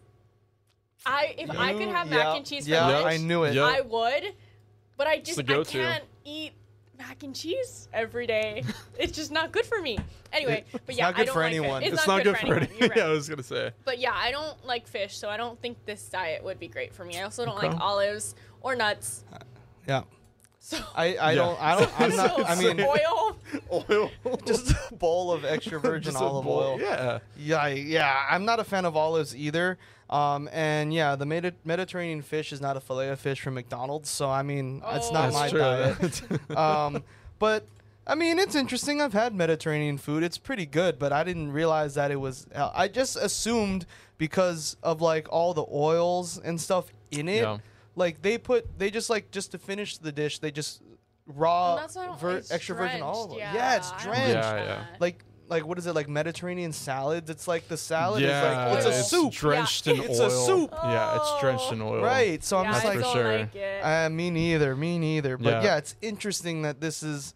I 1.06 1.36
if 1.38 1.52
I 1.52 1.74
could 1.74 1.90
have 1.90 2.10
Yeah, 2.10 2.18
mac 2.18 2.38
and 2.38 2.46
cheese 2.46 2.66
for 2.66 2.72
yeah, 2.72 2.88
lunch, 2.88 3.06
I 3.06 3.18
knew 3.18 3.44
it. 3.44 3.56
I 3.56 3.82
would, 3.82 4.34
but 4.98 5.06
I 5.06 5.20
just 5.20 5.40
I 5.48 5.64
can't 5.64 6.04
eat 6.26 6.54
mac 6.98 7.22
and 7.22 7.36
cheese 7.36 7.88
every 7.94 8.26
day. 8.26 8.64
it's 8.98 9.12
just 9.12 9.32
not 9.32 9.52
good 9.52 9.66
for 9.68 9.80
me. 9.80 10.00
Anyway, 10.34 10.66
but 10.88 10.96
yeah, 10.96 11.06
not 11.06 11.18
good 11.18 11.22
I 11.22 11.26
don't 11.26 11.34
for 11.36 11.40
like 11.42 11.54
anyone. 11.54 11.82
Fish. 11.84 11.92
It's, 11.92 11.98
it's 12.00 12.08
not, 12.08 12.24
good, 12.24 12.38
for 12.38 12.46
anyone. 12.48 12.64
any- 12.64 12.80
You're 12.80 12.90
right. 12.90 12.98
yeah 12.98 13.06
i 13.06 13.10
was 13.10 13.30
gonna 13.30 13.44
say 13.44 13.70
But 13.86 14.00
yeah, 14.00 14.14
I 14.16 14.32
don't 14.32 14.66
like 14.66 14.88
fish, 14.88 15.16
so 15.20 15.30
I 15.30 15.38
don't 15.38 15.62
think 15.62 15.86
this 15.86 16.10
diet 16.10 16.44
would 16.44 16.60
be 16.60 16.68
great 16.68 16.96
for 16.96 17.06
me. 17.06 17.20
I 17.20 17.24
also 17.24 17.46
don't 17.46 17.58
Okay. 17.60 17.68
like 17.68 17.80
olives 17.80 18.34
or 18.62 18.76
nuts. 18.76 19.24
Yeah. 19.88 20.02
So 20.64 20.78
I, 20.96 21.16
I 21.16 21.32
Yeah. 21.32 21.36
don't 21.36 21.62
I 21.62 21.80
don't 21.80 22.00
I'm 22.02 22.16
not 22.16 22.50
I 22.50 22.56
mean 22.56 22.80
oil. 22.82 23.36
oil 23.90 24.12
just 24.46 24.72
a 24.92 24.94
bowl 24.96 25.32
of 25.32 25.44
extra 25.44 25.80
virgin 25.90 26.16
olive 26.16 26.46
bowl. 26.46 26.60
oil. 26.60 26.80
yeah 26.80 27.20
Yeah, 27.36 27.68
yeah. 27.68 28.16
I'm 28.30 28.46
not 28.46 28.60
a 28.60 28.64
fan 28.64 28.86
of 28.86 28.96
olives 28.96 29.36
either. 29.36 29.78
Um, 30.10 30.50
and 30.52 30.94
yeah, 30.94 31.16
the 31.16 31.26
Medi- 31.26 31.56
Mediterranean 31.66 32.22
fish 32.22 32.52
is 32.54 32.62
not 32.62 32.78
a 32.78 32.80
fillet 32.80 33.10
of 33.10 33.20
fish 33.20 33.40
from 33.42 33.54
McDonald's, 33.56 34.10
so 34.10 34.30
I 34.30 34.44
mean, 34.44 34.82
it's 34.92 35.08
Oh. 35.10 35.14
not 35.14 35.32
that's 35.32 35.36
my 35.36 35.50
true 35.50 35.60
diet. 35.60 36.22
um, 36.58 37.04
but 37.40 37.66
I 38.06 38.16
mean, 38.16 38.38
it's 38.38 38.54
interesting. 38.56 39.00
I've 39.02 39.14
had 39.14 39.34
Mediterranean 39.34 39.98
food; 39.98 40.22
it's 40.24 40.38
pretty 40.38 40.66
good. 40.66 41.00
But 41.00 41.14
I 41.14 41.24
didn't 41.24 41.54
realize 41.54 41.94
that 41.96 42.12
it 42.12 42.18
was. 42.18 42.46
uh, 42.54 42.72
I 42.74 42.88
just 42.90 43.16
assumed 43.16 43.86
because 44.18 44.76
of 44.84 45.02
like 45.02 45.28
all 45.32 45.54
the 45.54 45.66
oils 45.72 46.38
and 46.38 46.60
stuff 46.60 46.92
in 47.12 47.30
it, 47.30 47.42
Yeah. 47.44 47.58
Like 47.96 48.22
they 48.22 48.38
put 48.38 48.78
they 48.80 48.90
just 48.90 49.10
like 49.10 49.32
just 49.32 49.52
to 49.52 49.58
finish 49.58 49.98
the 49.98 50.12
dish, 50.12 50.40
they 50.40 50.52
just 50.52 50.82
raw 51.28 51.76
That's 51.78 51.96
why 51.96 52.04
I 52.04 52.06
don't- 52.08 52.20
vir- 52.20 52.38
it's 52.38 52.52
extra 52.52 52.76
virgin 52.76 53.02
olive 53.02 53.32
oil. 53.32 53.38
Yeah, 53.38 53.54
Yeah, 53.54 53.76
it's 53.78 53.92
drenched. 54.04 54.30
Yeah, 54.36 54.52
like 54.54 54.66
yeah. 54.66 54.86
Like 55.00 55.24
like 55.50 55.66
what 55.66 55.78
is 55.78 55.86
it 55.86 55.94
like 55.94 56.08
Mediterranean 56.08 56.72
salads? 56.72 57.30
It's 57.30 57.48
like 57.48 57.68
the 57.68 57.76
salad 57.78 58.22
yeah 58.22 58.38
is 58.40 58.56
like 58.56 58.78
it's 58.78 58.86
a 58.86 58.98
oil. 59.18 59.24
soup, 59.24 59.34
drenched 59.34 59.88
Yeah. 59.88 59.94
in 59.96 60.02
It's 60.04 60.20
a 60.20 60.24
oil 60.24 60.30
soup. 60.46 60.70
yeah 60.84 61.16
it's 61.18 61.42
drenched 61.42 61.72
in 61.74 61.82
oil 61.82 62.02
right? 62.04 62.42
So 62.44 62.58
I'm 62.58 62.66
yeah, 62.66 62.72
just 62.72 62.86
I 62.86 62.88
like, 62.88 62.98
for 62.98 63.04
don't 63.04 63.14
sure. 63.14 63.38
like 63.40 63.56
it. 63.56 63.82
uh, 63.84 64.10
me 64.10 64.30
neither, 64.32 64.76
me 64.76 64.98
neither. 64.98 65.38
But 65.38 65.50
Yeah. 65.50 65.64
yeah, 65.64 65.78
it's 65.78 65.96
interesting 66.02 66.62
that 66.64 66.80
this 66.82 67.04
is 67.04 67.34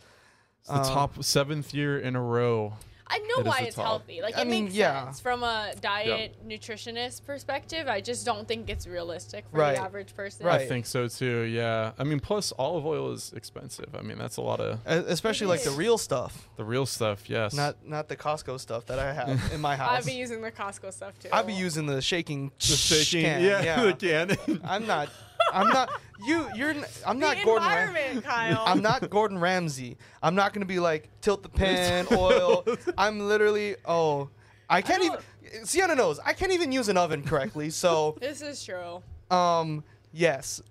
It's 0.61 0.69
the 0.69 0.75
uh, 0.75 0.83
top 0.93 1.23
seventh 1.23 1.73
year 1.73 1.99
in 1.99 2.15
a 2.15 2.21
row 2.21 2.73
I 3.07 3.19
know 3.19 3.35
It 3.37 3.41
is 3.41 3.45
why 3.45 3.59
it's 3.61 3.75
top. 3.75 3.85
healthy. 3.85 4.21
Like 4.21 4.35
I 4.37 4.41
it 4.41 4.47
mean, 4.47 4.65
makes 4.65 4.75
yeah. 4.75 5.05
sense 5.05 5.19
from 5.19 5.43
a 5.43 5.73
diet 5.79 6.35
nutritionist 6.47 7.23
perspective. 7.25 7.87
I 7.87 8.01
just 8.01 8.25
don't 8.25 8.47
think 8.47 8.69
it's 8.69 8.87
realistic 8.87 9.45
for 9.51 9.57
Right. 9.59 9.75
the 9.75 9.81
average 9.83 10.15
person. 10.15 10.45
Right. 10.45 10.61
I 10.61 10.65
think 10.67 10.85
so 10.87 11.07
too. 11.07 11.41
Yeah. 11.41 11.91
I 11.99 12.03
mean, 12.03 12.19
plus 12.19 12.51
olive 12.57 12.85
oil 12.85 13.11
is 13.11 13.31
expensive. 13.35 13.93
I 13.95 14.01
mean, 14.01 14.17
that's 14.17 14.37
a 14.37 14.41
lot 14.41 14.59
of 14.59 14.79
Especially 14.87 15.45
like 15.47 15.61
the 15.63 15.71
real 15.71 15.97
stuff, 15.99 16.49
the 16.57 16.63
real 16.65 16.85
stuff. 16.87 17.29
Yes. 17.29 17.53
not 17.53 17.75
not 17.87 18.07
the 18.09 18.15
Costco 18.17 18.59
stuff 18.59 18.87
that 18.87 18.97
I 18.97 19.13
have 19.13 19.39
in 19.53 19.61
my 19.61 19.75
house. 19.81 19.99
I'd 19.99 20.05
be 20.05 20.13
using 20.13 20.41
the 20.41 20.51
Costco 20.51 20.91
stuff 20.91 21.17
too. 21.19 21.29
I'd 21.31 21.45
be 21.47 21.53
using 21.53 21.85
the 21.85 22.01
shaking, 22.01 22.51
the 22.59 22.65
shaking. 22.65 23.23
can, 23.25 23.43
yeah, 23.43 23.83
the 23.85 23.93
can. 23.93 24.61
I'm 24.63 24.87
not. 24.87 25.09
I'm 25.53 25.69
not. 25.69 25.89
You. 26.25 26.47
You're. 26.55 26.69
n- 26.71 26.85
I'm 27.05 27.19
the 27.19 27.27
not 27.27 27.37
Gordon. 27.43 27.67
Ram- 27.67 27.87
environment, 27.87 28.25
Kyle. 28.25 28.63
I'm 28.65 28.81
not 28.81 29.09
Gordon 29.09 29.37
Ramsay. 29.39 29.97
I'm 30.23 30.35
not 30.35 30.53
gonna 30.53 30.65
be 30.65 30.79
like 30.79 31.09
tilt 31.21 31.43
the 31.43 31.49
pan, 31.49 32.07
oil. 32.11 32.65
I'm 32.97 33.19
literally. 33.19 33.75
Oh, 33.85 34.29
I 34.69 34.81
can't 34.81 35.01
I 35.03 35.05
even. 35.05 35.19
Cienna 35.65 35.95
knows 35.95 36.19
I 36.25 36.33
can't 36.33 36.51
even 36.51 36.71
use 36.71 36.89
an 36.89 36.97
oven 36.97 37.23
correctly. 37.23 37.69
So, 37.69 38.17
This 38.21 38.41
is 38.41 38.63
true. 38.63 39.01
um, 39.29 39.83
yes, 40.11 40.61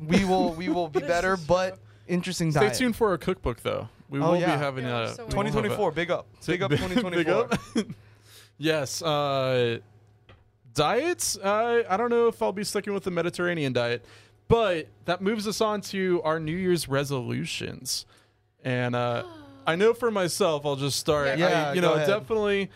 we 0.00 0.24
will. 0.24 0.52
We 0.54 0.68
will 0.68 0.88
be 0.88 0.98
This 1.00 1.08
better, 1.08 1.34
is 1.34 1.44
but 1.46 1.68
true. 1.70 1.78
interesting 2.08 2.50
Stay 2.50 2.60
diet. 2.60 2.74
tuned 2.74 2.96
for 2.96 3.10
our 3.10 3.18
cookbook, 3.18 3.60
though. 3.62 3.88
We 4.10 4.20
Oh, 4.20 4.32
will 4.32 4.36
yeah. 4.38 4.56
be 4.56 4.62
having 4.62 4.84
Yeah, 4.86 5.02
a 5.04 5.08
so 5.14 5.24
we 5.26 5.34
will 5.34 5.44
have 5.44 5.54
a- 5.56 5.60
2024. 5.62 5.92
Big 5.92 6.10
up. 6.10 6.26
Big 6.46 6.62
up. 6.62 6.70
Big- 6.70 6.78
2024. 6.80 7.48
big 7.74 7.86
up. 7.86 7.86
yes. 8.58 9.00
Uh, 9.02 9.78
diets. 10.74 11.36
Uh, 11.38 11.82
I 11.88 11.96
don't 11.96 12.10
know 12.10 12.28
if 12.28 12.42
I'll 12.42 12.52
be 12.52 12.64
sticking 12.64 12.92
with 12.92 13.04
the 13.04 13.10
Mediterranean 13.10 13.72
diet, 13.72 14.04
but 14.48 14.88
that 15.06 15.20
moves 15.22 15.46
us 15.48 15.60
on 15.60 15.80
to 15.82 16.20
our 16.24 16.38
New 16.40 16.56
Year's 16.56 16.88
resolutions. 16.88 18.06
And 18.64 18.94
uh, 18.94 19.24
I 19.66 19.76
know 19.76 19.94
for 19.94 20.10
myself, 20.10 20.64
I'll 20.66 20.76
just 20.76 20.98
start. 20.98 21.38
Yeah, 21.38 21.70
I, 21.70 21.72
you 21.74 21.80
know, 21.80 21.94
ahead. 21.94 22.06
definitely, 22.08 22.70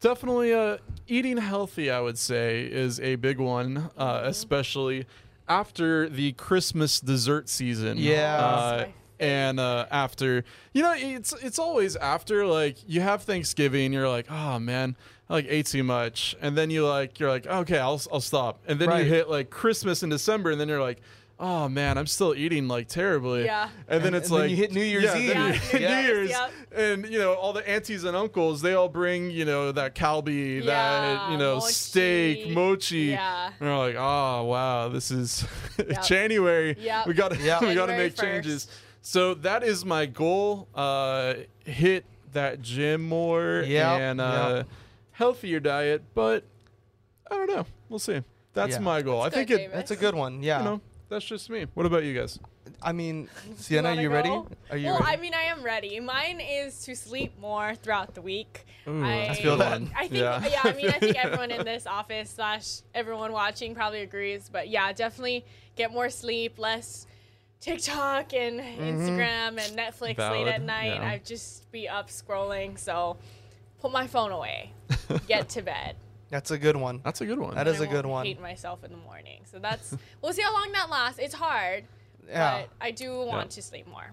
definitely, 0.00 0.52
uh, 0.54 0.78
eating 1.06 1.36
healthy. 1.36 1.90
I 1.90 2.00
would 2.00 2.18
say 2.18 2.64
is 2.64 3.00
a 3.00 3.16
big 3.16 3.38
one, 3.38 3.90
uh, 3.96 4.18
Mm-hmm. 4.18 4.28
especially 4.28 5.06
after 5.48 6.08
the 6.08 6.32
Christmas 6.32 7.00
dessert 7.00 7.48
season. 7.48 7.98
Yeah. 7.98 8.36
Uh, 8.36 8.86
and 9.20 9.60
uh, 9.60 9.86
after 9.92 10.44
you 10.72 10.82
know 10.82 10.92
it's 10.96 11.32
it's 11.34 11.58
always 11.60 11.94
after 11.94 12.44
like 12.46 12.76
you 12.88 13.00
have 13.00 13.22
Thanksgiving 13.22 13.92
you're 13.92 14.08
like 14.08 14.26
oh 14.28 14.58
man 14.58 14.96
I 15.28 15.34
like 15.34 15.46
ate 15.48 15.66
too 15.66 15.82
much 15.84 16.36
and 16.40 16.56
then 16.56 16.70
you 16.70 16.86
like 16.86 17.18
you're 17.18 17.30
like 17.30 17.46
okay 17.46 17.78
I'll 17.78 18.00
I'll 18.12 18.20
stop 18.20 18.60
and 18.66 18.78
then 18.78 18.88
Right. 18.90 19.04
you 19.04 19.10
hit 19.10 19.28
like 19.30 19.50
Christmas 19.50 20.02
in 20.02 20.10
December 20.10 20.50
and 20.50 20.60
then 20.60 20.68
you're 20.68 20.82
like 20.82 21.00
oh 21.40 21.68
man 21.68 21.98
I'm 21.98 22.06
still 22.06 22.34
eating 22.34 22.68
like 22.68 22.88
terribly 22.88 23.44
Yeah. 23.46 23.68
and 23.88 24.04
then 24.04 24.14
it's 24.14 24.28
and 24.28 24.34
then 24.36 24.42
like 24.42 24.50
you 24.50 24.56
hit 24.56 24.72
New 24.72 24.82
Year's 24.84 25.04
yeah, 25.04 25.16
Eve. 25.16 25.34
then 25.34 25.36
you 25.54 25.54
Yeah, 25.54 25.58
New 25.72 25.78
New 25.96 26.02
Year's, 26.02 26.06
Year's 26.06 26.30
yep. 26.30 26.52
and 26.76 27.06
you 27.12 27.18
know 27.18 27.32
all 27.34 27.52
the 27.54 27.66
aunties 27.68 28.04
and 28.04 28.14
uncles 28.16 28.60
they 28.62 28.74
all 28.74 28.88
bring 28.88 29.30
you 29.30 29.44
know 29.46 29.72
that 29.72 29.94
kalbi 29.94 30.64
that 30.66 31.30
you 31.32 31.38
know 31.38 31.54
mochi. 31.56 31.72
steak 31.72 32.50
mochi 32.50 32.96
Yeah. 33.12 33.50
and 33.58 33.68
we're 33.68 33.78
like 33.78 33.96
oh 33.98 34.44
wow 34.44 34.88
this 34.90 35.10
is 35.10 35.46
Yep. 35.78 36.02
January 36.04 36.76
Yep. 36.78 37.06
we 37.06 37.14
got 37.14 37.32
to 37.32 37.38
Yep. 37.38 37.62
we 37.62 37.74
got 37.74 37.86
to 37.86 37.92
January 37.92 37.98
make 38.04 38.16
changes 38.16 38.68
so 39.00 39.34
that 39.34 39.62
is 39.62 39.84
my 39.84 40.06
goal. 40.06 40.66
Uh, 40.74 41.34
hit 41.66 42.06
that 42.32 42.62
gym 42.62 43.02
more 43.02 43.62
Yep, 43.66 44.00
and 44.00 44.20
uh, 44.20 44.52
yep. 44.56 44.68
Healthier 45.14 45.60
diet, 45.60 46.02
but 46.14 46.44
I 47.30 47.36
don't 47.36 47.48
know. 47.50 47.66
We'll 47.88 47.98
see. 47.98 48.22
That's 48.52 48.74
Yeah. 48.74 48.78
my 48.80 49.02
goal. 49.02 49.22
That's 49.22 49.34
I 49.34 49.38
think 49.38 49.48
good, 49.48 49.54
it. 49.54 49.58
David. 49.64 49.76
That's 49.76 49.90
a 49.90 49.96
good 49.96 50.14
one. 50.14 50.42
Yeah. 50.42 50.58
You 50.58 50.64
know, 50.64 50.80
that's 51.08 51.24
just 51.24 51.48
me. 51.50 51.66
What 51.74 51.86
about 51.86 52.04
you 52.04 52.18
guys? 52.18 52.38
I 52.82 52.92
mean, 52.92 53.28
Cienna, 53.58 53.90
wanna 53.90 54.02
you 54.02 54.10
ready? 54.10 54.28
go? 54.28 54.46
Are 54.70 54.76
you 54.76 54.86
well, 54.86 55.00
ready? 55.00 55.12
I 55.12 55.16
mean, 55.20 55.34
I 55.34 55.42
am 55.44 55.62
ready. 55.62 55.98
Mine 56.00 56.40
is 56.40 56.82
to 56.84 56.94
sleep 56.96 57.38
more 57.40 57.74
throughout 57.74 58.14
the 58.14 58.22
week. 58.22 58.66
Ooh, 58.86 59.04
I, 59.04 59.26
that's 59.26 59.38
a 59.38 59.42
feel 59.42 59.56
good 59.56 59.60
that. 59.60 59.80
one. 59.80 59.90
I 59.96 60.00
think, 60.08 60.14
Yeah. 60.14 60.46
yeah. 60.48 60.60
I 60.64 60.72
mean, 60.72 60.88
I 60.88 60.98
think 60.98 61.16
everyone 61.24 61.50
in 61.50 61.64
this 61.64 61.86
office 61.86 62.30
slash 62.30 62.80
everyone 62.94 63.32
watching 63.32 63.74
probably 63.74 64.00
agrees. 64.02 64.48
But 64.52 64.68
yeah, 64.68 64.92
definitely 64.92 65.44
get 65.76 65.92
more 65.92 66.10
sleep, 66.10 66.58
less 66.58 67.06
TikTok 67.60 68.34
and 68.34 68.60
mm-hmm. 68.60 68.82
Instagram 68.82 69.58
and 69.58 69.78
Netflix 69.78 70.00
late 70.00 70.16
Valid, 70.16 70.48
at 70.48 70.62
night. 70.62 70.94
yeah. 70.94 71.08
I 71.08 71.20
just 71.24 71.70
be 71.72 71.88
up 71.88 72.08
scrolling. 72.08 72.78
So 72.78 73.16
put 73.84 73.92
my 73.92 74.06
phone 74.06 74.32
away, 74.32 74.72
get 75.28 75.50
to 75.50 75.60
bed. 75.74 75.94
That's 76.30 76.50
a 76.50 76.56
good 76.56 76.74
one. 76.76 77.00
That's 77.04 77.20
a 77.20 77.26
good 77.26 77.38
one. 77.38 77.54
That 77.54 77.66
and 77.68 77.76
is 77.76 77.82
I 77.82 77.84
a 77.84 77.86
good 77.86 78.06
won't 78.06 78.12
one. 78.12 78.26
Hate 78.26 78.40
myself 78.40 78.82
in 78.82 78.90
the 78.90 78.96
morning. 78.96 79.42
So 79.44 79.58
that's 79.58 79.94
we'll 80.22 80.32
see 80.32 80.40
how 80.40 80.54
long 80.54 80.72
that 80.72 80.88
lasts. 80.88 81.18
It's 81.18 81.34
hard, 81.34 81.84
Yeah. 82.26 82.62
but 82.62 82.70
I 82.80 82.92
do 82.92 83.20
want 83.26 83.50
to 83.50 83.62
sleep 83.62 83.86
more. 83.86 84.10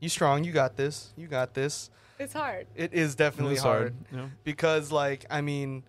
You 0.00 0.08
strong. 0.08 0.42
You 0.44 0.52
got 0.52 0.76
this. 0.78 1.12
You 1.18 1.26
got 1.26 1.52
this. 1.52 1.90
It's 2.18 2.32
hard. 2.32 2.66
It 2.74 2.94
is 2.94 3.14
definitely 3.14 3.54
It's 3.56 3.62
hard. 3.62 3.94
Yeah. 4.10 4.28
because 4.42 4.90
like 4.90 5.26
I 5.28 5.42
mean, 5.42 5.84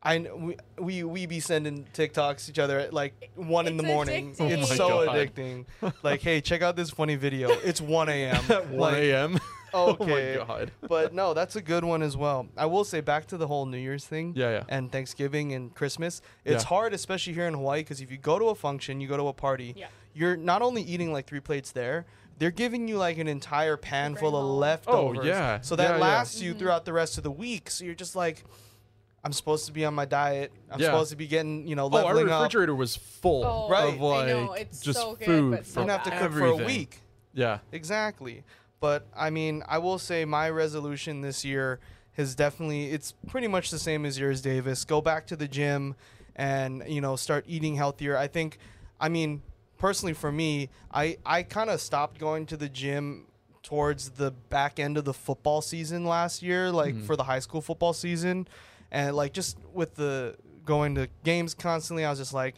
I 0.00 0.18
we 0.20 0.56
we, 0.78 1.02
we 1.02 1.26
be 1.26 1.40
sending 1.40 1.86
TikToks 1.92 2.44
to 2.46 2.52
each 2.52 2.58
other 2.60 2.78
at 2.78 2.92
like 2.94 3.30
one 3.34 3.66
in 3.66 3.76
the 3.76 3.82
morning. 3.82 4.32
addicting. 4.34 4.50
It's 4.62 4.70
Oh 4.70 4.74
so 4.76 4.88
God. 5.06 5.08
addicting. 5.16 5.66
like, 6.04 6.20
hey, 6.22 6.40
check 6.40 6.62
out 6.62 6.76
this 6.76 6.90
funny 6.90 7.16
video. 7.16 7.50
It's 7.50 7.80
1 7.80 8.08
a.m. 8.08 8.44
At 8.48 8.68
1 8.70 8.78
Like, 8.78 8.96
a.m. 8.96 9.40
Okay. 9.72 10.36
oh 10.36 10.38
my 10.38 10.44
god. 10.46 10.72
but 10.88 11.12
no, 11.14 11.34
that's 11.34 11.56
a 11.56 11.62
good 11.62 11.84
one 11.84 12.02
as 12.02 12.16
well. 12.16 12.46
I 12.56 12.66
will 12.66 12.84
say 12.84 13.00
back 13.00 13.26
to 13.28 13.36
the 13.36 13.46
whole 13.46 13.66
New 13.66 13.78
Year's 13.78 14.04
thing. 14.06 14.32
Yeah, 14.36 14.50
yeah. 14.50 14.62
And 14.68 14.90
Thanksgiving 14.90 15.52
and 15.52 15.74
Christmas. 15.74 16.20
It's 16.44 16.64
Yeah. 16.64 16.68
hard, 16.68 16.92
especially 16.94 17.32
here 17.34 17.46
in 17.46 17.54
Hawaii, 17.54 17.80
because 17.80 18.00
if 18.00 18.10
you 18.10 18.18
go 18.18 18.38
to 18.38 18.46
a 18.46 18.54
function, 18.54 19.00
you 19.00 19.08
go 19.08 19.16
to 19.16 19.28
a 19.28 19.32
party, 19.32 19.74
Yeah. 19.76 19.86
you're 20.14 20.36
not 20.36 20.62
only 20.62 20.82
eating 20.82 21.12
like 21.12 21.26
three 21.26 21.40
plates 21.40 21.72
there, 21.72 22.06
they're 22.38 22.50
giving 22.50 22.88
you 22.88 22.96
like 22.96 23.18
an 23.18 23.28
entire 23.28 23.76
pan 23.76 24.16
full 24.16 24.34
of 24.36 24.44
leftovers. 24.58 25.18
Oh, 25.20 25.22
yeah. 25.24 25.60
So 25.60 25.76
that 25.76 25.82
Yeah, 25.90 25.96
yeah. 25.96 26.02
lasts 26.02 26.40
you 26.40 26.50
mm-hmm. 26.52 26.58
throughout 26.60 26.84
the 26.86 26.92
rest 26.92 27.18
of 27.18 27.24
the 27.24 27.30
week. 27.30 27.70
So 27.70 27.84
you're 27.84 27.94
just 27.94 28.16
like, 28.16 28.44
I'm 29.22 29.34
supposed 29.34 29.66
to 29.66 29.72
be 29.72 29.84
on 29.84 29.92
my 29.94 30.06
diet. 30.06 30.50
I'm 30.70 30.80
Yeah. 30.80 30.86
supposed 30.86 31.10
to 31.10 31.16
be 31.16 31.26
getting, 31.26 31.66
you 31.66 31.76
know, 31.76 31.90
Oh, 31.92 31.98
our 31.98 32.14
leveling 32.14 32.30
up. 32.32 32.40
refrigerator 32.40 32.74
was 32.74 32.96
full 32.96 33.44
Oh, 33.44 33.68
Right. 33.68 33.92
of 33.92 34.00
like 34.00 34.28
I 34.28 34.32
know, 34.32 34.52
it's 34.54 34.80
just 34.80 34.98
so 34.98 35.14
good, 35.16 35.26
food 35.26 35.50
but 35.50 35.66
so 35.66 35.72
from 35.74 35.82
I'm 35.82 35.86
gonna 35.88 35.98
have 35.98 36.04
to 36.04 36.10
bad. 36.10 36.20
cook 36.22 36.32
for 36.32 36.44
a 36.46 36.56
week. 36.56 37.02
Yeah. 37.34 37.58
Exactly. 37.72 38.42
But 38.80 39.06
I 39.16 39.30
mean, 39.30 39.62
I 39.68 39.78
will 39.78 39.98
say 39.98 40.24
my 40.24 40.48
resolution 40.50 41.20
this 41.20 41.44
year 41.44 41.80
has 42.12 42.34
definitely 42.34 42.86
it's 42.90 43.12
pretty 43.28 43.46
much 43.46 43.70
the 43.70 43.78
same 43.78 44.04
as 44.06 44.18
yours, 44.18 44.40
Davis. 44.40 44.84
Go 44.84 45.00
back 45.00 45.26
to 45.28 45.36
the 45.36 45.46
gym 45.46 45.94
and, 46.34 46.82
you 46.88 47.00
know, 47.00 47.16
start 47.16 47.44
eating 47.46 47.76
healthier. 47.76 48.16
I 48.16 48.26
think 48.26 48.58
I 48.98 49.08
mean, 49.08 49.42
personally 49.78 50.14
for 50.14 50.32
me, 50.32 50.70
I 50.92 51.18
I 51.26 51.42
kind 51.42 51.68
of 51.70 51.80
stopped 51.80 52.18
going 52.18 52.46
to 52.46 52.56
the 52.56 52.68
gym 52.68 53.26
towards 53.62 54.10
the 54.10 54.30
back 54.30 54.80
end 54.80 54.96
of 54.96 55.04
the 55.04 55.12
football 55.12 55.60
season 55.60 56.06
last 56.06 56.42
year, 56.42 56.70
like 56.72 56.94
Mm-hmm. 56.94 57.04
for 57.04 57.16
the 57.16 57.24
high 57.24 57.40
school 57.40 57.60
football 57.60 57.92
season. 57.92 58.48
And 58.90 59.14
like 59.14 59.34
just 59.34 59.58
with 59.74 59.94
the 59.96 60.36
going 60.64 60.94
to 60.94 61.08
games 61.22 61.52
constantly, 61.54 62.04
I 62.06 62.10
was 62.10 62.18
just 62.18 62.32
like 62.32 62.54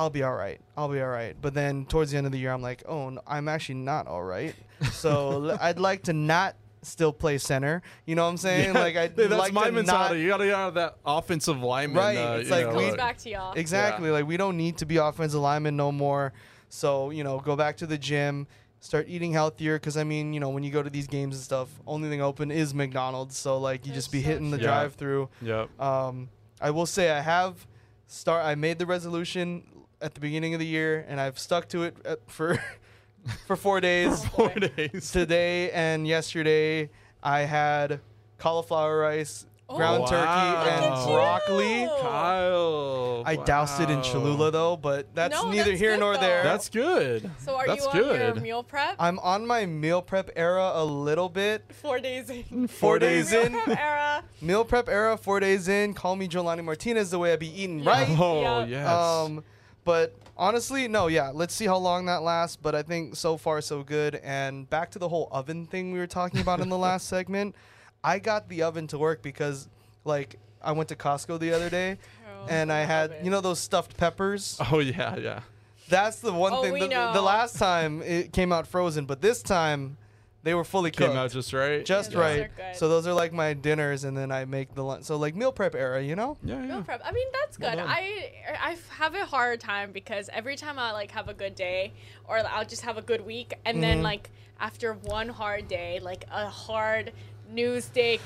I'll 0.00 0.10
be 0.10 0.22
all 0.22 0.34
right. 0.34 0.58
I'll 0.78 0.88
be 0.88 1.00
all 1.00 1.08
right. 1.08 1.36
But 1.40 1.52
then 1.52 1.84
towards 1.84 2.10
the 2.10 2.16
end 2.16 2.24
of 2.26 2.32
the 2.32 2.38
year, 2.38 2.52
I'm 2.52 2.62
like, 2.62 2.82
oh, 2.88 3.10
no, 3.10 3.20
I'm 3.26 3.48
actually 3.48 3.74
not 3.76 4.06
all 4.06 4.22
right. 4.22 4.54
So 4.92 5.44
l- 5.50 5.58
I'd 5.60 5.78
like 5.78 6.04
to 6.04 6.12
not 6.14 6.56
still 6.82 7.12
play 7.12 7.36
center. 7.36 7.82
You 8.06 8.14
know 8.14 8.24
what 8.24 8.30
I'm 8.30 8.36
saying? 8.38 8.74
Yeah. 8.74 8.80
Like 8.80 8.96
I'd 8.96 9.14
that's 9.16 9.30
like 9.30 9.52
my 9.52 9.66
to 9.66 9.72
mentality. 9.72 10.14
not. 10.14 10.22
You 10.22 10.28
gotta 10.28 10.44
get 10.46 10.54
out 10.54 10.68
of 10.68 10.74
that 10.74 10.96
offensive 11.04 11.60
lineman. 11.62 11.98
Right, 11.98 12.16
Uh, 12.16 12.38
it's 12.38 12.48
like 12.50 12.66
know, 12.66 12.76
we- 12.78 12.86
Goes 12.88 12.96
back 12.96 13.18
to 13.18 13.30
y'all. 13.30 13.52
Exactly. 13.52 14.10
Like 14.10 14.26
we 14.26 14.38
don't 14.38 14.56
need 14.56 14.78
to 14.78 14.86
be 14.86 14.96
offensive 14.96 15.40
linemen 15.40 15.76
no 15.76 15.92
more. 15.92 16.32
So 16.70 17.10
you 17.10 17.22
know, 17.22 17.38
go 17.40 17.56
back 17.56 17.76
to 17.78 17.86
the 17.86 17.98
gym. 17.98 18.46
Start 18.82 19.04
eating 19.10 19.32
healthier 19.34 19.76
because 19.76 19.98
I 19.98 20.04
mean, 20.04 20.32
you 20.32 20.40
know, 20.40 20.48
when 20.48 20.62
you 20.62 20.70
go 20.70 20.82
to 20.82 20.88
these 20.88 21.06
games 21.06 21.34
and 21.36 21.44
stuff, 21.44 21.68
only 21.86 22.08
thing 22.08 22.22
open 22.22 22.50
is 22.50 22.72
McDonald's. 22.72 23.36
So 23.36 23.58
like, 23.58 23.84
you 23.84 23.92
That's 23.92 24.04
just 24.06 24.12
be 24.12 24.22
so 24.22 24.28
hitting 24.28 24.50
the. 24.50 24.56
Yeah. 24.56 24.62
drive-through. 24.62 25.28
Yep. 25.42 25.78
Um, 25.78 26.30
I 26.62 26.70
will 26.70 26.86
say 26.86 27.10
I 27.10 27.20
have 27.20 27.66
start. 28.06 28.46
I 28.46 28.54
made 28.54 28.78
the 28.78 28.86
resolution 28.86 29.64
at 30.00 30.14
the 30.14 30.20
beginning 30.20 30.54
of 30.54 30.60
the 30.60 30.66
year, 30.66 31.04
and 31.08 31.20
I've 31.20 31.38
stuck 31.38 31.68
to 31.70 31.84
it 31.84 31.96
at, 32.04 32.18
for 32.30 32.58
for 33.46 33.56
four 33.56 33.80
days. 33.80 34.24
Four 34.36 34.50
days. 34.50 35.10
Today 35.12 35.70
and 35.72 36.06
yesterday, 36.06 36.88
I 37.22 37.40
had 37.40 38.00
cauliflower 38.38 38.98
rice, 38.98 39.44
ground 39.68 40.04
Oh, 40.06 40.10
turkey, 40.10 40.70
and 40.70 41.06
broccoli. 41.06 41.82
you. 41.82 41.88
Kyle. 42.00 43.22
I 43.26 43.36
doused 43.36 43.78
it 43.80 43.90
in. 43.90 44.00
Cholula 44.02 44.50
though, 44.50 44.76
but 44.78 45.14
that's 45.14 45.34
No, 45.34 45.50
neither 45.50 45.70
that's 45.70 45.80
here 45.80 45.90
good, 45.92 46.00
nor 46.00 46.14
though. 46.14 46.20
there. 46.22 46.42
That's 46.42 46.70
good. 46.70 47.30
So 47.38 47.54
are 47.56 47.66
That's 47.66 47.84
you 47.84 47.90
on 47.90 47.96
your 47.96 48.32
good. 48.32 48.42
meal 48.42 48.62
prep? 48.62 48.96
I'm 48.98 49.18
on 49.18 49.46
my 49.46 49.66
meal 49.66 50.00
prep 50.00 50.30
era 50.36 50.72
a 50.74 50.84
little 50.84 51.28
bit. 51.28 51.62
Four 51.82 51.98
days 52.00 52.30
in. 52.30 52.66
Four 52.68 52.98
days 52.98 53.30
Meal 53.32 53.42
in, 53.42 53.52
prep 53.60 53.78
era. 53.78 54.24
meal 54.40 54.64
prep 54.64 54.88
era, 54.88 55.18
four 55.18 55.38
days 55.40 55.68
in. 55.68 55.92
Call 55.92 56.16
me 56.16 56.26
Jolani 56.26 56.64
Martinez 56.64 57.10
the 57.10 57.18
way 57.18 57.34
I 57.34 57.36
be 57.36 57.48
eating, 57.62 57.80
Yeah. 57.80 57.90
right? 57.90 58.08
Oh 58.18 58.40
Yeah. 58.60 58.64
yes. 58.66 58.88
Um, 58.88 59.44
but 59.90 60.14
honestly, 60.36 60.86
no, 60.86 61.08
yeah. 61.08 61.30
Let's 61.34 61.52
see 61.54 61.66
how 61.66 61.78
long 61.78 62.06
that 62.06 62.22
lasts. 62.22 62.56
But 62.56 62.74
I 62.76 62.82
think 62.82 63.16
so 63.16 63.36
far 63.36 63.60
so 63.60 63.82
good. 63.82 64.14
And 64.22 64.68
back 64.70 64.90
to 64.92 64.98
the 65.00 65.08
whole 65.08 65.28
oven 65.32 65.66
thing 65.66 65.90
we 65.92 65.98
were 65.98 66.06
talking 66.06 66.40
about 66.40 66.60
in 66.60 66.68
the 66.68 66.78
last 66.78 67.08
segment. 67.14 67.56
I 68.04 68.18
got 68.20 68.48
the 68.48 68.62
oven 68.62 68.86
to 68.88 68.98
work 68.98 69.20
because, 69.22 69.68
like, 70.04 70.38
I 70.62 70.72
went 70.72 70.88
to 70.90 70.96
Costco 70.96 71.40
the 71.40 71.52
other 71.52 71.68
day, 71.68 71.98
Oh, 72.24 72.46
and 72.48 72.72
I 72.72 72.84
had 72.84 73.10
oven. 73.10 73.24
you 73.24 73.30
know 73.30 73.40
those 73.40 73.58
stuffed 73.58 73.96
peppers. 73.96 74.58
oh 74.72 74.78
yeah, 74.78 75.16
yeah. 75.16 75.40
That's 75.88 76.20
the 76.20 76.32
one 76.32 76.52
Oh, 76.54 76.62
thing. 76.62 76.72
we 76.74 76.80
The, 76.80 76.88
know. 76.88 77.12
the 77.12 77.20
last 77.22 77.58
time 77.58 78.00
it 78.02 78.32
came 78.32 78.52
out 78.52 78.66
frozen, 78.66 79.06
but 79.06 79.20
this 79.20 79.42
time 79.42 79.96
They 80.42 80.54
were 80.54 80.64
fully 80.64 80.90
cooked. 80.90 80.98
Came 81.00 81.08
cooked. 81.08 81.18
out 81.18 81.30
just 81.32 81.52
right. 81.52 81.84
just 81.84 82.10
Yeah, 82.12 82.16
those 82.16 82.22
right. 82.24 82.40
are 82.40 82.50
good. 82.56 82.76
So 82.76 82.88
those 82.88 83.06
are 83.06 83.12
like 83.12 83.32
my 83.32 83.52
dinners, 83.52 84.04
and 84.04 84.16
then 84.16 84.32
I 84.32 84.46
make 84.46 84.74
the 84.74 84.82
lunch. 84.82 85.04
So 85.04 85.16
like 85.16 85.34
meal 85.36 85.52
prep 85.52 85.74
era, 85.74 86.02
you 86.02 86.16
know? 86.16 86.38
yeah, 86.42 86.54
yeah. 86.54 86.66
Meal 86.66 86.82
prep. 86.82 87.02
I 87.04 87.12
mean, 87.12 87.26
that's 87.32 87.58
Well 87.58 87.70
good. 87.72 87.76
done. 87.76 87.88
I 87.88 88.32
I 88.58 88.76
have 88.96 89.14
a 89.14 89.26
hard 89.26 89.60
time 89.60 89.92
because 89.92 90.30
every 90.32 90.56
time 90.56 90.78
I 90.78 90.92
like 90.92 91.10
have 91.10 91.28
a 91.28 91.34
good 91.34 91.54
day 91.54 91.92
or 92.26 92.38
I'll 92.38 92.64
just 92.64 92.82
have 92.82 92.96
a 92.96 93.02
good 93.02 93.24
week, 93.26 93.52
and 93.66 93.82
then 93.82 93.98
Mhm. 94.00 94.04
like 94.04 94.30
after 94.58 94.94
one 94.94 95.28
hard 95.28 95.68
day, 95.68 96.00
like 96.02 96.24
a 96.30 96.46
hard 96.48 97.12
news 97.50 97.86
day, 97.86 98.18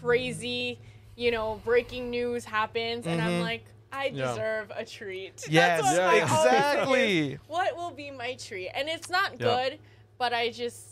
crazy, 0.00 0.78
you 1.16 1.30
know, 1.30 1.60
breaking 1.64 2.10
news 2.10 2.44
happens, 2.44 3.06
and 3.06 3.20
I'm 3.20 3.34
Mhm. 3.34 3.40
like, 3.40 3.64
I 3.92 4.06
Yeah. 4.06 4.28
deserve 4.28 4.72
a 4.74 4.84
treat. 4.84 5.44
Yes, 5.48 5.82
That's 5.82 5.82
what 5.82 5.96
Yeah, 5.96 6.06
my 6.06 6.16
yeah. 6.16 6.34
always 6.34 6.52
is. 6.52 6.60
exactly. 6.60 7.38
What 7.48 7.76
will 7.76 7.90
be 7.90 8.10
my 8.10 8.34
treat? 8.34 8.70
And 8.74 8.88
it's 8.88 9.10
not 9.10 9.32
Yeah. 9.32 9.38
good, 9.38 9.78
but 10.18 10.32
I 10.32 10.50
just 10.50 10.91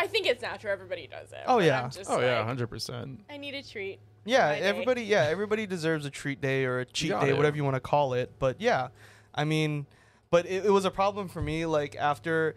I 0.00 0.06
think 0.06 0.26
it's 0.26 0.40
natural. 0.42 0.72
Everybody 0.72 1.06
does 1.06 1.30
it. 1.32 1.40
Oh, 1.46 1.58
yeah. 1.58 1.82
I'm 1.84 1.90
just 1.90 2.10
Oh 2.10 2.20
yeah, 2.20 2.42
hundred 2.44 2.68
percent. 2.68 3.20
I 3.28 3.36
need 3.36 3.54
a 3.54 3.62
treat. 3.62 3.98
Yeah, 4.24 4.48
my 4.48 4.54
day. 4.58 4.60
everybody. 4.62 5.02
Yeah, 5.02 5.24
everybody 5.28 5.66
deserves 5.66 6.06
a 6.06 6.10
treat 6.10 6.40
day 6.40 6.64
or 6.64 6.80
a 6.80 6.84
cheat 6.86 7.10
day, 7.20 7.30
it. 7.30 7.36
whatever 7.36 7.56
you 7.56 7.64
want 7.64 7.76
to 7.76 7.80
call 7.80 8.14
it. 8.14 8.32
But 8.38 8.60
yeah, 8.60 8.88
I 9.34 9.44
mean, 9.44 9.86
but 10.30 10.46
it, 10.46 10.64
it 10.66 10.70
was 10.70 10.84
a 10.86 10.90
problem 10.90 11.28
for 11.28 11.42
me. 11.42 11.66
Like 11.66 11.96
after, 11.96 12.54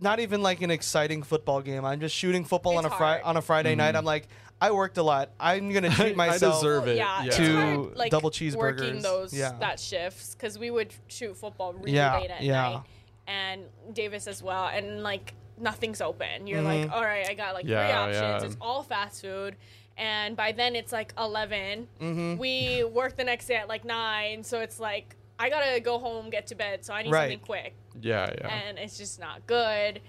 not 0.00 0.20
even 0.20 0.42
like 0.42 0.62
an 0.62 0.70
exciting 0.70 1.22
football 1.22 1.60
game. 1.60 1.84
I'm 1.84 2.00
just 2.00 2.14
shooting 2.16 2.44
football 2.44 2.78
on 2.78 2.86
a 2.86 2.90
Friday 2.90 3.22
on 3.22 3.36
a 3.36 3.42
Friday 3.42 3.74
night. 3.74 3.94
Mhm. 3.94 3.98
I'm 3.98 4.04
like, 4.06 4.28
I 4.60 4.70
worked 4.72 4.96
a 4.98 5.02
lot. 5.02 5.30
I'm 5.38 5.72
gonna 5.72 5.90
treat 5.94 6.16
myself. 6.16 6.18
I 6.18 6.26
myself. 6.46 6.60
deserve 6.60 6.88
it. 6.88 6.96
yeah, 6.96 7.20
yeah. 7.22 7.26
it's 7.28 7.36
To 7.36 7.56
hard, 7.56 7.96
like, 7.96 8.10
double 8.10 8.30
cheeseburgers. 8.30 8.56
Working 8.56 9.02
those 9.02 9.32
Yeah. 9.34 9.52
that 9.60 9.80
shifts 9.80 10.34
because 10.34 10.58
we 10.58 10.70
would 10.70 10.92
shoot 11.08 11.36
football 11.36 11.72
really 11.74 11.92
Yeah, 11.92 12.18
late 12.18 12.30
at 12.30 12.42
yeah. 12.42 12.62
night, 12.62 12.82
and 13.26 13.62
Davis 13.94 14.26
as 14.26 14.42
well, 14.42 14.66
and 14.66 15.02
like 15.02 15.34
nothing's 15.60 16.00
open. 16.00 16.46
You're 16.46 16.62
Mhm. 16.62 16.82
like, 16.84 16.92
all 16.92 17.02
right, 17.04 17.28
I 17.28 17.34
got 17.34 17.54
like 17.54 17.64
three 17.66 17.74
options. 17.74 18.20
yeah. 18.20 18.44
It's 18.44 18.56
all 18.60 18.82
fast 18.82 19.20
food, 19.22 19.56
and 19.96 20.36
by 20.36 20.52
then 20.52 20.74
it's 20.76 20.92
like 20.92 21.12
11 21.18 21.88
Mhm. 22.00 22.38
We 22.38 22.84
work 22.92 23.16
the 23.16 23.24
next 23.24 23.46
day 23.46 23.56
at 23.56 23.68
like 23.68 23.84
nine, 23.84 24.42
so 24.44 24.60
it's 24.60 24.80
like 24.80 25.16
I 25.38 25.48
gotta 25.48 25.80
go 25.80 25.98
home, 25.98 26.28
get 26.30 26.46
to 26.48 26.54
bed, 26.54 26.84
so 26.84 26.92
I 26.92 27.02
need 27.02 27.12
Right. 27.12 27.22
something 27.30 27.38
quick, 27.40 27.74
Yeah, 28.00 28.28
yeah. 28.38 28.48
and 28.48 28.78
it's 28.78 28.98
just 28.98 29.18
not 29.18 29.46
good. 29.46 30.00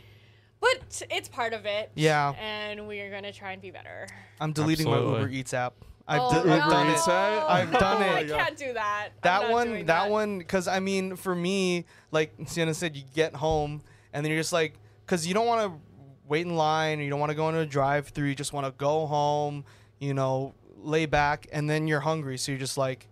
But 0.60 1.02
it's 1.10 1.28
part 1.30 1.54
of 1.54 1.66
it. 1.66 1.90
Yeah. 1.96 2.34
And 2.40 2.88
we 2.88 3.00
are 3.00 3.10
gonna 3.10 3.32
try 3.34 3.54
and 3.54 3.62
be 3.62 3.72
better. 3.72 4.08
I'm 4.40 4.52
deleting 4.54 4.88
my 4.90 5.00
Uber 5.00 5.30
Eats 5.30 5.54
app. 5.54 5.74
I've, 6.08 6.22
oh, 6.22 6.30
d- 6.32 6.38
Uber 6.40 6.52
I've 6.52 6.70
done 6.70 6.88
it. 6.88 7.08
I've 7.08 7.72
done 7.72 8.02
no, 8.02 8.16
it. 8.18 8.32
I 8.32 8.38
can't 8.44 8.58
do 8.58 8.74
that. 8.74 9.10
That 9.22 9.50
one 9.50 9.68
doing 9.68 9.86
that, 9.86 10.10
one 10.10 10.38
because 10.40 10.68
i 10.68 10.80
mean 10.80 11.16
for 11.16 11.34
me 11.34 11.86
like 12.12 12.38
Cienna 12.40 12.74
said 12.76 12.96
you 12.98 13.04
get 13.16 13.34
home 13.36 13.82
and 14.12 14.26
then 14.26 14.32
you're 14.32 14.40
just 14.42 14.52
like 14.52 14.74
because 15.12 15.28
you 15.28 15.34
don't 15.34 15.46
want 15.46 15.70
to 15.70 15.78
wait 16.26 16.46
in 16.46 16.56
line 16.56 17.00
or 17.00 17.04
you 17.04 17.10
don't 17.10 17.20
want 17.20 17.32
to 17.32 17.36
go 17.36 17.50
into 17.50 17.60
a 17.60 17.66
drive 17.66 18.08
through 18.08 18.28
you 18.30 18.34
just 18.36 18.54
want 18.54 18.66
to 18.66 18.72
go 18.78 19.06
home 19.06 19.66
you 20.00 20.14
know 20.14 20.54
lay 20.78 21.06
back 21.06 21.48
and 21.52 21.70
then 21.70 21.86
you're 21.86 22.00
hungry 22.00 22.38
so 22.38 22.50
you're 22.54 22.58
just 22.60 22.78
like 22.78 23.10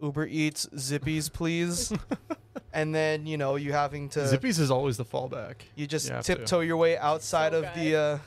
uber 0.00 0.26
eats 0.26 0.66
zippies 0.74 1.30
please 1.30 1.92
and 2.72 2.94
then 2.94 3.26
you 3.26 3.36
know 3.36 3.56
you 3.56 3.70
having 3.70 4.08
to 4.08 4.20
Zippies 4.20 4.58
is 4.58 4.70
always 4.70 4.96
the 4.96 5.04
fallback. 5.04 5.56
you 5.76 5.86
just 5.86 6.08
You 6.08 6.14
have 6.14 6.24
to. 6.24 6.36
tiptoe 6.36 6.60
your 6.60 6.78
way 6.78 6.96
outside 6.96 7.52
So 7.52 7.58
of 7.64 7.74
the 7.74 7.96
uh 7.96 8.18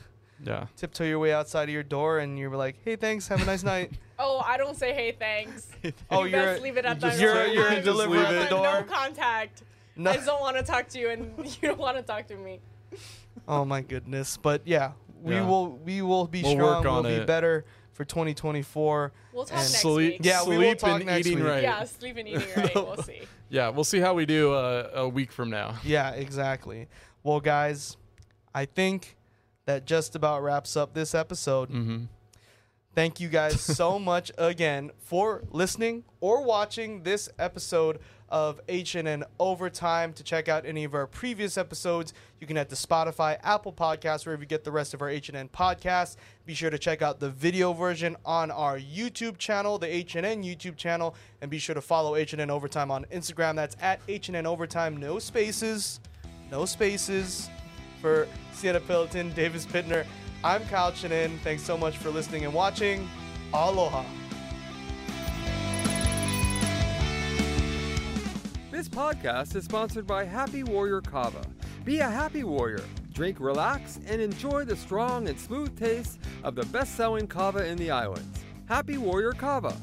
Yeah. 0.44 0.66
tiptoe 0.76 1.02
your 1.04 1.18
way 1.18 1.32
outside 1.32 1.64
of 1.64 1.70
your 1.74 1.82
door 1.82 2.20
and 2.20 2.38
you're 2.38 2.56
like 2.56 2.76
hey 2.84 2.94
thanks 2.94 3.26
have 3.26 3.42
a 3.42 3.44
nice 3.44 3.64
night 3.64 3.90
Oh, 4.20 4.38
I 4.46 4.56
don't 4.56 4.76
say 4.76 4.94
hey 4.94 5.10
thanks. 5.18 5.66
oh 6.12 6.22
you 6.22 6.30
you're 6.36 6.44
best 6.44 6.62
leave 6.62 6.76
it 6.76 6.84
at 6.84 7.00
just- 7.00 7.16
that. 7.18 7.20
you're 7.22 7.34
door. 7.34 7.46
you're 7.52 7.68
I 7.70 7.72
a 7.72 7.74
just 7.82 7.84
deliverer 7.86 8.18
at 8.24 8.42
the 8.44 8.48
door 8.56 8.62
No 8.62 8.82
contact. 8.84 9.64
No- 9.96 10.12
I 10.12 10.14
just 10.14 10.26
don't 10.26 10.40
want 10.40 10.56
to 10.58 10.62
talk 10.62 10.86
to 10.90 10.98
you, 11.00 11.08
and 11.10 11.34
you 11.62 11.68
don't 11.68 11.78
want 11.78 11.96
to 11.96 12.02
talk 12.02 12.28
to 12.28 12.36
me. 12.36 12.60
Oh 13.48 13.64
my 13.64 13.80
goodness. 13.82 14.36
But 14.36 14.62
yeah, 14.64 14.92
we 15.22 15.34
Yeah. 15.34 15.46
will 15.46 15.70
we 15.84 16.02
will 16.02 16.26
be 16.26 16.42
We'll 16.42 16.52
strong. 16.52 16.76
work 16.78 16.86
on 16.86 17.02
we'll 17.04 17.16
be 17.16 17.22
it. 17.22 17.26
better 17.26 17.64
for 17.92 18.04
2024. 18.04 19.12
We'll 19.32 19.44
talk 19.44 19.52
And 19.52 19.58
next 19.60 19.80
sleep, 19.80 20.12
week. 20.14 20.20
Yeah, 20.24 20.44
we 20.44 20.56
will 20.58 20.64
sleep 20.64 20.78
talk 20.78 20.96
and 21.00 21.06
next 21.06 21.26
eating 21.26 21.38
week. 21.38 21.48
right. 21.48 21.62
Yeah, 21.62 21.84
sleep 21.84 22.16
and 22.18 22.28
eating 22.28 22.48
right. 22.56 22.74
We'll 22.74 23.02
see. 23.02 23.20
Yeah, 23.48 23.68
we'll 23.68 23.84
see 23.84 24.00
how 24.00 24.12
we 24.12 24.26
do 24.26 24.52
uh, 24.54 24.90
a 24.92 25.08
week 25.08 25.30
from 25.30 25.50
now. 25.50 25.76
Yeah, 25.84 26.10
exactly. 26.10 26.88
Well, 27.22 27.38
guys, 27.38 27.96
I 28.52 28.64
think 28.64 29.16
that 29.66 29.84
just 29.86 30.16
about 30.16 30.42
wraps 30.42 30.76
up 30.76 30.94
this 30.94 31.14
episode. 31.14 31.68
Mm-hmm. 31.70 32.04
Thank 32.94 33.20
you 33.20 33.28
guys 33.28 33.60
so 33.76 33.98
much 34.00 34.32
again 34.36 34.90
for 34.98 35.44
listening 35.52 36.04
or 36.20 36.42
watching 36.44 37.04
this 37.04 37.28
episode 37.38 38.00
of 38.28 38.64
HNN 38.66 39.24
Overtime. 39.38 40.12
To 40.14 40.22
check 40.22 40.48
out 40.48 40.66
any 40.66 40.84
of 40.84 40.94
our 40.94 41.06
previous 41.06 41.56
episodes, 41.56 42.12
you 42.40 42.46
can 42.46 42.56
head 42.56 42.68
to 42.70 42.74
Spotify, 42.74 43.38
Apple 43.42 43.72
Podcasts, 43.72 44.26
wherever 44.26 44.42
you 44.42 44.48
get 44.48 44.64
the 44.64 44.72
rest 44.72 44.94
of 44.94 45.02
our 45.02 45.08
HNN 45.08 45.50
podcasts. 45.50 46.16
Be 46.44 46.54
sure 46.54 46.70
to 46.70 46.78
check 46.78 47.02
out 47.02 47.20
the 47.20 47.30
video 47.30 47.72
version 47.72 48.16
on 48.24 48.50
our 48.50 48.78
YouTube 48.78 49.38
channel, 49.38 49.78
the 49.78 49.86
HNN 49.86 50.44
YouTube 50.44 50.76
channel, 50.76 51.14
and 51.40 51.50
be 51.50 51.58
sure 51.58 51.74
to 51.74 51.80
follow 51.80 52.14
HNN 52.14 52.50
Overtime 52.50 52.90
on 52.90 53.04
Instagram. 53.06 53.56
That's 53.56 53.76
at 53.80 54.04
HNN 54.06 54.44
Overtime, 54.44 54.96
no 54.96 55.18
spaces, 55.18 56.00
no 56.50 56.64
spaces. 56.64 57.50
For 58.02 58.28
Cienna 58.52 58.80
Pilotin, 58.80 59.34
Davis 59.34 59.64
Pitner, 59.64 60.04
I'm 60.44 60.64
Kyle 60.66 60.92
Chinen. 60.92 61.38
Thanks 61.40 61.62
so 61.62 61.76
much 61.76 61.96
for 61.96 62.10
listening 62.10 62.44
and 62.44 62.52
watching. 62.54 63.08
Aloha. 63.52 64.04
This 68.76 68.90
podcast 68.90 69.56
is 69.56 69.64
sponsored 69.64 70.06
by 70.06 70.26
Happy 70.26 70.62
Warrior 70.62 71.00
Kava. 71.00 71.40
Be 71.86 72.00
a 72.00 72.10
happy 72.10 72.44
warrior. 72.44 72.84
Drink, 73.14 73.40
relax, 73.40 73.98
and 74.06 74.20
enjoy 74.20 74.66
the 74.66 74.76
strong 74.76 75.30
and 75.30 75.40
smooth 75.40 75.78
taste 75.78 76.18
of 76.44 76.54
the 76.54 76.66
best 76.66 76.94
selling 76.94 77.26
kava 77.26 77.64
in 77.66 77.78
the 77.78 77.90
islands. 77.90 78.44
Happy 78.68 78.98
Warrior 78.98 79.32
Kava. 79.32 79.74